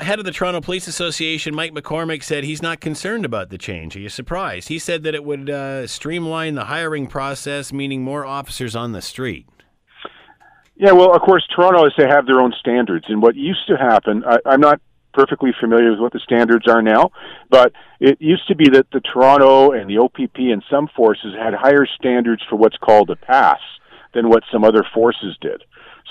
head 0.00 0.20
of 0.20 0.24
the 0.24 0.30
Toronto 0.30 0.60
Police 0.60 0.86
Association, 0.86 1.56
Mike 1.56 1.72
McCormack, 1.72 2.22
said 2.22 2.44
he's 2.44 2.62
not 2.62 2.80
concerned 2.80 3.24
about 3.24 3.50
the 3.50 3.58
change. 3.58 3.96
Are 3.96 4.00
you 4.00 4.08
surprised? 4.08 4.68
He 4.68 4.78
said 4.78 5.02
that 5.02 5.14
it 5.14 5.24
would 5.24 5.50
uh, 5.50 5.88
streamline 5.88 6.54
the 6.54 6.66
hiring 6.66 7.08
process, 7.08 7.72
meaning 7.72 8.04
more 8.04 8.24
officers 8.24 8.76
on 8.76 8.92
the 8.92 9.02
street. 9.02 9.48
Yeah, 10.76 10.92
well, 10.92 11.12
of 11.14 11.20
course, 11.22 11.44
Toronto 11.54 11.84
is 11.84 11.92
to 11.94 12.06
have 12.06 12.26
their 12.26 12.40
own 12.40 12.54
standards, 12.58 13.06
and 13.08 13.20
what 13.20 13.34
used 13.34 13.66
to 13.66 13.76
happen, 13.76 14.22
I, 14.24 14.38
I'm 14.46 14.60
not 14.60 14.80
perfectly 15.12 15.50
familiar 15.58 15.90
with 15.90 16.00
what 16.00 16.12
the 16.12 16.20
standards 16.20 16.66
are 16.68 16.82
now, 16.82 17.10
but 17.50 17.72
it 18.00 18.20
used 18.20 18.46
to 18.48 18.56
be 18.56 18.68
that 18.70 18.86
the 18.92 19.00
Toronto 19.00 19.72
and 19.72 19.88
the 19.88 19.98
OPP 19.98 20.36
and 20.36 20.62
some 20.70 20.88
forces 20.96 21.34
had 21.38 21.54
higher 21.54 21.86
standards 21.98 22.42
for 22.48 22.56
what's 22.56 22.76
called 22.78 23.10
a 23.10 23.16
pass 23.16 23.60
than 24.14 24.28
what 24.28 24.42
some 24.52 24.64
other 24.64 24.84
forces 24.94 25.36
did. 25.40 25.62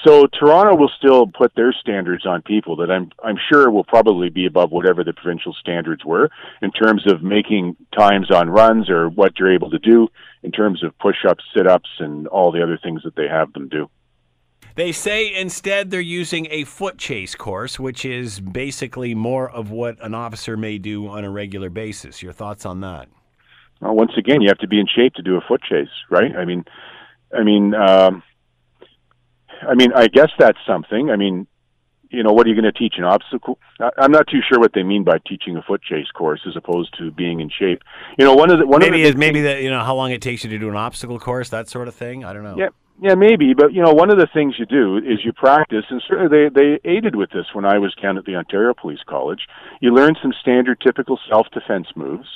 So 0.06 0.26
Toronto 0.28 0.76
will 0.76 0.92
still 0.98 1.28
put 1.28 1.54
their 1.56 1.74
standards 1.74 2.26
on 2.26 2.42
people 2.42 2.78
that 2.78 2.90
I'm 2.90 3.12
I'm 3.24 3.38
sure 3.52 3.70
will 3.70 3.84
probably 3.84 4.30
be 4.30 4.48
above 4.48 4.72
whatever 4.72 5.04
the 5.04 5.14
provincial 5.14 5.54
standards 5.54 6.04
were 6.04 6.30
in 6.62 6.72
terms 6.72 7.04
of 7.12 7.22
making 7.22 7.76
times 7.96 8.32
on 8.32 8.50
runs 8.50 8.90
or 8.90 9.10
what 9.10 9.38
you're 9.38 9.54
able 9.54 9.70
to 9.70 9.80
do 9.80 10.08
in 10.42 10.52
terms 10.52 10.84
of 10.84 10.98
push-ups, 10.98 11.44
sit-ups, 11.56 11.90
and 12.00 12.28
all 12.28 12.52
the 12.52 12.64
other 12.64 12.80
things 12.82 13.04
that 13.04 13.16
they 13.16 13.28
have 13.28 13.54
them 13.54 13.70
do. 13.70 13.90
They 14.76 14.92
say 14.92 15.34
instead 15.34 15.92
they're 15.92 16.02
using 16.02 16.48
a 16.50 16.64
foot 16.64 16.98
chase 16.98 17.36
course, 17.36 17.80
which 17.80 18.06
is 18.06 18.40
basically 18.40 19.14
more 19.14 19.50
of 19.50 19.72
what 19.72 19.98
an 20.02 20.14
officer 20.14 20.56
may 20.56 20.78
do 20.78 21.08
on 21.08 21.24
a 21.24 21.30
regular 21.30 21.70
basis. 21.70 22.24
Your 22.24 22.34
thoughts 22.34 22.66
on 22.66 22.82
that? 22.82 23.10
Well, 23.82 23.96
once 23.96 24.12
again, 24.18 24.42
you 24.42 24.48
have 24.48 24.60
to 24.60 24.68
be 24.68 24.80
in 24.80 24.88
shape 24.88 25.16
to 25.16 25.22
do 25.22 25.36
a 25.36 25.42
foot 25.42 25.62
chase, 25.64 25.90
right? 26.10 26.36
I 26.36 26.46
mean, 26.46 26.66
I 27.36 27.44
mean, 27.44 27.74
um, 27.74 28.24
I 29.68 29.76
mean, 29.76 29.92
I 29.94 30.08
guess 30.08 30.30
that's 30.38 30.60
something. 30.66 31.10
I 31.10 31.16
mean, 31.16 31.48
you 32.10 32.24
know, 32.24 32.34
what 32.34 32.46
are 32.46 32.50
you 32.50 32.56
going 32.60 32.72
to 32.72 32.78
teach 32.78 32.96
an 32.98 33.06
obstacle? 33.06 33.58
I'm 33.98 34.12
not 34.12 34.28
too 34.28 34.42
sure 34.48 34.60
what 34.60 34.74
they 34.74 34.84
mean 34.84 35.04
by 35.04 35.18
teaching 35.26 35.56
a 35.56 35.62
foot 35.62 35.82
chase 35.82 36.12
course 36.14 36.42
as 36.48 36.56
opposed 36.58 36.96
to 37.00 37.10
being 37.10 37.40
in 37.40 37.50
shape. 37.50 37.82
You 38.20 38.26
know, 38.26 38.34
one 38.34 38.52
of 38.52 38.60
the 38.60 38.68
one 38.68 38.82
maybe 38.82 39.04
of 39.04 39.14
the 39.14 39.18
it, 39.18 39.18
maybe 39.18 39.42
that 39.42 39.64
you 39.64 39.70
know 39.70 39.80
how 39.80 39.96
long 39.96 40.12
it 40.12 40.22
takes 40.22 40.44
you 40.44 40.50
to 40.50 40.60
do 40.60 40.70
an 40.70 40.76
obstacle 40.76 41.20
course, 41.20 41.50
that 41.50 41.70
sort 41.70 41.88
of 41.88 41.96
thing. 41.96 42.26
I 42.26 42.34
don't 42.34 42.44
know. 42.44 42.56
Yeah, 42.58 42.70
yeah, 43.02 43.16
maybe. 43.16 43.56
But 43.56 43.74
you 43.74 43.82
know, 43.82 43.94
one 43.94 44.12
of 44.12 44.20
the 44.20 44.30
things 44.32 44.56
you 44.60 44.68
do 44.68 44.98
is 44.98 45.26
you 45.26 45.34
practice, 45.34 45.86
and 45.90 46.04
certainly 46.08 46.30
they 46.30 46.50
they 46.54 46.90
aided 46.90 47.16
with 47.16 47.32
this 47.32 47.48
when 47.54 47.66
I 47.66 47.80
was 47.80 47.96
down 48.00 48.18
at 48.20 48.26
the 48.26 48.36
Ontario 48.36 48.76
Police 48.80 49.02
College. 49.08 49.42
You 49.82 49.92
learn 49.92 50.16
some 50.22 50.34
standard, 50.40 50.80
typical 50.80 51.20
self 51.28 51.48
defense 51.52 51.88
moves 51.96 52.28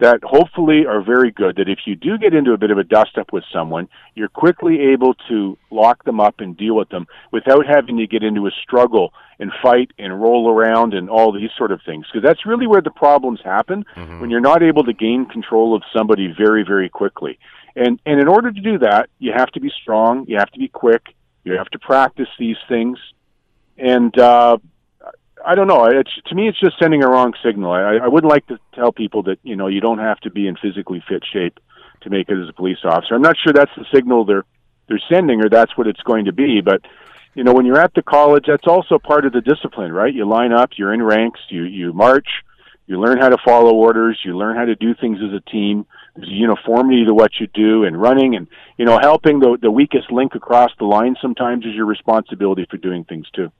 that 0.00 0.18
hopefully 0.24 0.84
are 0.84 1.00
very 1.00 1.30
good. 1.30 1.56
That 1.56 1.68
if 1.68 1.80
you 1.86 1.94
do 1.94 2.18
get 2.18 2.34
into 2.34 2.52
a 2.52 2.58
bit 2.58 2.72
of 2.72 2.78
a 2.78 2.82
dust 2.82 3.18
up 3.18 3.32
with 3.32 3.44
someone, 3.52 3.88
you're 4.16 4.28
quickly 4.28 4.80
able 4.92 5.14
to 5.28 5.56
lock 5.70 6.04
them 6.04 6.18
up 6.18 6.40
and 6.40 6.56
deal 6.56 6.74
with 6.74 6.88
them 6.88 7.06
without 7.30 7.64
having 7.66 7.98
to 7.98 8.06
get 8.08 8.24
into 8.24 8.48
a 8.48 8.50
struggle 8.64 9.12
and 9.38 9.52
fight 9.62 9.92
and 9.96 10.20
roll 10.20 10.50
around 10.50 10.92
and 10.92 11.08
all 11.08 11.32
these 11.32 11.50
sort 11.56 11.70
of 11.70 11.80
things. 11.86 12.06
Because 12.10 12.26
that's 12.26 12.44
really 12.46 12.66
where 12.66 12.82
the 12.82 12.90
problems 12.90 13.40
happen 13.44 13.84
mm-hmm. 13.94 14.20
when 14.20 14.30
you're 14.30 14.40
not 14.40 14.62
able 14.62 14.82
to 14.84 14.92
gain 14.92 15.26
control 15.26 15.76
of 15.76 15.82
somebody 15.96 16.34
very, 16.36 16.64
very 16.66 16.88
quickly. 16.88 17.38
And 17.80 17.98
and 18.04 18.20
in 18.20 18.28
order 18.28 18.52
to 18.52 18.60
do 18.60 18.78
that, 18.80 19.08
you 19.18 19.32
have 19.34 19.50
to 19.52 19.60
be 19.60 19.72
strong. 19.82 20.26
You 20.28 20.36
have 20.38 20.50
to 20.50 20.58
be 20.58 20.68
quick. 20.68 21.02
You 21.44 21.54
have 21.54 21.70
to 21.70 21.78
practice 21.78 22.28
these 22.38 22.58
things. 22.68 22.98
And 23.78 24.16
uh, 24.18 24.58
I 25.44 25.54
don't 25.54 25.66
know. 25.66 25.86
It's 25.86 26.10
to 26.26 26.34
me, 26.34 26.46
it's 26.46 26.60
just 26.60 26.78
sending 26.78 27.02
a 27.02 27.08
wrong 27.08 27.32
signal. 27.42 27.72
I, 27.72 27.96
I 27.96 28.08
wouldn't 28.08 28.30
like 28.30 28.46
to 28.48 28.58
tell 28.74 28.92
people 28.92 29.22
that 29.24 29.38
you 29.42 29.56
know 29.56 29.68
you 29.68 29.80
don't 29.80 29.98
have 29.98 30.20
to 30.20 30.30
be 30.30 30.46
in 30.46 30.56
physically 30.56 31.02
fit 31.08 31.22
shape 31.32 31.58
to 32.02 32.10
make 32.10 32.28
it 32.28 32.38
as 32.38 32.50
a 32.50 32.52
police 32.52 32.78
officer. 32.84 33.14
I'm 33.14 33.22
not 33.22 33.36
sure 33.42 33.54
that's 33.54 33.74
the 33.78 33.86
signal 33.94 34.26
they're 34.26 34.44
they're 34.88 35.00
sending, 35.10 35.42
or 35.42 35.48
that's 35.48 35.74
what 35.78 35.86
it's 35.86 36.02
going 36.02 36.26
to 36.26 36.32
be. 36.32 36.60
But 36.60 36.82
you 37.34 37.44
know, 37.44 37.54
when 37.54 37.64
you're 37.64 37.80
at 37.80 37.94
the 37.94 38.02
college, 38.02 38.44
that's 38.46 38.66
also 38.66 38.98
part 38.98 39.24
of 39.24 39.32
the 39.32 39.40
discipline, 39.40 39.92
right? 39.92 40.12
You 40.12 40.26
line 40.26 40.52
up, 40.52 40.72
you're 40.76 40.92
in 40.92 41.02
ranks, 41.02 41.40
you 41.48 41.62
you 41.62 41.94
march, 41.94 42.28
you 42.86 43.00
learn 43.00 43.16
how 43.16 43.30
to 43.30 43.38
follow 43.42 43.72
orders, 43.72 44.20
you 44.22 44.36
learn 44.36 44.56
how 44.56 44.66
to 44.66 44.74
do 44.74 44.94
things 44.94 45.18
as 45.26 45.32
a 45.32 45.40
team. 45.50 45.86
There's 46.16 46.28
uniformity 46.28 47.04
to 47.04 47.14
what 47.14 47.32
you 47.38 47.46
do, 47.54 47.84
and 47.84 48.00
running, 48.00 48.34
and 48.36 48.48
you 48.76 48.84
know, 48.84 48.98
helping 48.98 49.40
the 49.40 49.58
the 49.60 49.70
weakest 49.70 50.10
link 50.10 50.34
across 50.34 50.70
the 50.78 50.84
line 50.84 51.16
sometimes 51.20 51.64
is 51.64 51.74
your 51.74 51.86
responsibility 51.86 52.66
for 52.70 52.76
doing 52.76 53.04
things 53.04 53.28
too. 53.30 53.50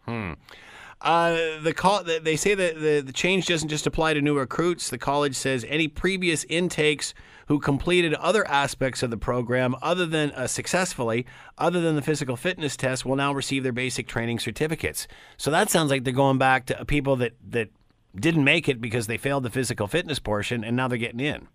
Uh, 1.01 1.59
the 1.63 1.73
call 1.73 2.05
they 2.05 2.37
say 2.37 2.55
that 2.55 2.75
the, 2.79 3.01
the 3.01 3.13
change 3.13 3.47
doesn't 3.47 3.71
just 3.71 3.87
apply 3.87 4.13
to 4.13 4.21
new 4.21 4.37
recruits. 4.37 4.91
The 4.91 4.99
college 4.99 5.35
says 5.35 5.65
any 5.69 5.89
previous 5.89 6.45
intakes 6.45 7.15
who 7.47 7.59
completed 7.59 8.13
other 8.15 8.47
aspects 8.47 9.03
of 9.03 9.11
the 9.11 9.17
program 9.17 9.75
other 9.81 10.05
than 10.05 10.31
uh, 10.33 10.47
successfully, 10.47 11.27
other 11.57 11.81
than 11.81 11.97
the 11.97 12.03
physical 12.03 12.37
fitness 12.37 12.77
test, 12.77 13.07
will 13.07 13.17
now 13.17 13.33
receive 13.33 13.63
their 13.63 13.73
basic 13.73 14.07
training 14.07 14.39
certificates. 14.39 15.09
So 15.39 15.51
that 15.51 15.71
sounds 15.71 15.91
like 15.91 16.05
they're 16.05 16.13
going 16.13 16.39
back 16.39 16.67
to 16.67 16.85
people 16.85 17.17
that 17.17 17.33
that 17.49 17.71
didn't 18.15 18.45
make 18.45 18.69
it 18.69 18.81
because 18.81 19.07
they 19.07 19.17
failed 19.17 19.45
the 19.45 19.51
physical 19.51 19.87
fitness 19.87 20.19
portion, 20.19 20.63
and 20.65 20.77
now 20.77 20.87
they're 20.87 20.99
getting 20.99 21.21
in. 21.21 21.49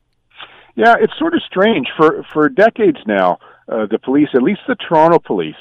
Yeah, 0.76 0.96
it's 1.00 1.18
sort 1.18 1.34
of 1.34 1.42
strange. 1.44 1.88
For 1.98 2.24
for 2.34 2.50
decades 2.50 3.00
now, 3.08 3.40
uh, 3.72 3.86
the 3.90 4.00
police, 4.00 4.30
at 4.34 4.44
least 4.44 4.62
the 4.68 4.76
Toronto 4.76 5.20
police, 5.20 5.56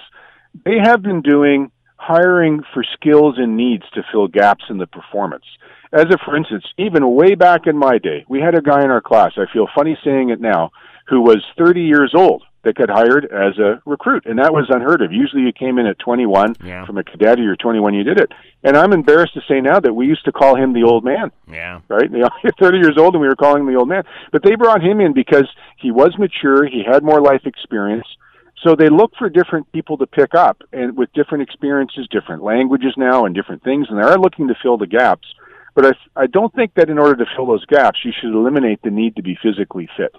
they 0.64 0.78
have 0.82 1.02
been 1.02 1.22
doing 1.22 1.70
hiring 1.96 2.62
for 2.74 2.84
skills 2.94 3.36
and 3.38 3.56
needs 3.56 3.84
to 3.94 4.02
fill 4.12 4.28
gaps 4.28 4.64
in 4.68 4.78
the 4.78 4.86
performance. 4.86 5.44
As 5.92 6.06
a 6.06 6.18
for 6.24 6.36
instance, 6.36 6.64
even 6.76 7.14
way 7.14 7.34
back 7.34 7.66
in 7.66 7.78
my 7.78 7.98
day, 7.98 8.24
we 8.28 8.40
had 8.40 8.56
a 8.56 8.60
guy 8.60 8.82
in 8.82 8.90
our 8.90 9.00
class. 9.00 9.32
I 9.36 9.44
feel 9.52 9.68
funny 9.74 9.96
saying 10.04 10.30
it 10.30 10.40
now, 10.40 10.70
who 11.08 11.20
was 11.20 11.42
30 11.56 11.82
years 11.82 12.12
old 12.16 12.42
that 12.64 12.74
got 12.74 12.90
hired 12.90 13.24
as 13.26 13.58
a 13.58 13.80
recruit, 13.86 14.24
and 14.26 14.38
that 14.38 14.52
was 14.52 14.66
unheard 14.68 15.02
of. 15.02 15.12
Usually, 15.12 15.42
you 15.42 15.52
came 15.52 15.78
in 15.78 15.86
at 15.86 15.98
21 15.98 16.56
Yeah. 16.64 16.84
from 16.86 16.98
a 16.98 17.04
cadet, 17.04 17.38
or 17.38 17.42
you're 17.42 17.56
21, 17.56 17.94
you 17.94 18.04
did 18.04 18.18
it. 18.20 18.32
And 18.62 18.76
I'm 18.76 18.92
embarrassed 18.92 19.34
to 19.34 19.42
say 19.48 19.60
now 19.60 19.80
that 19.80 19.94
we 19.94 20.06
used 20.06 20.24
to 20.24 20.32
call 20.32 20.56
him 20.56 20.72
the 20.72 20.82
old 20.84 21.04
man 21.04 21.30
Yeah. 21.50 21.80
right? 21.88 22.10
You 22.14 22.18
know, 22.20 22.28
30 22.60 22.78
years 22.78 22.96
old, 22.98 23.14
and 23.14 23.20
we 23.22 23.28
were 23.28 23.36
calling 23.36 23.62
him 23.62 23.72
the 23.72 23.78
old 23.78 23.88
man. 23.88 24.04
But 24.32 24.42
they 24.42 24.54
brought 24.54 24.82
him 24.82 25.00
in 25.00 25.12
because 25.12 25.48
he 25.76 25.90
was 25.90 26.16
mature, 26.18 26.66
he 26.66 26.82
had 26.86 27.02
more 27.02 27.20
life 27.20 27.42
experience. 27.46 28.06
So 28.62 28.74
they 28.74 28.88
look 28.88 29.12
for 29.18 29.28
different 29.28 29.70
people 29.72 29.98
to 29.98 30.06
pick 30.06 30.34
up, 30.34 30.62
and 30.72 30.96
with 30.96 31.12
different 31.12 31.42
experiences, 31.42 32.08
different 32.10 32.42
languages 32.42 32.94
now, 32.96 33.26
and 33.26 33.34
different 33.34 33.62
things, 33.62 33.88
and 33.90 33.98
they 33.98 34.02
are 34.02 34.18
looking 34.18 34.48
to 34.48 34.54
fill 34.62 34.78
the 34.78 34.86
gaps. 34.86 35.26
But 35.74 35.86
I, 35.86 36.22
I 36.22 36.26
don't 36.28 36.54
think 36.54 36.72
that 36.74 36.88
in 36.88 36.98
order 36.98 37.16
to 37.16 37.26
fill 37.36 37.46
those 37.46 37.64
gaps, 37.66 37.98
you 38.04 38.12
should 38.18 38.32
eliminate 38.32 38.80
the 38.82 38.90
need 38.90 39.16
to 39.16 39.22
be 39.22 39.36
physically 39.42 39.88
fit. 39.96 40.14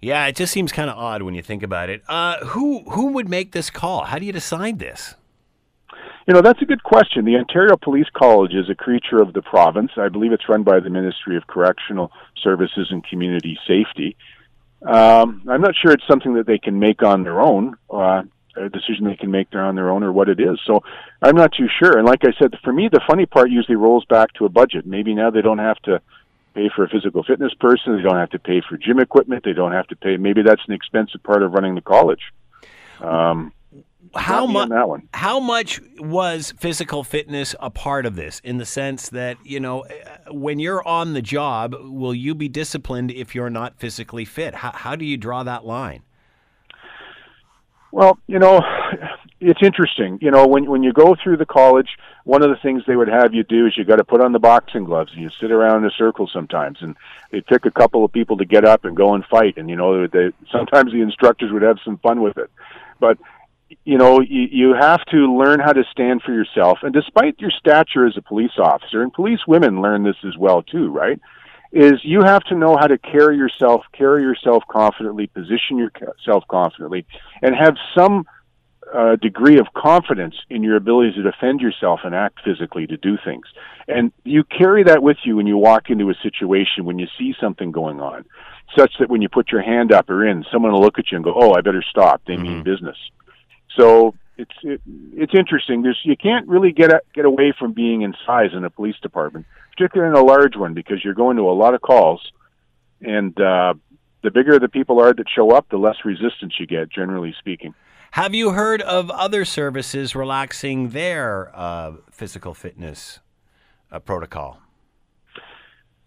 Yeah, 0.00 0.26
it 0.26 0.36
just 0.36 0.52
seems 0.52 0.72
kind 0.72 0.88
of 0.88 0.96
odd 0.96 1.22
when 1.22 1.34
you 1.34 1.42
think 1.42 1.62
about 1.62 1.90
it. 1.90 2.02
Uh, 2.08 2.44
who 2.46 2.84
who 2.90 3.12
would 3.12 3.28
make 3.28 3.52
this 3.52 3.68
call? 3.68 4.04
How 4.04 4.18
do 4.18 4.24
you 4.24 4.32
decide 4.32 4.78
this? 4.78 5.14
You 6.26 6.34
know, 6.34 6.42
that's 6.42 6.62
a 6.62 6.64
good 6.64 6.82
question. 6.82 7.24
The 7.24 7.36
Ontario 7.36 7.76
Police 7.76 8.06
College 8.14 8.54
is 8.54 8.70
a 8.70 8.74
creature 8.74 9.20
of 9.20 9.32
the 9.32 9.42
province. 9.42 9.90
I 9.96 10.08
believe 10.08 10.32
it's 10.32 10.48
run 10.48 10.62
by 10.62 10.80
the 10.80 10.88
Ministry 10.88 11.36
of 11.36 11.46
Correctional 11.46 12.12
Services 12.42 12.88
and 12.90 13.04
Community 13.04 13.58
Safety. 13.66 14.16
Um, 14.86 15.42
I'm 15.48 15.60
not 15.60 15.74
sure 15.80 15.92
it's 15.92 16.06
something 16.08 16.34
that 16.34 16.46
they 16.46 16.58
can 16.58 16.78
make 16.78 17.02
on 17.02 17.24
their 17.24 17.40
own, 17.40 17.76
uh, 17.90 18.22
a 18.56 18.68
decision 18.68 19.04
they 19.04 19.16
can 19.16 19.30
make 19.30 19.50
there 19.50 19.64
on 19.64 19.74
their 19.74 19.90
own, 19.90 20.02
or 20.02 20.12
what 20.12 20.28
it 20.28 20.40
is. 20.40 20.58
So 20.66 20.82
I'm 21.20 21.36
not 21.36 21.52
too 21.52 21.68
sure. 21.82 21.98
And 21.98 22.06
like 22.06 22.24
I 22.24 22.32
said, 22.38 22.54
for 22.62 22.72
me, 22.72 22.88
the 22.88 23.00
funny 23.08 23.26
part 23.26 23.50
usually 23.50 23.76
rolls 23.76 24.04
back 24.04 24.32
to 24.34 24.44
a 24.44 24.48
budget. 24.48 24.86
Maybe 24.86 25.14
now 25.14 25.30
they 25.30 25.42
don't 25.42 25.58
have 25.58 25.80
to 25.82 26.00
pay 26.54 26.70
for 26.74 26.84
a 26.84 26.88
physical 26.88 27.22
fitness 27.22 27.52
person. 27.54 27.96
They 27.96 28.02
don't 28.02 28.18
have 28.18 28.30
to 28.30 28.38
pay 28.38 28.62
for 28.68 28.76
gym 28.76 28.98
equipment. 28.98 29.44
They 29.44 29.52
don't 29.52 29.72
have 29.72 29.86
to 29.88 29.96
pay. 29.96 30.16
Maybe 30.16 30.42
that's 30.42 30.62
an 30.66 30.74
expensive 30.74 31.22
part 31.22 31.42
of 31.42 31.52
running 31.52 31.74
the 31.74 31.80
college. 31.80 32.20
Um, 33.00 33.52
how 34.16 34.46
much 34.46 34.70
on 34.70 35.08
how 35.14 35.38
much 35.38 35.80
was 35.98 36.52
physical 36.58 37.04
fitness 37.04 37.54
a 37.60 37.70
part 37.70 38.06
of 38.06 38.16
this 38.16 38.40
in 38.42 38.58
the 38.58 38.64
sense 38.64 39.10
that 39.10 39.36
you 39.44 39.60
know 39.60 39.84
uh, 39.84 40.32
when 40.32 40.58
you're 40.58 40.86
on 40.88 41.12
the 41.12 41.22
job 41.22 41.76
will 41.80 42.14
you 42.14 42.34
be 42.34 42.48
disciplined 42.48 43.12
if 43.12 43.34
you're 43.34 43.50
not 43.50 43.78
physically 43.78 44.24
fit 44.24 44.54
how, 44.54 44.72
how 44.72 44.96
do 44.96 45.04
you 45.04 45.16
draw 45.16 45.44
that 45.44 45.64
line 45.64 46.02
Well, 47.92 48.18
you 48.26 48.38
know, 48.38 48.60
it's 49.40 49.60
interesting. 49.62 50.18
You 50.20 50.30
know, 50.30 50.46
when 50.46 50.70
when 50.70 50.82
you 50.82 50.92
go 50.92 51.16
through 51.22 51.38
the 51.38 51.46
college, 51.46 51.88
one 52.24 52.42
of 52.42 52.50
the 52.50 52.56
things 52.56 52.82
they 52.86 52.96
would 52.96 53.08
have 53.08 53.34
you 53.34 53.44
do 53.44 53.66
is 53.66 53.76
you 53.76 53.84
got 53.84 53.96
to 53.96 54.04
put 54.04 54.20
on 54.20 54.32
the 54.32 54.38
boxing 54.38 54.84
gloves 54.84 55.12
and 55.12 55.22
you 55.22 55.30
sit 55.40 55.50
around 55.50 55.78
in 55.78 55.86
a 55.86 55.90
circle 55.90 56.28
sometimes, 56.32 56.78
and 56.80 56.96
it 57.30 57.46
took 57.48 57.66
a 57.66 57.70
couple 57.70 58.04
of 58.04 58.12
people 58.12 58.36
to 58.38 58.44
get 58.44 58.64
up 58.64 58.84
and 58.84 58.96
go 58.96 59.14
and 59.14 59.24
fight. 59.26 59.56
And 59.56 59.70
you 59.70 59.76
know, 59.76 60.06
they 60.06 60.30
sometimes 60.50 60.92
the 60.92 61.00
instructors 61.00 61.52
would 61.52 61.62
have 61.62 61.78
some 61.84 61.98
fun 61.98 62.20
with 62.20 62.36
it, 62.36 62.50
but 62.98 63.18
you 63.84 63.98
know, 63.98 64.20
you, 64.20 64.48
you 64.50 64.74
have 64.74 65.04
to 65.06 65.36
learn 65.36 65.60
how 65.60 65.72
to 65.72 65.84
stand 65.90 66.22
for 66.22 66.32
yourself. 66.32 66.80
And 66.82 66.92
despite 66.92 67.40
your 67.40 67.50
stature 67.50 68.06
as 68.06 68.16
a 68.16 68.22
police 68.22 68.58
officer, 68.58 69.02
and 69.02 69.12
police 69.12 69.40
women 69.46 69.80
learn 69.80 70.02
this 70.02 70.16
as 70.26 70.36
well 70.36 70.62
too, 70.62 70.90
right? 70.90 71.20
Is 71.72 72.00
you 72.02 72.22
have 72.22 72.42
to 72.44 72.56
know 72.56 72.76
how 72.76 72.88
to 72.88 72.98
carry 72.98 73.36
yourself, 73.36 73.84
carry 73.92 74.22
yourself 74.22 74.64
confidently, 74.68 75.28
position 75.28 75.78
yourself 75.78 76.44
confidently, 76.48 77.06
and 77.42 77.54
have 77.54 77.76
some 77.96 78.26
uh, 78.94 79.16
degree 79.16 79.58
of 79.58 79.66
confidence 79.74 80.34
in 80.48 80.62
your 80.62 80.76
ability 80.76 81.12
to 81.12 81.22
defend 81.22 81.60
yourself 81.60 82.00
and 82.04 82.14
act 82.14 82.40
physically 82.44 82.86
to 82.86 82.96
do 82.96 83.16
things. 83.24 83.46
And 83.88 84.12
you 84.24 84.44
carry 84.44 84.84
that 84.84 85.02
with 85.02 85.18
you 85.24 85.36
when 85.36 85.46
you 85.46 85.56
walk 85.56 85.90
into 85.90 86.10
a 86.10 86.14
situation 86.22 86.84
when 86.84 86.98
you 86.98 87.06
see 87.18 87.34
something 87.40 87.72
going 87.72 88.00
on, 88.00 88.24
such 88.76 88.92
that 88.98 89.08
when 89.08 89.22
you 89.22 89.28
put 89.28 89.50
your 89.50 89.62
hand 89.62 89.92
up 89.92 90.10
or 90.10 90.26
in, 90.26 90.44
someone 90.52 90.72
will 90.72 90.82
look 90.82 90.98
at 90.98 91.10
you 91.10 91.16
and 91.16 91.24
go, 91.24 91.34
"Oh, 91.34 91.54
I 91.54 91.60
better 91.60 91.84
stop. 91.88 92.22
They 92.26 92.36
mean 92.36 92.62
business." 92.62 92.96
So 93.76 94.14
it's 94.36 94.54
it, 94.62 94.80
it's 95.14 95.34
interesting. 95.34 95.82
There's 95.82 96.00
you 96.02 96.16
can't 96.16 96.48
really 96.48 96.72
get 96.72 96.92
a, 96.92 97.00
get 97.14 97.24
away 97.24 97.52
from 97.58 97.72
being 97.72 98.02
in 98.02 98.14
size 98.26 98.50
in 98.52 98.64
a 98.64 98.70
police 98.70 98.96
department, 99.02 99.46
particularly 99.76 100.16
in 100.16 100.22
a 100.22 100.24
large 100.24 100.56
one, 100.56 100.74
because 100.74 101.04
you're 101.04 101.14
going 101.14 101.36
to 101.36 101.42
a 101.42 101.52
lot 101.52 101.74
of 101.74 101.80
calls, 101.80 102.20
and 103.00 103.38
uh, 103.40 103.74
the 104.22 104.30
bigger 104.30 104.58
the 104.58 104.68
people 104.68 105.00
are 105.00 105.12
that 105.12 105.26
show 105.34 105.50
up, 105.50 105.68
the 105.70 105.76
less 105.76 105.96
resistance 106.04 106.54
you 106.58 106.66
get, 106.66 106.90
generally 106.90 107.34
speaking. 107.38 107.74
Have 108.12 108.34
you 108.34 108.50
heard 108.50 108.82
of 108.82 109.10
other 109.10 109.44
services 109.44 110.14
relaxing 110.14 110.90
their 110.90 111.50
uh, 111.54 111.92
physical 112.10 112.54
fitness 112.54 113.20
uh, 113.90 113.98
protocol 113.98 114.60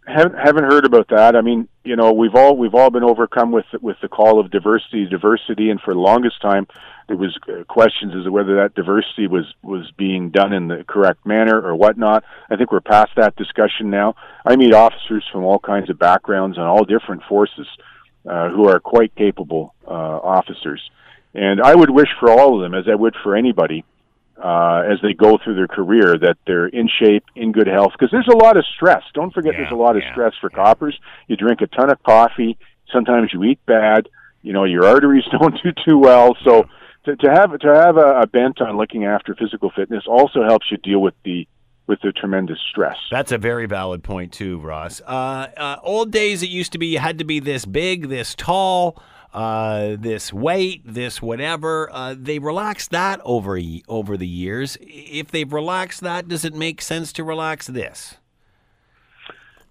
haven't 0.05 0.35
haven't 0.37 0.65
heard 0.65 0.85
about 0.85 1.07
that. 1.09 1.35
I 1.35 1.41
mean, 1.41 1.67
you 1.83 1.95
know, 1.95 2.11
we've 2.11 2.35
all 2.35 2.57
we've 2.57 2.75
all 2.75 2.89
been 2.89 3.03
overcome 3.03 3.51
with 3.51 3.65
with 3.81 3.97
the 4.01 4.07
call 4.07 4.39
of 4.39 4.51
diversity, 4.51 5.05
diversity, 5.05 5.69
and 5.69 5.79
for 5.79 5.93
the 5.93 5.99
longest 5.99 6.41
time, 6.41 6.67
there 7.07 7.17
was 7.17 7.37
uh, 7.47 7.63
questions 7.65 8.13
as 8.15 8.25
to 8.25 8.31
whether 8.31 8.55
that 8.55 8.75
diversity 8.75 9.27
was 9.27 9.45
was 9.61 9.91
being 9.97 10.29
done 10.29 10.51
in 10.51 10.67
the 10.67 10.83
correct 10.87 11.25
manner 11.25 11.61
or 11.61 11.75
whatnot. 11.75 12.23
I 12.49 12.57
think 12.57 12.71
we're 12.71 12.81
past 12.81 13.11
that 13.15 13.35
discussion 13.35 13.89
now. 13.89 14.15
I 14.45 14.55
meet 14.55 14.73
officers 14.73 15.25
from 15.31 15.43
all 15.43 15.59
kinds 15.59 15.89
of 15.89 15.97
backgrounds 15.99 16.57
and 16.57 16.65
all 16.65 16.83
different 16.83 17.23
forces 17.23 17.67
uh, 18.29 18.49
who 18.49 18.67
are 18.67 18.79
quite 18.79 19.15
capable 19.15 19.73
uh, 19.87 19.91
officers, 19.91 20.81
and 21.33 21.61
I 21.61 21.73
would 21.75 21.89
wish 21.89 22.09
for 22.19 22.29
all 22.29 22.55
of 22.55 22.61
them, 22.61 22.73
as 22.77 22.85
I 22.91 22.95
would 22.95 23.15
for 23.23 23.35
anybody, 23.35 23.83
uh, 24.41 24.83
as 24.91 24.99
they 25.01 25.13
go 25.13 25.37
through 25.43 25.55
their 25.55 25.67
career 25.67 26.17
that 26.17 26.37
they're 26.45 26.67
in 26.67 26.87
shape, 26.87 27.23
in 27.35 27.51
good 27.51 27.67
health. 27.67 27.93
Because 27.93 28.11
there's 28.11 28.27
a 28.27 28.37
lot 28.37 28.57
of 28.57 28.65
stress. 28.75 29.03
Don't 29.13 29.33
forget, 29.33 29.53
Yeah, 29.53 29.61
there's 29.61 29.71
a 29.71 29.75
lot 29.75 29.95
of 29.95 30.03
yeah, 30.03 30.11
stress 30.11 30.33
for 30.41 30.49
coppers. 30.49 30.99
You 31.27 31.35
drink 31.37 31.61
a 31.61 31.67
ton 31.67 31.89
of 31.89 32.01
coffee. 32.03 32.57
Sometimes 32.91 33.31
you 33.33 33.43
eat 33.43 33.59
bad. 33.65 34.09
You 34.41 34.53
know, 34.53 34.65
your 34.65 34.85
arteries 34.85 35.23
don't 35.39 35.55
do 35.63 35.71
too 35.85 35.97
well. 35.97 36.35
So 36.43 36.67
to, 37.05 37.15
to 37.15 37.31
have 37.31 37.57
to 37.59 37.73
have 37.73 37.97
a, 37.97 38.21
a 38.21 38.27
bent 38.27 38.61
on 38.61 38.77
looking 38.77 39.05
after 39.05 39.35
physical 39.35 39.71
fitness 39.75 40.03
also 40.07 40.43
helps 40.43 40.69
you 40.71 40.77
deal 40.77 40.99
with 40.99 41.15
the 41.23 41.47
with 41.85 41.99
the 42.01 42.11
tremendous 42.13 42.59
stress. 42.69 42.97
That's 43.11 43.31
a 43.31 43.37
very 43.37 43.65
valid 43.65 44.03
point 44.03 44.31
too, 44.31 44.59
Ross. 44.59 45.01
Uh, 45.01 45.47
uh, 45.57 45.77
old 45.83 46.11
days, 46.11 46.41
it 46.41 46.49
used 46.49 46.71
to 46.73 46.77
be 46.77 46.87
you 46.87 46.99
had 46.99 47.17
to 47.19 47.25
be 47.25 47.39
this 47.39 47.65
big, 47.65 48.07
this 48.07 48.35
tall, 48.35 49.01
uh, 49.33 49.95
this 49.99 50.31
weight, 50.31 50.81
this 50.85 51.21
whatever. 51.21 51.89
Uh, 51.91 52.15
they 52.17 52.39
relaxed 52.39 52.91
that 52.91 53.19
over 53.23 53.59
over 53.87 54.15
the 54.17 54.27
years. 54.27 54.77
If 54.81 55.31
they've 55.31 55.51
relaxed 55.51 56.01
that, 56.01 56.27
does 56.27 56.45
it 56.45 56.53
make 56.53 56.81
sense 56.81 57.11
to 57.13 57.23
relax 57.23 57.67
this? 57.67 58.15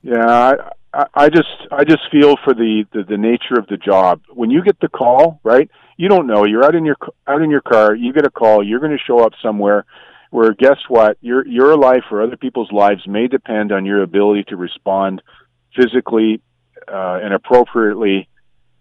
Yeah, 0.02 0.54
I, 0.92 1.06
I- 1.14 1.28
just 1.28 1.48
I 1.70 1.84
just 1.84 2.02
feel 2.10 2.36
for 2.44 2.54
the, 2.54 2.84
the 2.92 3.04
the 3.04 3.16
nature 3.16 3.58
of 3.58 3.66
the 3.68 3.76
job. 3.76 4.20
When 4.30 4.50
you 4.50 4.62
get 4.62 4.80
the 4.80 4.88
call, 4.88 5.40
right? 5.44 5.70
You 5.96 6.08
don't 6.08 6.26
know. 6.26 6.44
You're 6.44 6.64
out 6.64 6.74
in 6.74 6.84
your 6.84 6.96
out 7.26 7.42
in 7.42 7.50
your 7.50 7.60
car. 7.60 7.94
You 7.94 8.12
get 8.12 8.26
a 8.26 8.30
call. 8.30 8.64
You're 8.64 8.80
going 8.80 8.92
to 8.92 9.04
show 9.06 9.20
up 9.20 9.32
somewhere 9.40 9.84
where 10.30 10.52
guess 10.54 10.78
what? 10.88 11.18
Your 11.20 11.46
your 11.46 11.76
life 11.76 12.04
or 12.10 12.22
other 12.22 12.36
people's 12.36 12.72
lives 12.72 13.06
may 13.06 13.28
depend 13.28 13.70
on 13.70 13.84
your 13.84 14.02
ability 14.02 14.44
to 14.48 14.56
respond 14.56 15.22
physically 15.76 16.40
uh, 16.88 17.20
and 17.22 17.32
appropriately, 17.32 18.28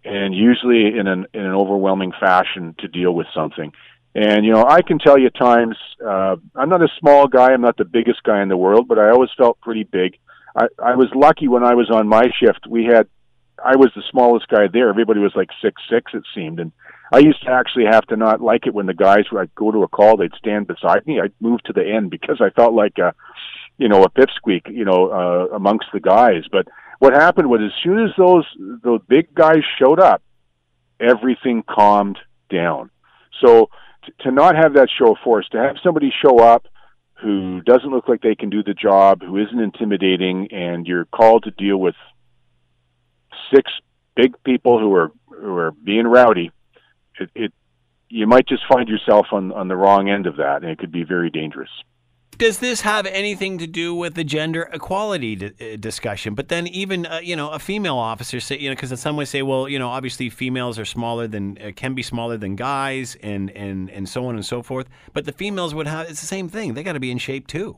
and 0.03 0.33
usually 0.33 0.97
in 0.97 1.07
an 1.07 1.25
in 1.33 1.41
an 1.41 1.53
overwhelming 1.53 2.11
fashion 2.19 2.75
to 2.79 2.87
deal 2.87 3.13
with 3.13 3.27
something. 3.33 3.71
And 4.13 4.45
you 4.45 4.51
know, 4.51 4.65
I 4.65 4.81
can 4.81 4.99
tell 4.99 5.17
you 5.17 5.29
times. 5.29 5.77
Uh, 6.05 6.35
I'm 6.55 6.69
not 6.69 6.81
a 6.81 6.89
small 6.99 7.27
guy. 7.27 7.51
I'm 7.51 7.61
not 7.61 7.77
the 7.77 7.85
biggest 7.85 8.23
guy 8.23 8.41
in 8.41 8.49
the 8.49 8.57
world, 8.57 8.87
but 8.87 8.99
I 8.99 9.09
always 9.09 9.29
felt 9.37 9.61
pretty 9.61 9.83
big. 9.83 10.17
I, 10.55 10.67
I 10.83 10.95
was 10.95 11.07
lucky 11.15 11.47
when 11.47 11.63
I 11.63 11.75
was 11.75 11.89
on 11.89 12.07
my 12.09 12.25
shift. 12.39 12.67
We 12.67 12.83
had, 12.83 13.07
I 13.63 13.77
was 13.77 13.91
the 13.95 14.03
smallest 14.11 14.49
guy 14.49 14.67
there. 14.67 14.89
Everybody 14.89 15.21
was 15.21 15.31
like 15.33 15.49
six 15.61 15.81
six, 15.89 16.11
it 16.13 16.23
seemed, 16.35 16.59
and 16.59 16.73
I 17.13 17.19
used 17.19 17.43
to 17.43 17.51
actually 17.51 17.85
have 17.85 18.05
to 18.07 18.15
not 18.15 18.41
like 18.41 18.67
it 18.67 18.73
when 18.73 18.85
the 18.85 18.93
guys 18.93 19.25
would 19.31 19.53
go 19.55 19.71
to 19.71 19.83
a 19.83 19.87
call, 19.87 20.17
they'd 20.17 20.33
stand 20.37 20.67
beside 20.67 21.05
me. 21.05 21.19
I'd 21.19 21.33
move 21.39 21.61
to 21.63 21.73
the 21.73 21.85
end 21.85 22.09
because 22.09 22.39
I 22.41 22.49
felt 22.51 22.73
like 22.73 22.97
a, 22.97 23.13
you 23.77 23.89
know, 23.89 24.03
a 24.03 24.09
pipsqueak, 24.09 24.73
you 24.73 24.85
know, 24.85 25.09
uh, 25.09 25.55
amongst 25.55 25.87
the 25.93 25.99
guys. 25.99 26.43
But 26.51 26.67
what 27.01 27.13
happened 27.13 27.49
was, 27.49 27.61
as 27.65 27.71
soon 27.83 27.97
as 28.05 28.11
those 28.15 28.45
those 28.83 29.01
big 29.07 29.33
guys 29.33 29.63
showed 29.79 29.99
up, 29.99 30.21
everything 30.99 31.63
calmed 31.67 32.19
down. 32.47 32.91
So 33.43 33.71
t- 34.05 34.13
to 34.19 34.31
not 34.31 34.55
have 34.55 34.75
that 34.75 34.87
show 34.99 35.13
of 35.13 35.17
force, 35.23 35.49
to 35.49 35.57
have 35.57 35.77
somebody 35.83 36.13
show 36.23 36.37
up 36.37 36.67
who 37.15 37.61
doesn't 37.61 37.89
look 37.89 38.07
like 38.07 38.21
they 38.21 38.35
can 38.35 38.51
do 38.51 38.61
the 38.61 38.75
job, 38.75 39.23
who 39.23 39.37
isn't 39.37 39.59
intimidating, 39.59 40.49
and 40.51 40.85
you're 40.85 41.05
called 41.05 41.45
to 41.45 41.51
deal 41.51 41.77
with 41.77 41.95
six 43.51 43.71
big 44.15 44.35
people 44.43 44.77
who 44.77 44.93
are 44.93 45.11
who 45.25 45.55
are 45.57 45.71
being 45.71 46.05
rowdy, 46.05 46.51
it, 47.19 47.31
it 47.33 47.53
you 48.09 48.27
might 48.27 48.47
just 48.47 48.61
find 48.71 48.87
yourself 48.87 49.25
on 49.31 49.51
on 49.51 49.67
the 49.67 49.75
wrong 49.75 50.07
end 50.07 50.27
of 50.27 50.35
that, 50.35 50.61
and 50.61 50.69
it 50.69 50.77
could 50.77 50.91
be 50.91 51.03
very 51.03 51.31
dangerous. 51.31 51.71
Does 52.37 52.57
this 52.59 52.81
have 52.81 53.05
anything 53.05 53.59
to 53.59 53.67
do 53.67 53.93
with 53.93 54.15
the 54.15 54.23
gender 54.23 54.67
equality 54.73 55.35
di- 55.35 55.73
uh, 55.73 55.77
discussion? 55.77 56.33
But 56.33 56.47
then, 56.47 56.65
even 56.67 57.05
uh, 57.05 57.19
you 57.21 57.35
know, 57.35 57.49
a 57.51 57.59
female 57.59 57.97
officer 57.97 58.39
say, 58.39 58.57
you 58.57 58.69
know, 58.69 58.75
because 58.75 58.99
some 58.99 59.15
would 59.17 59.27
say, 59.27 59.43
well, 59.43 59.69
you 59.69 59.77
know, 59.77 59.89
obviously 59.89 60.29
females 60.29 60.79
are 60.79 60.85
smaller 60.85 61.27
than 61.27 61.57
uh, 61.59 61.71
can 61.75 61.93
be 61.93 62.01
smaller 62.01 62.37
than 62.37 62.55
guys, 62.55 63.15
and 63.21 63.51
and 63.51 63.89
and 63.91 64.09
so 64.09 64.25
on 64.25 64.35
and 64.35 64.45
so 64.45 64.63
forth. 64.63 64.87
But 65.13 65.25
the 65.25 65.31
females 65.31 65.75
would 65.75 65.87
have 65.87 66.09
it's 66.09 66.21
the 66.21 66.27
same 66.27 66.49
thing. 66.49 66.73
They 66.73 66.83
got 66.83 66.93
to 66.93 66.99
be 66.99 67.11
in 67.11 67.19
shape 67.19 67.45
too. 67.47 67.77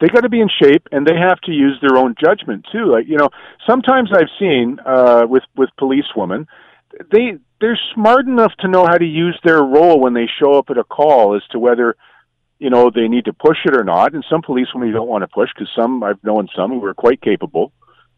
they 0.00 0.08
got 0.08 0.20
to 0.20 0.28
be 0.28 0.40
in 0.40 0.48
shape 0.62 0.86
and 0.92 1.06
they 1.06 1.16
have 1.16 1.40
to 1.40 1.52
use 1.52 1.78
their 1.80 1.96
own 1.96 2.14
judgment 2.22 2.66
too 2.70 2.84
like 2.84 3.06
you 3.08 3.16
know 3.16 3.30
sometimes 3.66 4.10
i've 4.12 4.28
seen 4.38 4.78
uh 4.84 5.24
with 5.28 5.42
with 5.56 5.70
policewomen 5.78 6.46
they 7.10 7.38
they're 7.60 7.80
smart 7.94 8.26
enough 8.26 8.52
to 8.60 8.68
know 8.68 8.84
how 8.84 8.98
to 8.98 9.06
use 9.06 9.38
their 9.42 9.62
role 9.62 9.98
when 9.98 10.12
they 10.12 10.28
show 10.38 10.52
up 10.58 10.66
at 10.68 10.76
a 10.76 10.84
call 10.84 11.34
as 11.34 11.42
to 11.50 11.58
whether 11.58 11.96
you 12.58 12.70
know 12.70 12.90
they 12.90 13.08
need 13.08 13.24
to 13.26 13.32
push 13.32 13.58
it 13.64 13.76
or 13.76 13.84
not 13.84 14.14
and 14.14 14.24
some 14.30 14.42
policewomen 14.42 14.88
you 14.88 14.94
don't 14.94 15.08
want 15.08 15.22
to 15.22 15.28
push 15.28 15.50
because 15.54 15.70
some 15.76 16.02
i've 16.02 16.22
known 16.24 16.48
some 16.56 16.70
who 16.70 16.84
are 16.84 16.94
quite 16.94 17.20
capable 17.20 17.72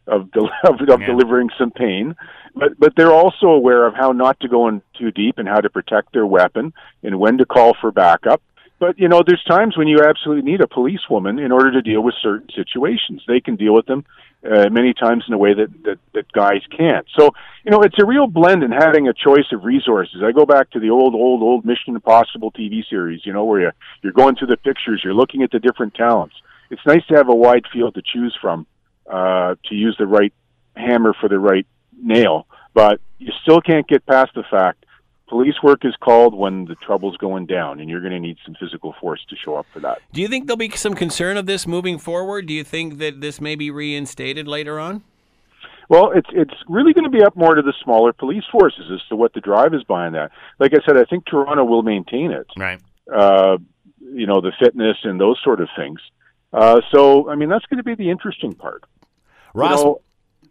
of 0.07 0.31
del- 0.31 0.49
of, 0.67 0.79
of 0.81 1.01
Yeah. 1.01 1.07
delivering 1.07 1.49
some 1.57 1.71
pain 1.71 2.15
but 2.55 2.79
but 2.79 2.93
they're 2.95 3.11
also 3.13 3.47
aware 3.47 3.85
of 3.85 3.93
how 3.95 4.11
not 4.11 4.39
to 4.41 4.47
go 4.47 4.67
in 4.67 4.81
too 4.97 5.11
deep 5.11 5.37
and 5.37 5.47
how 5.47 5.59
to 5.59 5.69
protect 5.69 6.13
their 6.13 6.25
weapon 6.25 6.73
and 7.03 7.19
when 7.19 7.37
to 7.37 7.45
call 7.45 7.75
for 7.79 7.91
backup 7.91 8.41
but 8.79 8.97
you 8.97 9.09
know, 9.09 9.21
there's 9.25 9.43
times 9.43 9.77
when 9.77 9.87
you 9.89 9.99
absolutely 10.01 10.49
need 10.49 10.61
a 10.61 10.67
policewoman 10.67 11.37
in 11.37 11.51
order 11.51 11.71
to 11.73 11.81
deal 11.81 12.01
with 12.01 12.15
certain 12.23 12.47
situations. 12.55 13.21
They 13.27 13.41
can 13.41 13.57
deal 13.57 13.73
with 13.73 13.85
them 13.87 14.05
uh, 14.43 14.69
many 14.69 14.93
times 14.93 15.25
in 15.27 15.33
a 15.33 15.37
way 15.37 15.53
that, 15.53 15.67
that 15.83 15.99
that 16.13 16.31
guys 16.31 16.61
can't. 16.75 17.05
So 17.17 17.31
you 17.65 17.71
know, 17.71 17.81
it's 17.81 17.99
a 18.01 18.05
real 18.05 18.27
blend 18.27 18.63
in 18.63 18.71
having 18.71 19.07
a 19.07 19.13
choice 19.13 19.51
of 19.51 19.63
resources. 19.63 20.21
I 20.23 20.31
go 20.31 20.45
back 20.45 20.69
to 20.71 20.79
the 20.79 20.89
old, 20.89 21.13
old, 21.13 21.41
old 21.41 21.65
Mission 21.65 21.95
Impossible 21.95 22.51
TV 22.51 22.83
series. 22.89 23.25
You 23.25 23.33
know, 23.33 23.45
where 23.45 23.61
you 23.61 23.71
you're 24.01 24.13
going 24.13 24.35
through 24.35 24.47
the 24.47 24.57
pictures, 24.57 25.01
you're 25.03 25.13
looking 25.13 25.43
at 25.43 25.51
the 25.51 25.59
different 25.59 25.93
talents. 25.93 26.35
It's 26.69 26.85
nice 26.85 27.05
to 27.07 27.15
have 27.15 27.29
a 27.29 27.35
wide 27.35 27.65
field 27.73 27.95
to 27.95 28.01
choose 28.01 28.37
from 28.41 28.65
uh, 29.09 29.55
to 29.65 29.75
use 29.75 29.95
the 29.97 30.07
right 30.07 30.33
hammer 30.75 31.13
for 31.19 31.27
the 31.27 31.39
right 31.39 31.67
nail, 32.01 32.47
but 32.73 33.01
you 33.17 33.33
still 33.41 33.59
can't 33.59 33.87
get 33.87 34.05
past 34.05 34.31
the 34.35 34.43
fact 34.49 34.85
police 35.29 35.55
work 35.63 35.85
is 35.85 35.95
called 36.01 36.33
when 36.33 36.65
the 36.65 36.75
trouble's 36.75 37.15
going 37.17 37.45
down, 37.45 37.79
and 37.79 37.89
you're 37.89 38.01
going 38.01 38.13
to 38.13 38.19
need 38.19 38.37
some 38.45 38.55
physical 38.59 38.95
force 38.99 39.23
to 39.29 39.35
show 39.35 39.55
up 39.55 39.65
for 39.71 39.79
that. 39.79 39.99
Do 40.11 40.21
you 40.21 40.27
think 40.27 40.47
there'll 40.47 40.57
be 40.57 40.69
some 40.71 40.95
concern 40.95 41.37
of 41.37 41.45
this 41.45 41.67
moving 41.67 41.97
forward? 41.97 42.47
Do 42.47 42.53
you 42.53 42.63
think 42.63 42.97
that 42.97 43.21
this 43.21 43.39
may 43.39 43.55
be 43.55 43.71
reinstated 43.71 44.47
later 44.47 44.79
on? 44.79 45.03
Well, 45.87 46.11
it's 46.11 46.29
it's 46.33 46.53
really 46.67 46.93
going 46.93 47.05
to 47.05 47.09
be 47.09 47.23
up 47.23 47.35
more 47.35 47.55
to 47.55 47.63
the 47.63 47.73
smaller 47.83 48.13
police 48.13 48.43
forces 48.51 48.91
as 48.93 48.99
to 49.09 49.15
what 49.15 49.33
the 49.33 49.41
drive 49.41 49.73
is 49.73 49.83
behind 49.83 50.13
that. 50.15 50.31
Like 50.59 50.73
I 50.73 50.77
said, 50.85 50.97
I 50.97 51.05
think 51.05 51.25
Toronto 51.25 51.63
will 51.63 51.81
maintain 51.81 52.31
it. 52.31 52.45
Right. 52.55 52.79
Uh, 53.11 53.57
you 53.99 54.27
know, 54.27 54.39
the 54.39 54.51
fitness 54.59 54.97
and 55.03 55.19
those 55.19 55.39
sort 55.43 55.61
of 55.61 55.69
things. 55.75 55.99
Uh, 56.53 56.81
so, 56.91 57.29
I 57.29 57.35
mean, 57.35 57.49
that's 57.49 57.65
going 57.65 57.77
to 57.77 57.83
be 57.83 57.95
the 57.95 58.09
interesting 58.09 58.53
part. 58.53 58.83
Ross, 59.53 59.79
You 59.79 59.85
know, 59.85 60.01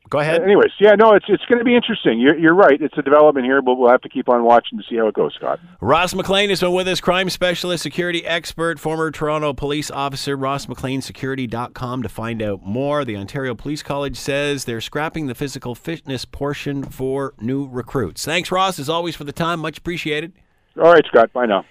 go 0.08 0.18
ahead. 0.18 0.42
anyways, 0.42 0.70
yeah, 0.80 0.94
no, 0.94 1.12
it's 1.14 1.26
it's 1.28 1.44
going 1.46 1.58
to 1.58 1.64
be 1.64 1.74
interesting. 1.74 2.20
You're 2.20 2.38
you're 2.38 2.54
right. 2.54 2.80
It's 2.80 2.96
a 2.98 3.02
development 3.02 3.46
here, 3.46 3.62
but 3.62 3.74
we'll 3.74 3.90
have 3.90 4.00
to 4.02 4.08
keep 4.08 4.28
on 4.28 4.44
watching 4.44 4.78
to 4.78 4.84
see 4.88 4.96
how 4.96 5.08
it 5.08 5.14
goes, 5.14 5.34
Scott. 5.34 5.60
Ross 5.80 6.14
McLean 6.14 6.50
has 6.50 6.60
been 6.60 6.72
with 6.72 6.88
us, 6.88 7.00
crime 7.00 7.30
specialist, 7.30 7.82
security 7.82 8.24
expert, 8.26 8.78
former 8.78 9.10
Toronto 9.10 9.52
police 9.52 9.90
officer. 9.90 10.36
RossMcLeanSecurity.com 10.36 12.02
to 12.02 12.08
find 12.08 12.42
out 12.42 12.64
more. 12.64 13.04
The 13.04 13.16
Ontario 13.16 13.54
Police 13.54 13.82
College 13.82 14.16
says 14.16 14.64
they're 14.64 14.80
scrapping 14.80 15.26
the 15.26 15.34
physical 15.34 15.74
fitness 15.74 16.24
portion 16.24 16.84
for 16.84 17.34
new 17.40 17.68
recruits. 17.68 18.24
Thanks, 18.24 18.50
Ross, 18.50 18.78
as 18.78 18.88
always, 18.88 19.16
for 19.16 19.24
the 19.24 19.32
time. 19.32 19.60
Much 19.60 19.78
appreciated. 19.78 20.32
All 20.76 20.92
right, 20.92 21.04
Scott. 21.06 21.32
Bye 21.32 21.46
now. 21.46 21.64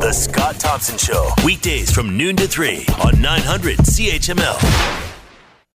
The 0.00 0.12
Scott 0.12 0.56
Thompson 0.60 0.98
Show, 0.98 1.30
weekdays 1.44 1.90
from 1.90 2.16
noon 2.18 2.36
to 2.36 2.46
3 2.46 2.86
on 3.04 3.22
900 3.22 3.78
CHML. 3.78 5.13